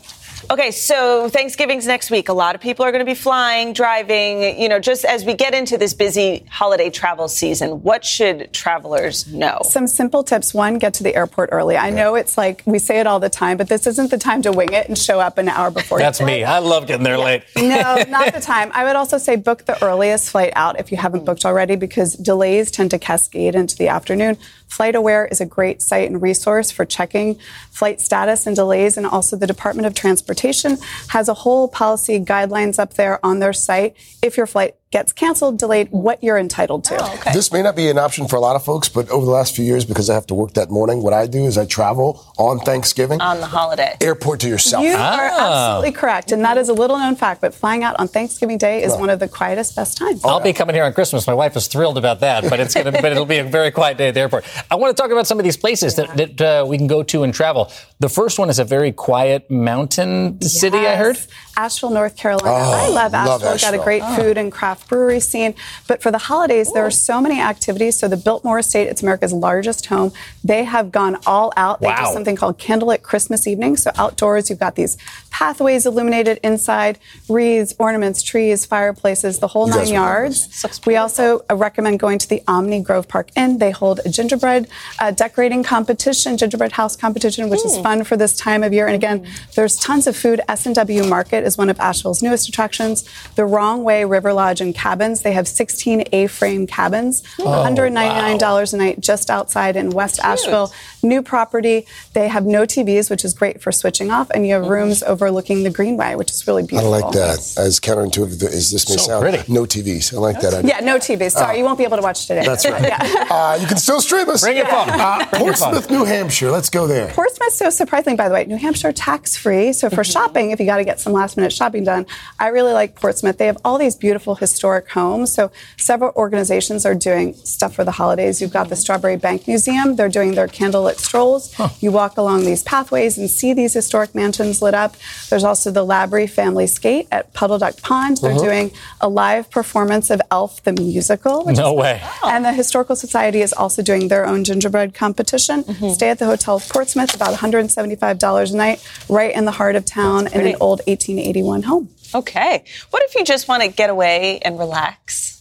Okay, 0.51 0.73
so 0.73 1.29
Thanksgiving's 1.29 1.87
next 1.87 2.11
week. 2.11 2.29
A 2.29 2.33
lot 2.33 2.57
of 2.57 2.61
people 2.61 2.85
are 2.85 2.91
going 2.91 2.99
to 2.99 3.09
be 3.09 3.15
flying, 3.15 3.73
driving. 3.73 4.61
You 4.61 4.69
know, 4.69 4.81
just 4.81 5.05
as 5.05 5.25
we 5.25 5.35
get 5.35 5.55
into 5.55 5.79
this 5.79 5.95
busy 5.95 6.45
holiday 6.51 6.91
travel 6.91 7.29
season, 7.29 7.85
what 7.85 8.05
should 8.05 8.53
travelers 8.53 9.33
know? 9.33 9.61
Some 9.63 9.87
simple 9.87 10.25
tips. 10.25 10.53
One, 10.53 10.79
get 10.79 10.95
to 10.95 11.05
the 11.05 11.15
airport 11.15 11.51
early. 11.53 11.77
I 11.77 11.91
know 11.91 12.17
it's 12.17 12.37
like 12.37 12.65
we 12.67 12.81
say 12.81 12.99
it 12.99 13.07
all 13.07 13.21
the 13.21 13.31
time, 13.31 13.59
but 13.59 13.69
this 13.69 13.87
isn't 13.87 14.11
the 14.11 14.19
time 14.19 14.43
to 14.43 14.51
wing 14.51 14.73
it 14.73 14.89
and 14.89 14.99
show 14.99 15.21
up 15.21 15.39
an 15.39 15.49
hour 15.49 15.71
before. 15.71 16.01
That's 16.01 16.21
me. 16.21 16.43
I 16.43 16.59
love 16.59 16.89
getting 16.89 17.05
there 17.05 17.19
late. 17.19 17.45
no, 17.57 18.03
not 18.09 18.35
the 18.35 18.41
time. 18.41 18.73
I 18.75 18.83
would 18.83 18.97
also 18.97 19.19
say 19.19 19.37
book 19.37 19.67
the 19.67 19.81
earliest 19.85 20.31
flight 20.31 20.53
out 20.57 20.81
if 20.81 20.91
you 20.91 20.97
haven't 20.97 21.25
booked 21.25 21.45
already 21.45 21.77
because 21.77 22.15
delays 22.15 22.73
tend 22.73 22.91
to 22.91 22.99
cascade 22.99 23.55
into 23.55 23.77
the 23.77 23.87
afternoon. 23.87 24.37
FlightAware 24.71 25.31
is 25.31 25.41
a 25.41 25.47
great 25.47 25.83
site 25.83 26.09
and 26.09 26.23
resource 26.23 26.71
for 26.71 26.85
checking 26.85 27.39
flight 27.71 28.01
status 28.01 28.47
and 28.47 28.57
delays. 28.57 28.97
And 28.97 29.07
also, 29.07 29.37
the 29.37 29.47
Department 29.47 29.87
of 29.87 29.95
Transportation 29.95 30.79
has 31.09 31.29
a 31.29 31.35
whole 31.35 31.69
policy 31.69 32.21
guidelines 32.21 32.79
up 32.79 32.95
there 32.95 33.25
on 33.25 33.41
their 33.41 33.53
site. 33.53 33.97
If 34.23 34.37
your 34.37 34.47
flight 34.47 34.77
gets 34.91 35.13
canceled, 35.13 35.57
delayed, 35.57 35.89
what 35.93 36.21
you're 36.21 36.37
entitled 36.37 36.83
to. 36.83 37.21
This 37.33 37.53
may 37.53 37.63
not 37.63 37.77
be 37.77 37.89
an 37.91 37.97
option 37.99 38.27
for 38.27 38.35
a 38.35 38.41
lot 38.41 38.57
of 38.57 38.65
folks, 38.65 38.89
but 38.89 39.09
over 39.09 39.25
the 39.25 39.31
last 39.31 39.55
few 39.55 39.65
years, 39.65 39.85
because 39.85 40.11
I 40.11 40.15
have 40.15 40.27
to 40.27 40.35
work 40.35 40.55
that 40.55 40.69
morning, 40.69 41.01
what 41.01 41.13
I 41.13 41.29
do 41.29 41.45
is 41.45 41.57
I 41.57 41.65
travel 41.65 42.27
on 42.39 42.59
Thanksgiving. 42.59 43.21
On 43.21 43.39
the 43.39 43.47
holiday. 43.47 43.97
Airport 44.01 44.41
to 44.41 44.49
yourself. 44.49 44.83
You 44.85 44.95
are 44.95 45.31
absolutely 45.31 45.93
correct. 45.93 46.33
And 46.33 46.45
that 46.45 46.59
is 46.59 46.69
a 46.69 46.73
little 46.73 46.99
known 46.99 47.15
fact, 47.15 47.41
but 47.41 47.55
flying 47.55 47.85
out 47.85 48.01
on 48.01 48.09
Thanksgiving 48.09 48.59
Day 48.59 48.83
is 48.83 48.97
one 48.97 49.11
of 49.11 49.21
the 49.21 49.29
quietest, 49.29 49.77
best 49.77 49.97
times. 49.97 50.25
I'll 50.25 50.41
be 50.41 50.53
coming 50.53 50.75
here 50.75 50.83
on 50.85 50.93
Christmas. 50.93 51.25
My 51.25 51.35
wife 51.35 51.57
is 51.57 51.69
thrilled 51.69 51.97
about 51.97 52.19
that, 52.21 52.51
but 52.51 52.59
it's 52.59 52.75
gonna, 52.75 52.91
but 52.91 53.13
it'll 53.13 53.27
be 53.27 53.39
a 53.39 53.45
very 53.45 53.71
quiet 53.71 53.97
day 53.97 54.09
at 54.09 54.15
the 54.15 54.21
airport. 54.21 54.45
I 54.73 54.75
want 54.75 54.97
to 54.97 55.01
talk 55.01 55.13
about 55.13 55.29
some 55.29 55.39
of 55.39 55.45
these 55.45 55.57
places 55.57 55.95
that, 55.95 56.17
that 56.17 56.41
uh, 56.41 56.65
we 56.67 56.77
can 56.79 56.89
go 56.89 57.05
to 57.05 57.23
and 57.23 57.33
travel. 57.33 57.71
The 58.01 58.09
first 58.09 58.41
one 58.41 58.51
is 58.51 58.59
a 58.59 58.65
very 58.65 58.91
quiet 58.91 59.49
mountain 59.53 60.41
city. 60.43 60.79
I 60.79 60.97
heard. 60.97 61.17
Asheville, 61.57 61.91
North 61.91 62.17
Carolina. 62.17 62.49
Oh, 62.51 62.73
I 62.73 62.89
love 62.89 63.13
Asheville. 63.15 63.33
love 63.33 63.41
Got 63.43 63.51
a 63.51 63.67
Asheville. 63.67 63.85
great 63.85 64.03
food 64.17 64.39
and 64.39 64.51
craft 64.51 64.80
brewery 64.89 65.21
scene. 65.21 65.55
But 65.87 66.03
for 66.03 66.11
the 66.11 66.19
holidays, 66.19 66.73
there 66.73 66.85
are 66.85 66.91
so 66.91 67.21
many 67.21 67.41
activities. 67.41 67.99
So 67.99 68.09
the 68.09 68.17
Biltmore 68.17 68.59
Estate, 68.59 68.89
it's 68.89 69.03
America's 69.03 69.33
largest 69.33 69.87
home. 69.87 70.13
They 70.45 70.65
have 70.65 70.91
gone 70.93 71.19
all 71.27 71.53
out. 71.57 71.81
They 71.81 71.87
Wow. 71.89 72.07
do 72.09 72.13
something 72.15 72.37
called 72.37 72.59
Candlelit 72.59 73.03
Christmas 73.03 73.47
Evening. 73.47 73.77
So 73.77 73.91
outdoors, 73.97 74.51
you've 74.51 74.59
got 74.61 74.75
these 74.77 74.97
pathways 75.31 75.87
illuminated 75.87 76.39
inside, 76.43 76.99
wreaths, 77.29 77.75
ornaments, 77.79 78.23
trees, 78.23 78.65
fireplaces, 78.67 79.39
the 79.39 79.49
whole 79.49 79.67
nine 79.67 79.79
guys 79.79 79.89
would 79.91 79.97
love 79.99 80.05
yards. 80.09 80.81
We 80.87 80.97
also 80.97 81.45
uh, 81.51 81.57
recommend 81.57 81.99
going 82.01 82.19
to 82.19 82.29
the 82.29 82.43
Omni 82.47 82.83
Grove 82.83 83.09
Park 83.09 83.31
Inn. 83.37 83.59
They 83.59 83.71
hold 83.71 84.01
a 84.05 84.09
gingerbread 84.09 84.69
uh, 84.99 85.11
decorating 85.13 85.63
competition, 85.63 86.37
gingerbread 86.37 86.73
house 86.73 86.97
competition, 86.97 87.49
which 87.49 87.65
is 87.65 87.79
fun 87.79 88.05
for 88.05 88.17
this 88.17 88.37
time 88.37 88.63
of 88.63 88.73
year. 88.73 88.87
And 88.87 88.95
again, 88.95 89.27
there's 89.55 89.77
tons 89.77 90.07
of 90.07 90.17
food. 90.17 90.41
S&W 90.49 91.05
Market 91.05 91.45
is 91.45 91.57
one 91.57 91.71
of 91.71 91.79
Asheville's 91.81 92.23
newest 92.23 92.49
attractions. 92.49 93.05
The 93.37 93.45
Wrong 93.45 93.83
Way 93.85 94.05
River 94.05 94.33
Lodge 94.33 94.61
and 94.61 94.70
in 94.71 94.75
cabins. 94.75 95.23
They 95.23 95.33
have 95.33 95.47
16 95.49 96.05
A-frame 96.13 96.67
cabins, 96.67 97.23
Oh, 97.39 97.45
$199 97.45 98.73
a 98.73 98.77
night 98.77 99.01
just 99.01 99.31
outside 99.31 99.77
in 99.77 99.91
West 99.91 100.21
Asheville. 100.21 100.73
New 101.03 101.23
property. 101.23 101.87
They 102.13 102.29
have 102.29 102.45
no 102.47 102.63
TVs, 102.63 103.11
which 103.11 103.25
is 103.25 103.35
great 103.35 103.61
for 103.63 103.73
switching 103.73 104.11
off, 104.11 104.31
and 104.31 104.47
you 104.47 104.55
have 104.55 104.67
rooms 104.67 105.03
overlooking 105.03 105.63
the 105.65 105.71
Greenway, 105.71 106.15
which 106.15 106.31
is 106.31 106.47
really 106.47 106.63
beautiful. 106.63 106.95
I 106.95 106.99
like 107.01 107.13
that. 107.15 107.39
As 107.59 107.81
counterintuitive 107.81 108.43
as 108.45 108.71
this 108.71 108.89
may 108.89 108.97
So 108.97 109.03
sound, 109.07 109.23
pretty. 109.23 109.53
no 109.53 109.63
TVs. 109.65 110.15
I 110.15 110.19
like 110.19 110.41
that 110.41 110.55
idea. 110.55 110.71
Yeah, 110.77 110.81
no 110.85 110.97
TVs. 110.99 111.33
Sorry, 111.33 111.55
Oh. 111.57 111.59
you 111.59 111.65
won't 111.65 111.79
be 111.79 111.85
able 111.85 111.97
to 111.97 112.03
watch 112.03 112.27
today. 112.27 112.45
That's 112.45 112.69
right. 112.69 112.83
yeah. 112.89 113.27
Uh, 113.31 113.59
you 113.61 113.67
can 113.67 113.79
still 113.79 114.01
stream 114.01 114.29
us. 114.29 114.43
Bring 114.43 114.57
your 114.59 114.67
phone. 114.67 114.89
Uh, 114.91 115.27
Bring 115.31 115.45
your 115.47 115.55
phone. 115.55 115.73
Portsmouth, 115.73 115.91
New 115.91 116.05
Hampshire. 116.05 116.51
Let's 116.51 116.71
go 116.71 116.87
there. 116.87 117.09
Portsmouth, 117.09 117.53
so 117.53 117.71
surprisingly, 117.71 118.17
by 118.17 118.29
the 118.29 118.35
way, 118.35 118.45
New 118.45 118.57
Hampshire 118.57 118.93
tax 118.93 119.37
free. 119.37 119.73
So 119.73 119.89
for 119.91 120.05
shopping, 120.05 120.51
if 120.51 120.61
you 120.61 120.67
got 120.67 120.77
to 120.79 120.85
get 120.85 121.01
some 121.01 121.13
last 121.13 121.37
minute 121.37 121.53
shopping 121.53 121.85
done, 121.85 122.07
I 122.39 122.49
really 122.49 122.73
like 122.73 122.95
Portsmouth. 122.95 123.39
They 123.39 123.47
have 123.47 123.59
all 123.65 123.79
these 123.79 123.97
beautiful 123.97 124.35
historic 124.35 124.60
homes. 124.65 125.33
So 125.33 125.51
several 125.77 126.13
organizations 126.17 126.85
are 126.87 126.95
doing 126.95 127.35
stuff 127.35 127.75
for 127.75 127.85
the 127.85 127.93
holidays. 127.93 128.41
You've 128.41 128.53
got 128.53 128.69
the 128.69 128.75
Strawbery 128.75 129.19
Banke 129.19 129.47
Museum. 129.47 129.97
They're 129.97 130.09
doing 130.09 130.35
their 130.35 130.49
candlelit 130.49 130.99
strolls. 130.99 131.55
You 131.81 131.91
walk 131.93 132.17
along 132.19 132.45
these 132.45 132.63
pathways 132.63 133.17
and 133.19 133.31
see 133.31 133.53
these 133.55 133.73
historic 133.73 134.15
mansions 134.15 134.61
lit 134.63 134.75
up. 134.75 134.97
There's 135.29 135.45
also 135.45 135.71
the 135.71 135.85
Labrie 135.85 136.29
Family 136.29 136.67
Skate 136.67 137.09
at 137.11 137.33
Puddle 137.33 137.59
Dock 137.59 137.81
Pond. 137.83 138.19
They're 138.19 138.31
Uh-huh. 138.33 138.45
doing 138.45 138.71
a 139.01 139.09
live 139.09 139.51
performance 139.51 140.11
of 140.11 140.21
Elf 140.31 140.63
the 140.63 140.73
musical. 140.73 141.45
which 141.45 141.57
No 141.57 141.73
way. 141.73 142.03
And 142.25 142.45
the 142.45 142.53
Historical 142.53 142.97
Society 142.97 143.41
is 143.43 143.53
also 143.53 143.83
doing 143.83 144.09
their 144.09 144.27
own 144.27 144.45
gingerbread 144.45 144.95
competition. 144.95 145.65
Stay 145.95 146.11
at 146.11 146.19
the 146.19 146.27
Hotel 146.27 146.57
of 146.57 146.69
Portsmouth, 146.69 147.15
about 147.15 147.35
$175 147.35 148.53
a 148.53 148.57
night, 148.57 148.85
right 149.09 149.35
in 149.35 149.45
the 149.45 149.53
heart 149.53 149.77
of 149.77 149.85
town 149.85 150.27
in 150.29 150.47
an 150.47 150.57
old 150.61 150.81
1881 150.87 151.63
home. 151.65 151.89
Okay. 152.15 152.65
What 152.91 153.03
if 153.05 153.15
you 153.15 153.25
just 153.25 153.49
want 153.49 153.63
to 153.63 153.69
get 153.69 153.91
away 153.91 154.41
and 154.41 154.59
relax? 154.59 155.40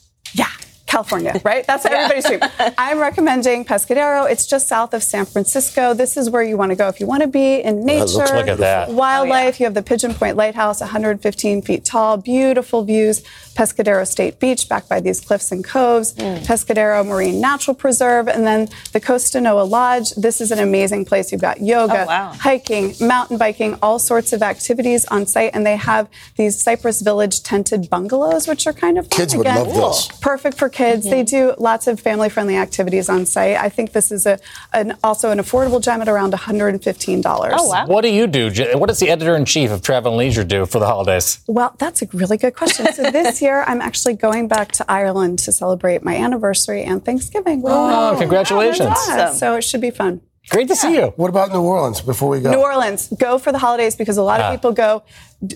California, 0.89 1.39
right? 1.45 1.65
That's 1.67 1.83
what 1.83 1.93
everybody's 1.93 2.25
dream. 2.25 2.39
I'm 2.77 2.99
recommending 2.99 3.63
Pescadero. 3.63 4.29
It's 4.29 4.45
just 4.45 4.67
south 4.67 4.93
of 4.93 5.03
San 5.03 5.25
Francisco. 5.25 5.93
This 5.93 6.17
is 6.17 6.29
where 6.29 6.43
you 6.43 6.57
want 6.57 6.71
to 6.71 6.75
go 6.75 6.87
if 6.87 6.99
you 6.99 7.05
want 7.05 7.21
to 7.21 7.27
be 7.27 7.55
in 7.61 7.81
That 7.81 7.85
nature, 7.85 8.05
looks- 8.17 8.31
Look 8.33 8.47
at 8.47 8.57
that. 8.57 8.89
wildlife. 8.89 9.55
Oh, 9.55 9.57
you 9.59 9.65
have 9.65 9.73
the 9.75 9.83
Pigeon 9.83 10.13
Point 10.13 10.35
Lighthouse, 10.35 10.81
115 10.81 11.61
feet 11.61 11.85
tall, 11.85 12.17
beautiful 12.17 12.83
views. 12.83 13.23
Pescadero 13.55 14.07
State 14.07 14.39
Beach, 14.39 14.69
backed 14.69 14.87
by 14.87 15.01
these 15.01 15.19
cliffs 15.19 15.51
and 15.51 15.63
coves. 15.65 16.13
Hmm. 16.13 16.37
Pescadero 16.47 17.05
Marine 17.05 17.41
Natural 17.41 17.75
Preserve, 17.75 18.29
and 18.29 18.47
then 18.47 18.69
the 18.93 19.01
Costanoa 19.01 19.69
Lodge. 19.69 20.11
This 20.11 20.39
is 20.39 20.51
an 20.51 20.59
amazing 20.59 21.03
place. 21.05 21.31
You've 21.33 21.41
got 21.41 21.59
yoga, 21.61 22.03
Oh, 22.03 22.05
wow. 22.05 22.31
hiking, 22.39 22.93
mountain 23.01 23.37
biking, 23.37 23.77
all 23.81 23.99
sorts 23.99 24.31
of 24.31 24.41
activities 24.41 25.05
on 25.07 25.25
site, 25.27 25.51
and 25.53 25.65
they 25.65 25.75
have 25.75 26.07
these 26.37 26.57
Cypress 26.61 27.01
Village 27.01 27.43
tented 27.43 27.89
bungalows, 27.89 28.47
which 28.47 28.65
are 28.65 28.71
kind 28.71 28.97
of 28.97 29.05
fun. 29.09 29.17
Kids 29.19 29.35
would 29.35 29.45
Again, 29.45 29.67
love 29.67 29.75
this. 29.75 30.07
Perfect 30.21 30.57
for 30.57 30.69
kids. 30.79 31.03
They 31.09 31.23
do 31.23 31.53
lots 31.57 31.87
of 31.87 31.99
family-friendly 31.99 32.55
activities 32.57 33.09
on 33.09 33.25
site. 33.25 33.57
I 33.57 33.69
think 33.69 33.91
this 33.91 34.11
is 34.11 34.25
a 34.25 34.39
an, 34.73 34.97
also 35.03 35.31
an 35.31 35.39
affordable 35.39 35.81
gem 35.81 36.01
at 36.01 36.07
around 36.09 36.33
$115. 36.33 37.23
Oh, 37.53 37.67
wow. 37.69 37.85
What 37.87 38.01
do 38.01 38.09
you 38.09 38.27
do? 38.27 38.51
What 38.77 38.87
does 38.87 38.99
the 38.99 39.09
editor 39.09 39.35
in 39.35 39.45
chief 39.45 39.71
of 39.71 39.81
Travel 39.81 40.11
and 40.13 40.17
Leisure 40.19 40.43
do 40.43 40.65
for 40.65 40.79
the 40.79 40.85
holidays? 40.87 41.39
Well, 41.47 41.75
that's 41.77 42.01
a 42.01 42.07
really 42.13 42.37
good 42.37 42.55
question. 42.55 42.91
So 42.93 43.03
this 43.19 43.41
year, 43.41 43.63
I'm 43.67 43.81
actually 43.81 44.15
going 44.15 44.47
back 44.47 44.71
to 44.73 44.85
Ireland 44.91 45.39
to 45.39 45.51
celebrate 45.51 46.03
my 46.03 46.15
anniversary 46.15 46.83
and 46.83 47.03
Thanksgiving. 47.03 47.63
Oh, 47.65 48.15
congratulations. 48.19 48.95
Yeah, 49.07 49.33
so 49.33 49.55
it 49.55 49.63
should 49.63 49.81
be 49.81 49.91
fun. 49.91 50.21
Great 50.49 50.67
to 50.69 50.75
see 50.75 50.95
you. 50.95 51.13
What 51.15 51.29
about 51.29 51.51
New 51.51 51.61
Orleans 51.61 52.01
before 52.01 52.29
we 52.29 52.41
go? 52.41 52.49
New 52.49 52.57
Orleans, 52.61 53.07
go 53.19 53.37
for 53.37 53.51
the 53.51 53.59
holidays 53.59 53.95
because 53.95 54.17
a 54.17 54.23
lot 54.23 54.39
of 54.39 54.47
Ah. 54.47 54.51
people 54.51 54.71
go. 54.71 55.03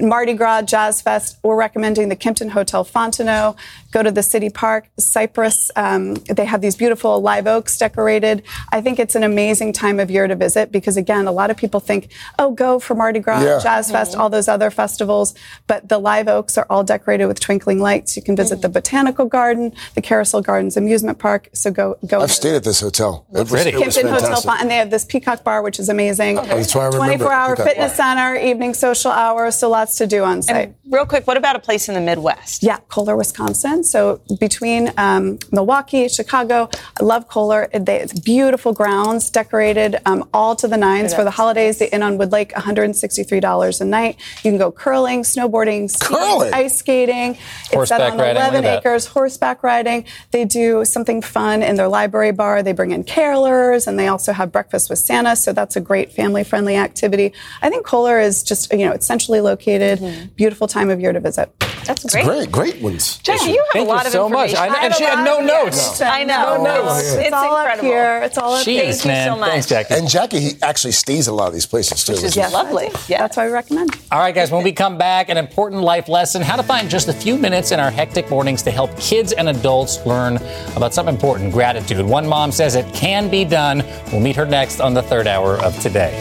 Mardi 0.01 0.33
Gras, 0.33 0.61
Jazz 0.63 1.01
Fest. 1.01 1.37
We're 1.43 1.55
recommending 1.57 2.09
the 2.09 2.15
Kimpton 2.15 2.51
Hotel 2.51 2.85
Fontenot. 2.85 3.55
Go 3.91 4.01
to 4.01 4.11
the 4.11 4.23
City 4.23 4.49
Park, 4.49 4.87
Cypress. 4.97 5.69
Um, 5.75 6.15
they 6.15 6.45
have 6.45 6.61
these 6.61 6.75
beautiful 6.75 7.19
live 7.21 7.47
oaks 7.47 7.77
decorated. 7.77 8.43
I 8.71 8.81
think 8.81 8.97
it's 8.97 9.15
an 9.15 9.23
amazing 9.23 9.73
time 9.73 9.99
of 9.99 10.09
year 10.09 10.25
to 10.27 10.35
visit 10.35 10.71
because, 10.71 10.95
again, 10.97 11.27
a 11.27 11.31
lot 11.31 11.51
of 11.51 11.57
people 11.57 11.79
think, 11.79 12.11
oh, 12.39 12.51
go 12.51 12.79
for 12.79 12.95
Mardi 12.95 13.19
Gras, 13.19 13.41
Yeah. 13.43 13.59
Jazz 13.61 13.91
Fest, 13.91 14.15
all 14.15 14.29
those 14.29 14.47
other 14.47 14.71
festivals. 14.71 15.35
But 15.67 15.89
the 15.89 15.99
live 15.99 16.27
oaks 16.27 16.57
are 16.57 16.65
all 16.69 16.83
decorated 16.83 17.25
with 17.25 17.39
twinkling 17.39 17.79
lights. 17.79 18.15
You 18.15 18.23
can 18.23 18.35
visit 18.35 18.61
the 18.61 18.69
Botanical 18.69 19.25
Garden, 19.25 19.73
the 19.95 20.01
Carousel 20.01 20.41
Gardens 20.41 20.77
Amusement 20.77 21.19
Park. 21.19 21.49
So 21.53 21.71
go, 21.71 21.97
go. 22.07 22.21
I've 22.21 22.31
stayed 22.31 22.55
at 22.55 22.63
this 22.63 22.79
hotel. 22.79 23.25
It 23.33 23.49
was, 23.51 23.53
it 23.65 23.75
was 23.75 23.83
Kimpton 23.97 24.09
Hotel, 24.09 24.19
fantastic. 24.21 24.61
And 24.61 24.71
they 24.71 24.77
have 24.77 24.89
this 24.89 25.03
Peacock 25.05 25.43
Bar, 25.43 25.61
which 25.61 25.77
is 25.79 25.89
amazing. 25.89 26.35
That's 26.37 26.73
why 26.73 26.83
I 26.83 26.85
remember 26.85 27.05
24 27.05 27.31
hour 27.33 27.55
Peacock 27.55 27.67
fitness 27.67 27.97
Bar. 27.97 28.15
center, 28.17 28.35
evening 28.37 28.73
social 28.73 29.11
hours, 29.11 29.55
so 29.55 29.72
lots 29.73 29.97
to 29.97 30.05
do 30.07 30.23
on 30.23 30.41
site. 30.41 30.73
real 30.89 31.05
quick, 31.05 31.25
what 31.27 31.35
about 31.37 31.55
a 31.55 31.59
place 31.67 31.89
in 31.89 31.95
the 31.95 32.01
Midwest? 32.09 32.63
Yeah, 32.63 32.77
Kohler, 32.93 33.15
Wisconsin. 33.17 33.83
So 33.83 34.21
between 34.39 34.91
um, 34.97 35.39
Milwaukee, 35.51 36.07
Chicago, 36.07 36.69
I 36.99 37.03
love 37.03 37.27
Kohler. 37.27 37.61
They- 37.87 37.99
It's 38.05 38.17
beautiful 38.33 38.71
grounds, 38.81 39.29
decorated 39.29 39.91
um, 40.05 40.21
all 40.33 40.55
to 40.61 40.67
the 40.67 40.77
nines 40.77 41.13
for 41.13 41.23
the 41.23 41.31
holidays. 41.31 41.79
The 41.79 41.93
Inn 41.93 42.03
on 42.03 42.17
Wood 42.19 42.31
Lake, 42.31 42.51
$163 42.53 43.81
a 43.81 43.85
night. 43.85 44.17
You 44.43 44.51
can 44.51 44.57
go 44.57 44.71
curling, 44.71 45.23
snowboarding, 45.23 45.89
skiing, 45.89 46.19
Curling? 46.19 46.53
ice 46.53 46.77
skating. 46.77 47.31
it's 47.31 47.39
set 47.69 47.73
Horseback 47.73 48.13
on 48.13 48.19
riding, 48.19 48.35
look 48.35 48.51
11 48.51 48.63
that. 48.63 48.79
acres, 48.79 49.05
horseback 49.07 49.63
riding. 49.63 50.05
They 50.31 50.45
do 50.45 50.85
something 50.85 51.21
fun 51.21 51.63
in 51.63 51.75
their 51.75 51.87
library 51.87 52.31
bar. 52.31 52.61
They 52.63 52.73
bring 52.73 52.91
in 52.91 53.03
carolers, 53.03 53.87
and 53.87 53.97
they 53.99 54.07
also 54.07 54.31
have 54.33 54.51
breakfast 54.51 54.89
with 54.89 54.99
Santa. 54.99 55.35
So 55.35 55.53
that's 55.53 55.75
a 55.75 55.81
great 55.81 56.11
family-friendly 56.11 56.75
activity. 56.75 57.33
I 57.61 57.69
think 57.69 57.85
Kohler 57.85 58.19
is 58.19 58.43
just 58.43 58.71
you 58.71 58.85
know 58.85 58.91
it's 58.91 59.07
centrally 59.07 59.41
located, 59.41 59.62
Mm-hmm. 59.65 60.25
beautiful 60.35 60.67
time 60.67 60.89
of 60.89 60.99
year 60.99 61.13
to 61.13 61.19
visit. 61.19 61.51
That's 61.85 62.05
It's 62.05 62.13
great, 62.15 62.49
great 62.49 62.81
ones. 62.81 63.19
Jacqui, 63.23 63.49
you 63.49 63.57
have 63.57 63.67
Thank 63.73 63.87
a 63.89 63.91
lot 63.91 64.03
you 64.03 64.07
of 64.07 64.13
so 64.13 64.29
much. 64.29 64.51
information. 64.51 64.57
I 64.57 64.67
know- 64.79 64.85
and 64.85 64.95
she 64.95 65.03
had 65.03 65.23
no 65.25 65.39
notes. 65.41 66.01
I 66.01 66.23
know. 66.23 66.63
No 66.63 66.63
notes. 66.63 66.99
It's, 67.01 67.13
It's 67.15 67.23
it's 67.27 67.33
all 67.33 67.55
up 67.57 67.59
incredible. 67.65 67.89
here. 67.89 68.21
It's 68.23 68.37
all 68.37 68.53
up 68.53 68.65
here. 68.65 68.83
Jeez, 68.85 69.01
Thank 69.03 69.27
you 69.27 69.33
so 69.33 69.37
much. 69.39 69.49
Thanks, 69.49 69.67
Jacqui. 69.67 69.97
And 69.97 70.07
Jacqui 70.07 70.39
he 70.39 70.51
actually 70.61 70.93
stays 70.93 71.27
at 71.27 71.31
a 71.31 71.35
lot 71.35 71.47
of 71.47 71.53
these 71.53 71.65
places 71.65 72.05
too. 72.05 72.13
Which 72.13 72.23
is 72.23 72.37
which 72.37 72.51
lovely. 72.53 72.89
Yeah. 73.09 73.17
That's 73.19 73.35
why 73.35 73.47
we 73.47 73.51
recommend. 73.53 73.97
All 74.13 74.19
right, 74.19 74.33
guys, 74.33 74.49
when 74.49 74.63
we 74.63 74.71
come 74.71 74.97
back, 74.97 75.27
an 75.27 75.35
important 75.37 75.81
life 75.81 76.07
lesson 76.07 76.41
how 76.41 76.55
to 76.55 76.63
find 76.63 76.89
just 76.89 77.09
a 77.09 77.13
few 77.13 77.37
minutes 77.37 77.71
in 77.71 77.79
our 77.81 77.91
hectic 77.91 78.29
mornings 78.29 78.61
to 78.63 78.71
help 78.71 78.97
kids 78.97 79.33
and 79.33 79.49
adults 79.49 80.05
learn 80.05 80.37
about 80.77 80.93
something 80.93 81.13
important 81.13 81.51
gratitude. 81.51 82.05
One 82.05 82.25
mom 82.27 82.53
says 82.53 82.75
it 82.75 82.93
can 82.93 83.29
be 83.29 83.43
done. 83.43 83.83
We'll 84.11 84.21
meet 84.21 84.37
her 84.37 84.45
next 84.45 84.79
on 84.79 84.93
the 84.93 85.01
third 85.01 85.27
hour 85.27 85.57
of 85.61 85.77
today. 85.81 86.13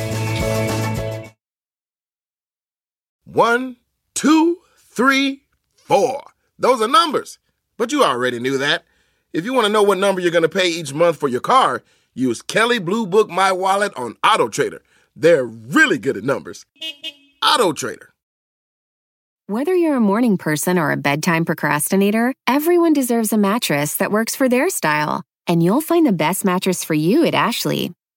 One, 3.32 3.76
two, 4.14 4.58
three, 4.76 5.44
four. 5.74 6.22
Those 6.58 6.82
are 6.82 6.88
numbers. 6.88 7.38
But 7.78 7.90
you 7.90 8.04
already 8.04 8.38
knew 8.38 8.58
that. 8.58 8.84
If 9.32 9.46
you 9.46 9.54
want 9.54 9.66
to 9.66 9.72
know 9.72 9.82
what 9.82 9.96
number 9.96 10.20
you're 10.20 10.30
going 10.30 10.42
to 10.42 10.50
pay 10.50 10.68
each 10.68 10.92
month 10.92 11.16
for 11.16 11.28
your 11.28 11.40
car, 11.40 11.82
use 12.12 12.42
Kelley 12.42 12.78
Blue 12.78 13.06
Book 13.06 13.30
My 13.30 13.50
Wallet 13.50 13.94
on 13.96 14.16
Auto 14.22 14.48
Trader. 14.48 14.82
They're 15.16 15.46
really 15.46 15.96
good 15.96 16.18
at 16.18 16.24
numbers. 16.24 16.66
Auto 17.42 17.72
Trader. 17.72 18.10
Whether 19.46 19.74
you're 19.74 19.96
a 19.96 20.00
morning 20.00 20.36
person 20.36 20.78
or 20.78 20.92
a 20.92 20.98
bedtime 20.98 21.46
procrastinator, 21.46 22.34
everyone 22.46 22.92
deserves 22.92 23.32
a 23.32 23.38
mattress 23.38 23.96
that 23.96 24.12
works 24.12 24.36
for 24.36 24.48
their 24.48 24.68
style. 24.68 25.22
And 25.46 25.62
you'll 25.62 25.80
find 25.80 26.04
the 26.04 26.12
best 26.12 26.44
mattress 26.44 26.84
for 26.84 26.94
you 26.94 27.24
at 27.24 27.34
Ashley. 27.34 27.92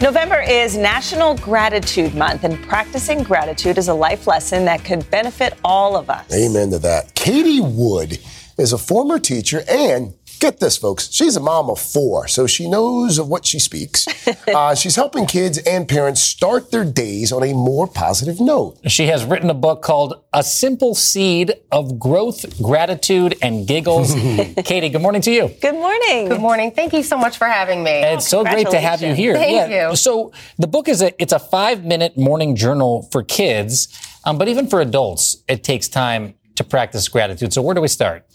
November 0.00 0.40
is 0.40 0.76
National 0.76 1.34
Gratitude 1.38 2.14
Month, 2.14 2.44
and 2.44 2.62
practicing 2.62 3.24
gratitude 3.24 3.78
is 3.78 3.88
a 3.88 3.94
life 3.94 4.28
lesson 4.28 4.64
that 4.64 4.84
could 4.84 5.10
benefit 5.10 5.54
all 5.64 5.96
of 5.96 6.08
us. 6.08 6.32
Amen 6.32 6.70
to 6.70 6.78
that. 6.78 7.12
Katie 7.16 7.60
Wood 7.60 8.20
is 8.58 8.72
a 8.72 8.78
former 8.78 9.18
teacher 9.18 9.64
and 9.68 10.14
get 10.40 10.60
this, 10.60 10.76
folks, 10.76 11.12
she's 11.12 11.36
a 11.36 11.40
mom 11.40 11.70
of 11.70 11.78
four, 11.78 12.28
so 12.28 12.46
she 12.46 12.68
knows 12.68 13.18
of 13.18 13.28
what 13.28 13.46
she 13.46 13.58
speaks. 13.58 14.06
uh, 14.48 14.74
she's 14.74 14.96
helping 14.96 15.26
kids 15.26 15.58
and 15.58 15.88
parents 15.88 16.22
start 16.22 16.70
their 16.70 16.84
days 16.84 17.32
on 17.32 17.42
a 17.42 17.52
more 17.52 17.86
positive 17.86 18.40
note. 18.40 18.78
She 18.86 19.06
has 19.06 19.24
written 19.24 19.50
a 19.50 19.54
book 19.54 19.82
called 19.82 20.22
A 20.32 20.42
Simple 20.42 20.94
Seed 20.94 21.52
of 21.70 21.98
Growth, 21.98 22.60
Gratitude, 22.62 23.36
and 23.42 23.66
Giggles. 23.66 24.14
Katie, 24.64 24.88
good 24.88 25.02
morning 25.02 25.22
to 25.22 25.30
you. 25.30 25.48
Good 25.60 25.74
morning. 25.74 26.28
Good 26.28 26.40
morning. 26.40 26.70
Thank 26.70 26.92
you 26.92 27.02
so 27.02 27.16
much 27.16 27.36
for 27.36 27.46
having 27.46 27.82
me. 27.82 27.90
It's 27.90 28.28
so 28.28 28.44
great 28.44 28.70
to 28.70 28.80
have 28.80 29.02
you 29.02 29.14
here. 29.14 29.34
Thank 29.34 29.70
yeah. 29.70 29.90
you. 29.90 29.96
So 29.96 30.32
the 30.58 30.66
book 30.66 30.88
is 30.88 31.02
a 31.02 31.20
it's 31.20 31.32
a 31.32 31.38
five 31.38 31.84
minute 31.84 32.16
morning 32.16 32.56
journal 32.56 33.08
for 33.10 33.22
kids, 33.22 33.88
um, 34.24 34.38
but 34.38 34.48
even 34.48 34.66
for 34.68 34.80
adults, 34.80 35.42
it 35.48 35.64
takes 35.64 35.88
time 35.88 36.34
to 36.56 36.64
practice 36.64 37.08
gratitude. 37.08 37.52
So 37.52 37.62
where 37.62 37.74
do 37.74 37.80
we 37.80 37.88
start? 37.88 38.26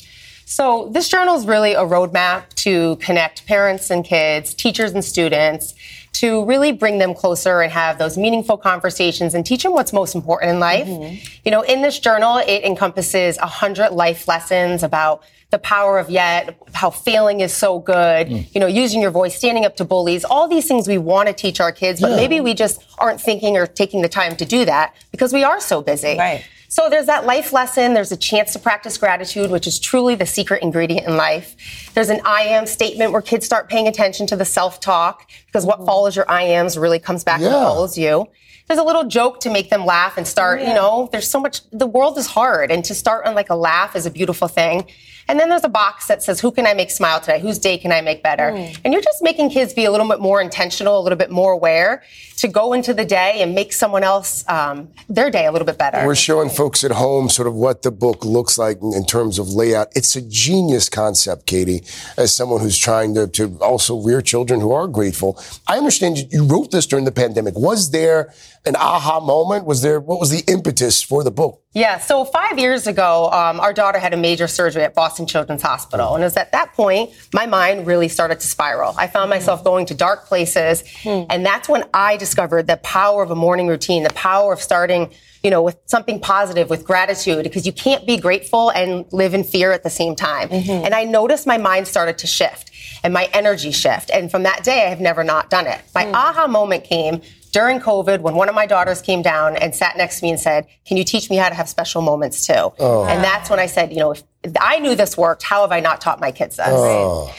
So 0.45 0.89
this 0.91 1.09
journal 1.09 1.35
is 1.35 1.45
really 1.47 1.73
a 1.73 1.81
roadmap 1.81 2.49
to 2.55 2.95
connect 2.97 3.45
parents 3.45 3.89
and 3.89 4.03
kids, 4.05 4.53
teachers 4.53 4.91
and 4.91 5.03
students, 5.03 5.73
to 6.13 6.45
really 6.45 6.71
bring 6.71 6.99
them 6.99 7.13
closer 7.15 7.61
and 7.61 7.71
have 7.71 7.97
those 7.97 8.17
meaningful 8.17 8.57
conversations 8.57 9.33
and 9.33 9.45
teach 9.45 9.63
them 9.63 9.73
what's 9.73 9.91
most 9.91 10.15
important 10.15 10.51
in 10.51 10.59
life. 10.59 10.87
Mm-hmm. 10.87 11.39
You 11.43 11.51
know, 11.51 11.61
in 11.61 11.81
this 11.81 11.99
journal, 11.99 12.37
it 12.37 12.63
encompasses 12.63 13.37
a 13.39 13.47
hundred 13.47 13.91
life 13.91 14.27
lessons 14.27 14.83
about 14.83 15.23
the 15.49 15.59
power 15.59 15.99
of 15.99 16.09
yet, 16.09 16.57
how 16.73 16.89
failing 16.89 17.41
is 17.41 17.53
so 17.53 17.77
good, 17.77 18.27
mm. 18.27 18.55
you 18.55 18.59
know, 18.59 18.65
using 18.65 19.01
your 19.01 19.11
voice, 19.11 19.35
standing 19.35 19.65
up 19.65 19.75
to 19.75 19.85
bullies, 19.85 20.25
all 20.25 20.47
these 20.47 20.67
things 20.67 20.87
we 20.87 20.97
want 20.97 21.27
to 21.27 21.33
teach 21.33 21.59
our 21.59 21.71
kids, 21.71 22.01
but 22.01 22.09
Yeah. 22.09 22.15
maybe 22.15 22.41
we 22.41 22.55
just 22.55 22.83
aren't 22.97 23.21
thinking 23.21 23.55
or 23.55 23.67
taking 23.67 24.01
the 24.01 24.09
time 24.09 24.35
to 24.37 24.45
do 24.45 24.65
that 24.65 24.95
because 25.11 25.31
we 25.31 25.43
are 25.43 25.59
so 25.59 25.81
busy. 25.81 26.17
Right. 26.17 26.43
So 26.73 26.89
there's 26.89 27.05
that 27.05 27.27
life 27.27 27.53
lesson. 27.53 27.93
There's 27.93 28.11
a 28.11 28.17
chance 28.17 28.51
to 28.53 28.59
practice 28.59 28.97
gratitude, 28.97 29.51
which 29.51 29.67
is 29.67 29.79
truly 29.79 30.15
the 30.15 30.25
secret 30.25 30.63
ingredient 30.63 31.05
in 31.07 31.15
life. 31.15 31.91
There's 31.93 32.09
an 32.09 32.19
I 32.25 32.45
am 32.45 32.65
statement 32.65 33.11
where 33.11 33.21
kids 33.21 33.45
start 33.45 33.69
paying 33.69 33.87
attention 33.87 34.25
to 34.25 34.35
the 34.35 34.43
self 34.43 34.79
talk 34.79 35.29
because 35.45 35.67
what 35.67 35.81
mm. 35.81 35.85
follows 35.85 36.15
your 36.15 36.25
I 36.27 36.41
ams 36.41 36.75
really 36.75 36.97
comes 36.97 37.23
back 37.23 37.41
and 37.41 37.51
follows 37.51 37.95
you. 37.95 38.25
There's 38.67 38.79
a 38.79 38.83
little 38.83 39.03
joke 39.03 39.39
to 39.41 39.51
make 39.51 39.69
them 39.69 39.85
laugh 39.85 40.17
and 40.17 40.27
start, 40.27 40.61
oh, 40.61 40.67
you 40.67 40.73
know, 40.73 41.09
there's 41.11 41.29
so 41.29 41.39
much, 41.39 41.61
the 41.69 41.85
world 41.85 42.17
is 42.17 42.25
hard 42.25 42.71
and 42.71 42.83
to 42.85 42.95
start 42.95 43.27
on 43.27 43.35
like 43.35 43.51
a 43.51 43.55
laugh 43.55 43.95
is 43.95 44.07
a 44.07 44.11
beautiful 44.11 44.47
thing. 44.47 44.87
And 45.27 45.39
then 45.39 45.49
there's 45.49 45.63
a 45.63 45.69
box 45.69 46.07
that 46.07 46.21
says, 46.21 46.39
who 46.41 46.51
can 46.51 46.67
I 46.67 46.73
make 46.73 46.91
smile 46.91 47.19
today? 47.19 47.39
Whose 47.39 47.57
day 47.59 47.77
can 47.77 47.91
I 47.91 48.01
make 48.01 48.21
better? 48.23 48.49
And 48.83 48.93
you're 48.93 49.01
just 49.01 49.21
making 49.23 49.49
kids 49.51 49.73
be 49.73 49.85
a 49.85 49.91
little 49.91 50.07
bit 50.07 50.19
more 50.19 50.41
intentional, 50.41 50.99
a 50.99 51.01
little 51.01 51.17
bit 51.17 51.31
more 51.31 51.53
aware 51.53 52.03
to 52.37 52.47
go 52.49 52.73
into 52.73 52.93
the 52.93 53.05
day 53.05 53.41
and 53.41 53.55
make 53.55 53.71
someone 53.71 54.03
else, 54.03 54.43
um, 54.49 54.89
their 55.07 55.31
day 55.31 55.45
a 55.45 55.51
little 55.51 55.65
bit 55.65 55.77
better. 55.77 56.05
We're 56.05 56.15
showing 56.15 56.49
folks 56.49 56.83
at 56.83 56.91
home 56.91 57.29
sort 57.29 57.47
of 57.47 57.53
what 57.55 57.83
the 57.83 57.91
book 57.91 58.25
looks 58.25 58.57
like 58.57 58.81
in, 58.81 58.93
in 58.93 59.05
terms 59.05 59.39
of 59.39 59.47
layout. 59.49 59.87
It's 59.95 60.15
a 60.17 60.21
genius 60.21 60.89
concept, 60.89 61.45
Katie, 61.45 61.83
as 62.17 62.33
someone 62.35 62.59
who's 62.59 62.77
trying 62.77 63.15
to, 63.15 63.27
to 63.27 63.57
also 63.61 64.01
rear 64.01 64.21
children 64.21 64.59
who 64.59 64.73
are 64.73 64.87
grateful. 64.87 65.41
I 65.67 65.77
understand 65.77 66.17
you- 66.17 66.27
you 66.31 66.43
wrote 66.43 66.71
this 66.71 66.85
during 66.85 67.05
the 67.05 67.11
pandemic. 67.13 67.55
Was 67.57 67.91
there 67.91 68.33
an 68.65 68.75
aha 68.75 69.19
moment? 69.21 69.65
Was 69.65 69.81
there, 69.81 69.99
what 70.01 70.19
was 70.19 70.29
the 70.29 70.43
impetus 70.51 71.01
for 71.01 71.23
the 71.23 71.31
book? 71.31 71.62
Yeah, 71.73 71.97
so 71.97 72.23
five 72.23 72.59
years 72.59 72.85
ago, 72.85 73.31
um, 73.31 73.59
our 73.59 73.73
daughter 73.73 73.97
had 73.97 74.13
a 74.13 74.17
major 74.17 74.47
surgery 74.47 74.83
at 74.83 74.93
Boston 74.93 75.25
Children's 75.25 75.63
Hospital. 75.63 76.13
And 76.13 76.23
it 76.23 76.27
was 76.27 76.37
at 76.37 76.51
that 76.51 76.73
point, 76.73 77.11
my 77.33 77.47
mind 77.47 77.87
really 77.87 78.09
started 78.09 78.39
to 78.41 78.47
spiral. 78.47 78.93
I 78.95 79.07
found 79.07 79.25
hmm. 79.25 79.31
myself 79.31 79.63
going 79.63 79.87
to 79.87 79.95
dark 79.95 80.27
places. 80.27 80.83
Hmm. 81.01 81.23
And 81.29 81.43
that's 81.43 81.67
when 81.67 81.83
I 81.93 82.17
discovered 82.17 82.67
the 82.67 82.77
power 82.77 83.23
of 83.23 83.31
a 83.31 83.35
morning 83.35 83.67
routine, 83.67 84.03
the 84.03 84.13
power 84.13 84.53
of 84.53 84.61
starting, 84.61 85.11
you 85.41 85.49
know, 85.49 85.63
with 85.63 85.77
something 85.87 86.19
positive, 86.19 86.69
with 86.69 86.85
gratitude, 86.85 87.43
because 87.43 87.65
you 87.65 87.73
can't 87.73 88.05
be 88.05 88.17
grateful 88.17 88.69
and 88.69 89.11
live 89.11 89.33
in 89.33 89.43
fear 89.43 89.71
at 89.71 89.81
the 89.81 89.89
same 89.89 90.15
time. 90.15 90.49
Mm-hmm. 90.49 90.85
And 90.85 90.93
I 90.93 91.05
noticed 91.05 91.47
my 91.47 91.57
mind 91.57 91.87
started 91.87 92.19
to 92.19 92.27
shift 92.27 92.69
and 93.03 93.13
my 93.13 93.27
energy 93.33 93.71
shift. 93.71 94.11
And 94.11 94.29
from 94.29 94.43
that 94.43 94.63
day, 94.63 94.85
I 94.85 94.89
have 94.89 95.01
never 95.01 95.23
not 95.23 95.49
done 95.49 95.65
it. 95.65 95.81
My 95.95 96.05
hmm. 96.05 96.13
aha 96.13 96.45
moment 96.45 96.83
came 96.83 97.21
during 97.53 97.79
COVID 97.79 98.19
when 98.19 98.35
one 98.35 98.49
of 98.49 98.55
my 98.55 98.65
daughters 98.65 99.01
came 99.01 99.21
down 99.21 99.55
and 99.55 99.73
sat 99.73 99.95
next 99.95 100.19
to 100.19 100.25
me 100.25 100.31
and 100.31 100.39
said, 100.39 100.67
Can 100.85 100.97
you 100.97 101.05
teach 101.05 101.29
me 101.29 101.37
how 101.37 101.47
to 101.47 101.55
have 101.55 101.69
special 101.69 102.01
moments 102.01 102.45
too? 102.45 102.73
Oh. 102.79 103.05
And 103.05 103.23
that's 103.23 103.49
when 103.49 103.59
I 103.59 103.67
said, 103.67 103.91
You 103.93 103.99
know, 103.99 104.11
if 104.11 104.23
I 104.59 104.79
knew 104.79 104.95
this 104.95 105.17
worked, 105.17 105.43
how 105.43 105.61
have 105.61 105.71
I 105.71 105.79
not 105.79 106.01
taught 106.01 106.19
my 106.19 106.31
kids 106.31 106.57
this? 106.57 106.67
Oh. 106.67 107.33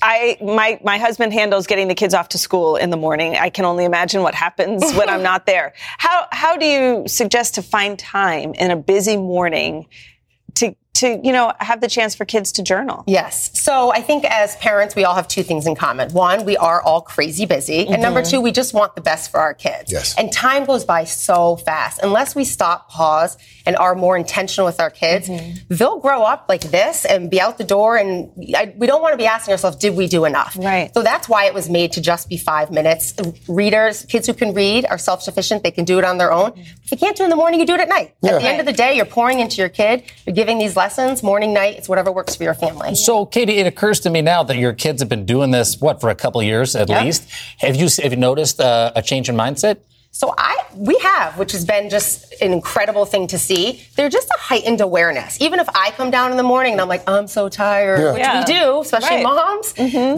I 0.00 0.38
my 0.40 0.80
my 0.84 0.96
husband 0.96 1.32
handles 1.32 1.66
getting 1.66 1.88
the 1.88 1.94
kids 1.94 2.14
off 2.14 2.28
to 2.30 2.38
school 2.38 2.76
in 2.76 2.90
the 2.90 2.96
morning. 2.96 3.36
I 3.36 3.50
can 3.50 3.64
only 3.64 3.84
imagine 3.84 4.22
what 4.22 4.34
happens 4.34 4.92
when 4.94 5.08
I'm 5.08 5.24
not 5.24 5.44
there. 5.44 5.74
How 5.98 6.28
how 6.30 6.56
do 6.56 6.64
you 6.64 7.04
suggest 7.08 7.56
to 7.56 7.62
find 7.62 7.98
time 7.98 8.54
in 8.54 8.70
a 8.70 8.76
busy 8.76 9.16
morning 9.16 9.86
to 10.54 10.74
to 10.94 11.20
you 11.22 11.32
know 11.32 11.52
have 11.60 11.80
the 11.80 11.86
chance 11.88 12.14
for 12.16 12.24
kids 12.24 12.50
to 12.52 12.62
journal? 12.62 13.04
Yes. 13.06 13.56
So 13.60 13.92
I 13.92 14.00
think 14.02 14.24
as 14.24 14.56
parents, 14.56 14.96
we 14.96 15.04
all 15.04 15.14
have 15.14 15.28
two 15.28 15.42
things 15.44 15.66
in 15.66 15.76
common. 15.76 16.10
One, 16.12 16.44
we 16.44 16.56
are 16.56 16.82
all 16.82 17.00
crazy 17.00 17.46
busy. 17.46 17.86
And 17.86 18.02
number 18.02 18.22
Mm-hmm. 18.22 18.30
two, 18.30 18.40
we 18.40 18.50
just 18.50 18.74
want 18.74 18.96
the 18.96 19.00
best 19.00 19.30
for 19.30 19.38
our 19.38 19.54
kids. 19.54 19.92
Yes. 19.92 20.16
And 20.18 20.32
time 20.32 20.64
goes 20.64 20.84
by 20.84 21.04
so 21.04 21.56
fast. 21.56 22.00
Unless 22.02 22.34
we 22.34 22.44
stop, 22.44 22.88
pause, 22.90 23.38
and 23.64 23.76
are 23.76 23.94
more 23.94 24.16
intentional 24.16 24.66
with 24.66 24.80
our 24.80 24.90
kids, 24.90 25.28
Mm-hmm. 25.28 25.74
they'll 25.74 26.00
grow 26.00 26.22
up 26.24 26.46
like 26.48 26.62
this 26.62 27.04
and 27.04 27.30
be 27.30 27.40
out 27.40 27.58
the 27.58 27.64
door. 27.64 27.96
And 27.96 28.32
I, 28.56 28.74
we 28.76 28.88
don't 28.88 29.00
want 29.02 29.12
to 29.12 29.18
be 29.18 29.26
asking 29.26 29.52
ourselves, 29.52 29.76
did 29.76 29.94
we 29.94 30.08
do 30.08 30.24
enough? 30.24 30.56
Right. 30.58 30.92
So 30.94 31.02
that's 31.04 31.28
why 31.28 31.44
it 31.46 31.54
was 31.54 31.70
made 31.70 31.92
to 31.92 32.00
just 32.00 32.28
be 32.28 32.38
five 32.38 32.72
minutes. 32.72 33.14
Readers, 33.46 34.04
kids 34.06 34.26
who 34.26 34.34
can 34.34 34.52
read 34.52 34.84
are 34.86 34.98
self 34.98 35.22
sufficient. 35.22 35.62
They 35.62 35.70
can 35.70 35.84
do 35.84 35.98
it 35.98 36.04
on 36.04 36.18
their 36.18 36.32
own. 36.32 36.52
If 36.56 36.90
you 36.90 36.96
can't 36.96 37.16
do 37.16 37.22
it 37.22 37.26
in 37.26 37.30
the 37.30 37.36
morning, 37.36 37.60
you 37.60 37.66
do 37.66 37.74
it 37.74 37.80
at 37.80 37.88
night. 37.88 38.14
Yeah. 38.22 38.32
At 38.32 38.40
the 38.42 38.48
end 38.48 38.58
of 38.60 38.66
the 38.66 38.72
day, 38.72 38.96
you're 38.96 39.04
pouring 39.04 39.38
into 39.38 39.58
your 39.58 39.68
kid. 39.68 40.02
You're 40.26 40.34
giving 40.34 40.58
these 40.58 40.74
lessons 40.74 40.87
morning, 41.22 41.52
night. 41.52 41.76
It's 41.76 41.88
whatever 41.88 42.10
works 42.12 42.36
for 42.36 42.42
your 42.44 42.54
family. 42.54 42.94
So, 42.94 43.26
Katie, 43.26 43.58
it 43.58 43.66
occurs 43.66 44.00
to 44.00 44.10
me 44.10 44.22
now 44.22 44.42
that 44.44 44.56
your 44.56 44.72
kids 44.72 45.00
have 45.02 45.08
been 45.08 45.24
doing 45.26 45.50
this, 45.50 45.80
what, 45.80 46.00
for 46.00 46.10
a 46.10 46.14
couple 46.14 46.40
of 46.40 46.46
years 46.46 46.74
at 46.76 46.88
Yeah. 46.88 47.02
least. 47.04 47.28
Have 47.58 47.76
you 47.76 47.88
have 48.02 48.12
you 48.12 48.16
noticed 48.18 48.60
uh, 48.60 48.92
a 48.94 49.02
change 49.02 49.28
in 49.28 49.36
mindset? 49.36 49.78
So 50.10 50.34
I 50.38 50.56
we 50.74 50.96
have, 50.98 51.38
which 51.38 51.52
has 51.52 51.64
been 51.64 51.90
just 51.90 52.32
an 52.40 52.52
incredible 52.52 53.04
thing 53.04 53.26
to 53.28 53.38
see. 53.38 53.82
They're 53.96 54.08
just 54.08 54.28
a 54.30 54.38
heightened 54.38 54.80
awareness. 54.80 55.40
Even 55.40 55.60
if 55.60 55.68
I 55.74 55.90
come 55.90 56.10
down 56.10 56.30
in 56.30 56.36
the 56.36 56.42
morning 56.42 56.72
and 56.72 56.80
I'm 56.80 56.88
like, 56.88 57.08
I'm 57.08 57.26
so 57.28 57.48
tired, 57.48 58.00
Yeah. 58.00 58.12
which 58.12 58.20
Yeah. 58.22 58.38
we 58.40 58.44
do, 58.46 58.80
especially 58.80 59.16
Right. 59.16 59.22
moms, 59.22 59.72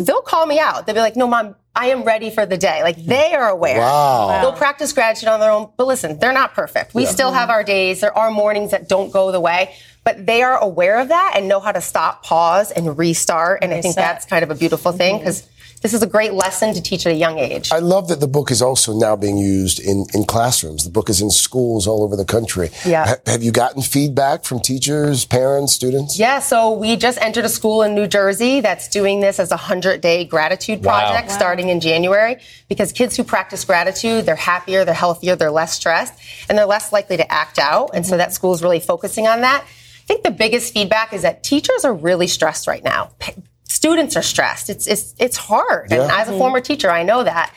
they'll 0.06 0.22
call 0.22 0.46
me 0.46 0.58
out. 0.60 0.86
They'll 0.86 0.94
be 0.94 1.00
like, 1.00 1.16
No, 1.16 1.26
mom, 1.26 1.56
I 1.74 1.86
am 1.90 2.02
ready 2.04 2.30
for 2.30 2.46
the 2.46 2.56
day. 2.58 2.82
Like 2.82 2.96
they 3.04 3.32
are 3.34 3.48
aware. 3.48 3.78
Wow. 3.78 4.28
Wow. 4.28 4.40
They'll 4.42 4.52
practice 4.52 4.92
gratitude 4.92 5.28
on 5.28 5.40
their 5.40 5.50
own. 5.50 5.70
But 5.76 5.86
listen, 5.86 6.18
they're 6.18 6.32
not 6.32 6.54
perfect. 6.54 6.94
We 6.94 7.04
Yeah. 7.04 7.10
still 7.10 7.32
have 7.32 7.48
our 7.50 7.62
days. 7.64 8.00
There 8.00 8.16
are 8.16 8.30
mornings 8.30 8.70
that 8.72 8.88
don't 8.88 9.10
go 9.12 9.30
the 9.32 9.40
way. 9.40 9.70
But 10.02 10.26
they 10.26 10.42
are 10.42 10.58
aware 10.58 10.98
of 10.98 11.08
that 11.08 11.34
and 11.36 11.46
know 11.46 11.60
how 11.60 11.72
to 11.72 11.80
stop, 11.80 12.24
pause, 12.24 12.70
and 12.70 12.96
restart. 12.96 13.62
And 13.62 13.72
I 13.72 13.80
think 13.82 13.96
that's 13.96 14.24
kind 14.24 14.42
of 14.42 14.50
a 14.50 14.54
beautiful 14.54 14.92
thing 14.92 15.16
mm-hmm. 15.16 15.24
because 15.24 15.46
this 15.82 15.94
is 15.94 16.02
a 16.02 16.06
great 16.06 16.34
lesson 16.34 16.74
to 16.74 16.82
teach 16.82 17.06
at 17.06 17.12
a 17.12 17.16
young 17.16 17.38
age. 17.38 17.72
I 17.72 17.78
love 17.78 18.08
that 18.08 18.20
the 18.20 18.26
book 18.26 18.50
is 18.50 18.60
also 18.60 18.98
now 18.98 19.16
being 19.16 19.38
used 19.38 19.80
in, 19.80 20.04
in 20.12 20.24
classrooms. 20.24 20.84
The 20.84 20.90
book 20.90 21.08
is 21.08 21.22
in 21.22 21.30
schools 21.30 21.86
all 21.86 22.02
over 22.02 22.16
the 22.16 22.24
country. 22.24 22.68
Yeah. 22.84 23.06
Ha- 23.06 23.16
have 23.26 23.42
you 23.42 23.50
gotten 23.50 23.80
feedback 23.80 24.44
from 24.44 24.60
teachers, 24.60 25.24
parents, 25.24 25.72
students? 25.72 26.18
Yeah, 26.18 26.40
so 26.40 26.72
we 26.72 26.96
just 26.96 27.18
entered 27.22 27.46
a 27.46 27.48
school 27.48 27.82
in 27.82 27.94
New 27.94 28.06
Jersey 28.06 28.60
that's 28.60 28.88
doing 28.88 29.20
this 29.20 29.40
as 29.40 29.52
a 29.52 29.56
100 29.56 30.02
day 30.02 30.24
gratitude 30.24 30.84
Wow. 30.84 30.98
project 30.98 31.30
Wow. 31.30 31.36
starting 31.36 31.68
in 31.70 31.80
January 31.80 32.36
because 32.68 32.92
kids 32.92 33.16
who 33.16 33.24
practice 33.24 33.64
gratitude, 33.64 34.26
they're 34.26 34.36
happier, 34.36 34.84
they're 34.84 34.92
healthier, 34.92 35.34
they're 35.34 35.50
less 35.50 35.72
stressed, 35.72 36.12
and 36.50 36.58
they're 36.58 36.66
less 36.66 36.92
likely 36.92 37.16
to 37.16 37.32
act 37.32 37.58
out. 37.58 37.92
And 37.94 38.04
so 38.04 38.12
mm-hmm. 38.12 38.18
that 38.18 38.34
school 38.34 38.52
is 38.52 38.62
really 38.62 38.80
focusing 38.80 39.26
on 39.26 39.40
that. 39.40 39.64
I 40.10 40.14
think 40.14 40.24
the 40.24 40.32
biggest 40.32 40.74
feedback 40.74 41.12
is 41.12 41.22
that 41.22 41.44
teachers 41.44 41.84
are 41.84 41.94
really 41.94 42.26
stressed 42.26 42.66
right 42.66 42.82
now. 42.82 43.12
P- 43.20 43.32
students 43.68 44.16
are 44.16 44.22
stressed. 44.22 44.68
It's, 44.68 44.88
it's, 44.88 45.14
it's 45.20 45.36
hard. 45.36 45.92
And 45.92 46.10
as 46.10 46.28
a 46.28 46.36
former 46.36 46.60
teacher, 46.60 46.90
I 46.90 47.04
know 47.04 47.22
that. 47.22 47.54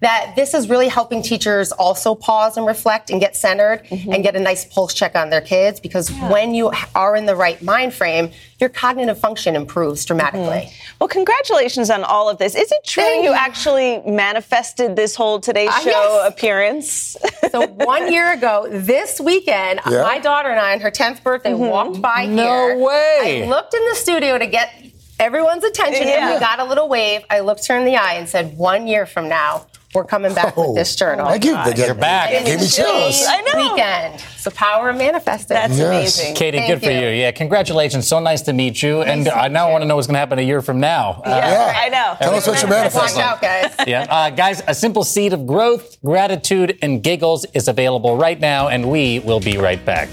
That 0.00 0.32
this 0.34 0.54
is 0.54 0.70
really 0.70 0.88
helping 0.88 1.22
teachers 1.22 1.72
also 1.72 2.14
pause 2.14 2.56
and 2.56 2.66
reflect 2.66 3.10
and 3.10 3.20
get 3.20 3.36
centered 3.36 3.84
mm-hmm. 3.84 4.12
and 4.12 4.22
get 4.22 4.34
a 4.34 4.40
nice 4.40 4.64
pulse 4.64 4.94
check 4.94 5.14
on 5.14 5.28
their 5.28 5.42
kids 5.42 5.78
because 5.78 6.10
when 6.30 6.54
you 6.54 6.72
are 6.94 7.16
in 7.16 7.26
the 7.26 7.36
right 7.36 7.60
mind 7.62 7.92
frame, 7.92 8.30
your 8.58 8.70
cognitive 8.70 9.18
function 9.18 9.54
improves 9.56 10.04
dramatically. 10.06 10.46
Mm-hmm. 10.46 10.94
Well, 11.00 11.08
congratulations 11.08 11.90
on 11.90 12.02
all 12.04 12.30
of 12.30 12.38
this. 12.38 12.54
Is 12.54 12.72
it 12.72 12.84
true 12.84 13.02
Thank 13.02 13.24
you 13.24 13.30
you. 13.30 13.36
actually 13.36 14.02
manifested 14.06 14.96
this 14.96 15.14
whole 15.14 15.38
Today 15.38 15.66
Uh, 15.66 15.80
Show 15.80 15.90
yes. 15.90 16.32
appearance? 16.32 17.16
So 17.50 17.66
one 17.66 18.12
year 18.12 18.32
ago, 18.32 18.68
this 18.70 19.20
weekend, 19.20 19.80
Yeah. 19.88 20.02
my 20.02 20.18
daughter 20.18 20.50
and 20.50 20.60
I 20.60 20.72
on 20.72 20.80
her 20.80 20.90
10th 20.90 21.22
birthday 21.22 21.52
mm-hmm. 21.52 21.66
walked 21.66 22.00
by 22.00 22.26
No 22.26 22.42
here. 22.42 22.78
No 22.78 22.84
way. 22.84 23.42
I 23.44 23.48
looked 23.48 23.74
in 23.74 23.84
the 23.88 23.94
studio 23.96 24.38
to 24.38 24.46
get 24.46 24.72
everyone's 25.18 25.64
attention 25.64 26.08
and 26.08 26.34
we 26.34 26.40
got 26.40 26.60
a 26.60 26.64
little 26.64 26.88
wave. 26.88 27.22
I 27.28 27.40
looked 27.40 27.66
her 27.66 27.76
in 27.76 27.84
the 27.84 27.96
eye 27.96 28.14
and 28.14 28.28
said, 28.28 28.56
one 28.56 28.86
year 28.86 29.04
from 29.04 29.28
now, 29.28 29.66
we're 29.94 30.04
coming 30.04 30.32
back 30.34 30.56
with 30.56 30.74
this 30.76 30.94
journal. 30.94 31.26
Thank 31.26 31.44
you. 31.44 31.52
That- 31.52 31.76
You're 31.76 31.94
back. 31.94 32.30
that 32.30 32.44
Gave 32.46 32.60
me 32.60 32.66
chills. 32.68 33.24
I 33.26 33.40
know. 33.42 33.72
Weekend. 33.74 34.14
It's 34.34 34.44
the 34.44 34.50
power 34.52 34.88
of 34.90 34.96
manifesting. 34.96 35.54
That's 35.56 35.76
Yes. 35.76 35.88
amazing. 36.18 36.34
Katie, 36.36 36.58
Thank 36.58 36.70
good 36.80 36.84
for 36.86 36.90
you. 36.92 37.00
you. 37.00 37.08
Yeah, 37.08 37.30
congratulations. 37.32 38.06
So 38.06 38.20
nice 38.20 38.42
to 38.42 38.52
meet 38.52 38.82
you. 38.82 39.02
and 39.02 39.28
I 39.28 39.48
now 39.48 39.70
want 39.70 39.82
to 39.82 39.88
know 39.88 39.96
what's 39.96 40.06
going 40.06 40.14
to 40.14 40.18
happen 40.20 40.38
a 40.38 40.42
year 40.42 40.62
from 40.62 40.78
now. 40.80 41.22
Uh, 41.24 41.30
Yeah, 41.30 41.74
I 41.76 41.88
know. 41.88 42.16
Tell 42.20 42.34
us 42.34 42.46
what 42.46 42.60
you're 42.60 42.70
manifesting. 42.70 43.20
Watch 43.20 43.40
manifesting. 43.42 43.68
out, 43.68 43.76
guys. 43.78 43.86
yeah. 43.88 44.06
Uh, 44.08 44.30
guys, 44.30 44.62
a 44.66 44.74
simple 44.74 45.04
seed 45.04 45.32
of 45.32 45.46
growth, 45.46 45.96
gratitude, 46.04 46.78
and 46.82 47.02
giggles 47.02 47.44
is 47.54 47.66
available 47.68 48.16
right 48.16 48.38
now, 48.40 48.68
and 48.68 48.88
we 48.90 49.18
will 49.18 49.40
be 49.40 49.58
right 49.58 49.84
back. 49.84 50.08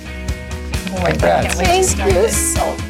Congrats. 1.06 1.54
Thank 1.56 2.14
you 2.14 2.28
so 2.30 2.87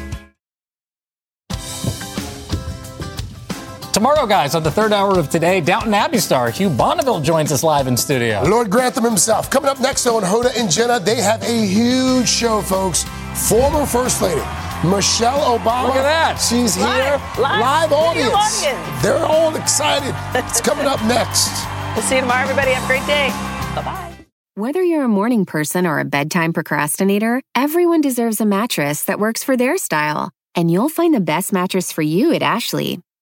Tomorrow, 3.98 4.26
guys, 4.26 4.54
on 4.54 4.62
the 4.62 4.70
third 4.70 4.92
hour 4.92 5.18
of 5.18 5.28
today, 5.28 5.60
Downton 5.60 5.92
Abbey 5.92 6.18
star 6.18 6.50
Hugh 6.50 6.70
Bonneville 6.70 7.18
joins 7.18 7.50
us 7.50 7.64
live 7.64 7.88
in 7.88 7.96
studio. 7.96 8.44
Lord 8.44 8.70
Grantham 8.70 9.02
himself. 9.02 9.50
Coming 9.50 9.68
up 9.68 9.80
next, 9.80 10.04
though, 10.04 10.18
on 10.18 10.22
Hoda 10.22 10.56
and 10.56 10.70
Jenna, 10.70 11.00
they 11.00 11.16
have 11.16 11.42
a 11.42 11.66
huge 11.66 12.28
show, 12.28 12.62
folks. 12.62 13.02
Former 13.48 13.84
First 13.84 14.22
Lady 14.22 14.40
Michelle 14.84 15.58
Obama. 15.58 15.88
Look 15.88 15.96
at 15.96 16.02
that. 16.04 16.36
She's 16.36 16.76
here. 16.76 16.86
Live, 16.86 17.38
live 17.40 17.60
live 17.60 17.92
audience. 17.92 18.32
audience. 18.32 19.02
They're 19.02 19.26
all 19.26 19.56
excited. 19.56 20.14
It's 20.32 20.60
coming 20.60 20.86
up 20.86 21.02
next. 21.02 21.50
We'll 21.96 22.06
see 22.06 22.14
you 22.14 22.20
tomorrow, 22.20 22.42
everybody. 22.42 22.70
Have 22.70 22.84
a 22.84 22.86
great 22.86 23.04
day. 23.08 23.30
Bye 23.74 23.82
bye. 23.82 24.26
Whether 24.54 24.84
you're 24.84 25.02
a 25.02 25.08
morning 25.08 25.44
person 25.44 25.84
or 25.88 25.98
a 25.98 26.04
bedtime 26.04 26.52
procrastinator, 26.52 27.42
everyone 27.56 28.00
deserves 28.00 28.40
a 28.40 28.46
mattress 28.46 29.02
that 29.06 29.18
works 29.18 29.42
for 29.42 29.56
their 29.56 29.76
style. 29.76 30.30
and 30.54 30.70
you'll 30.70 30.88
find 30.88 31.12
the 31.12 31.20
best 31.20 31.52
mattress 31.52 31.90
for 31.90 32.02
you 32.02 32.32
at 32.32 32.42
Ashley. 32.42 33.00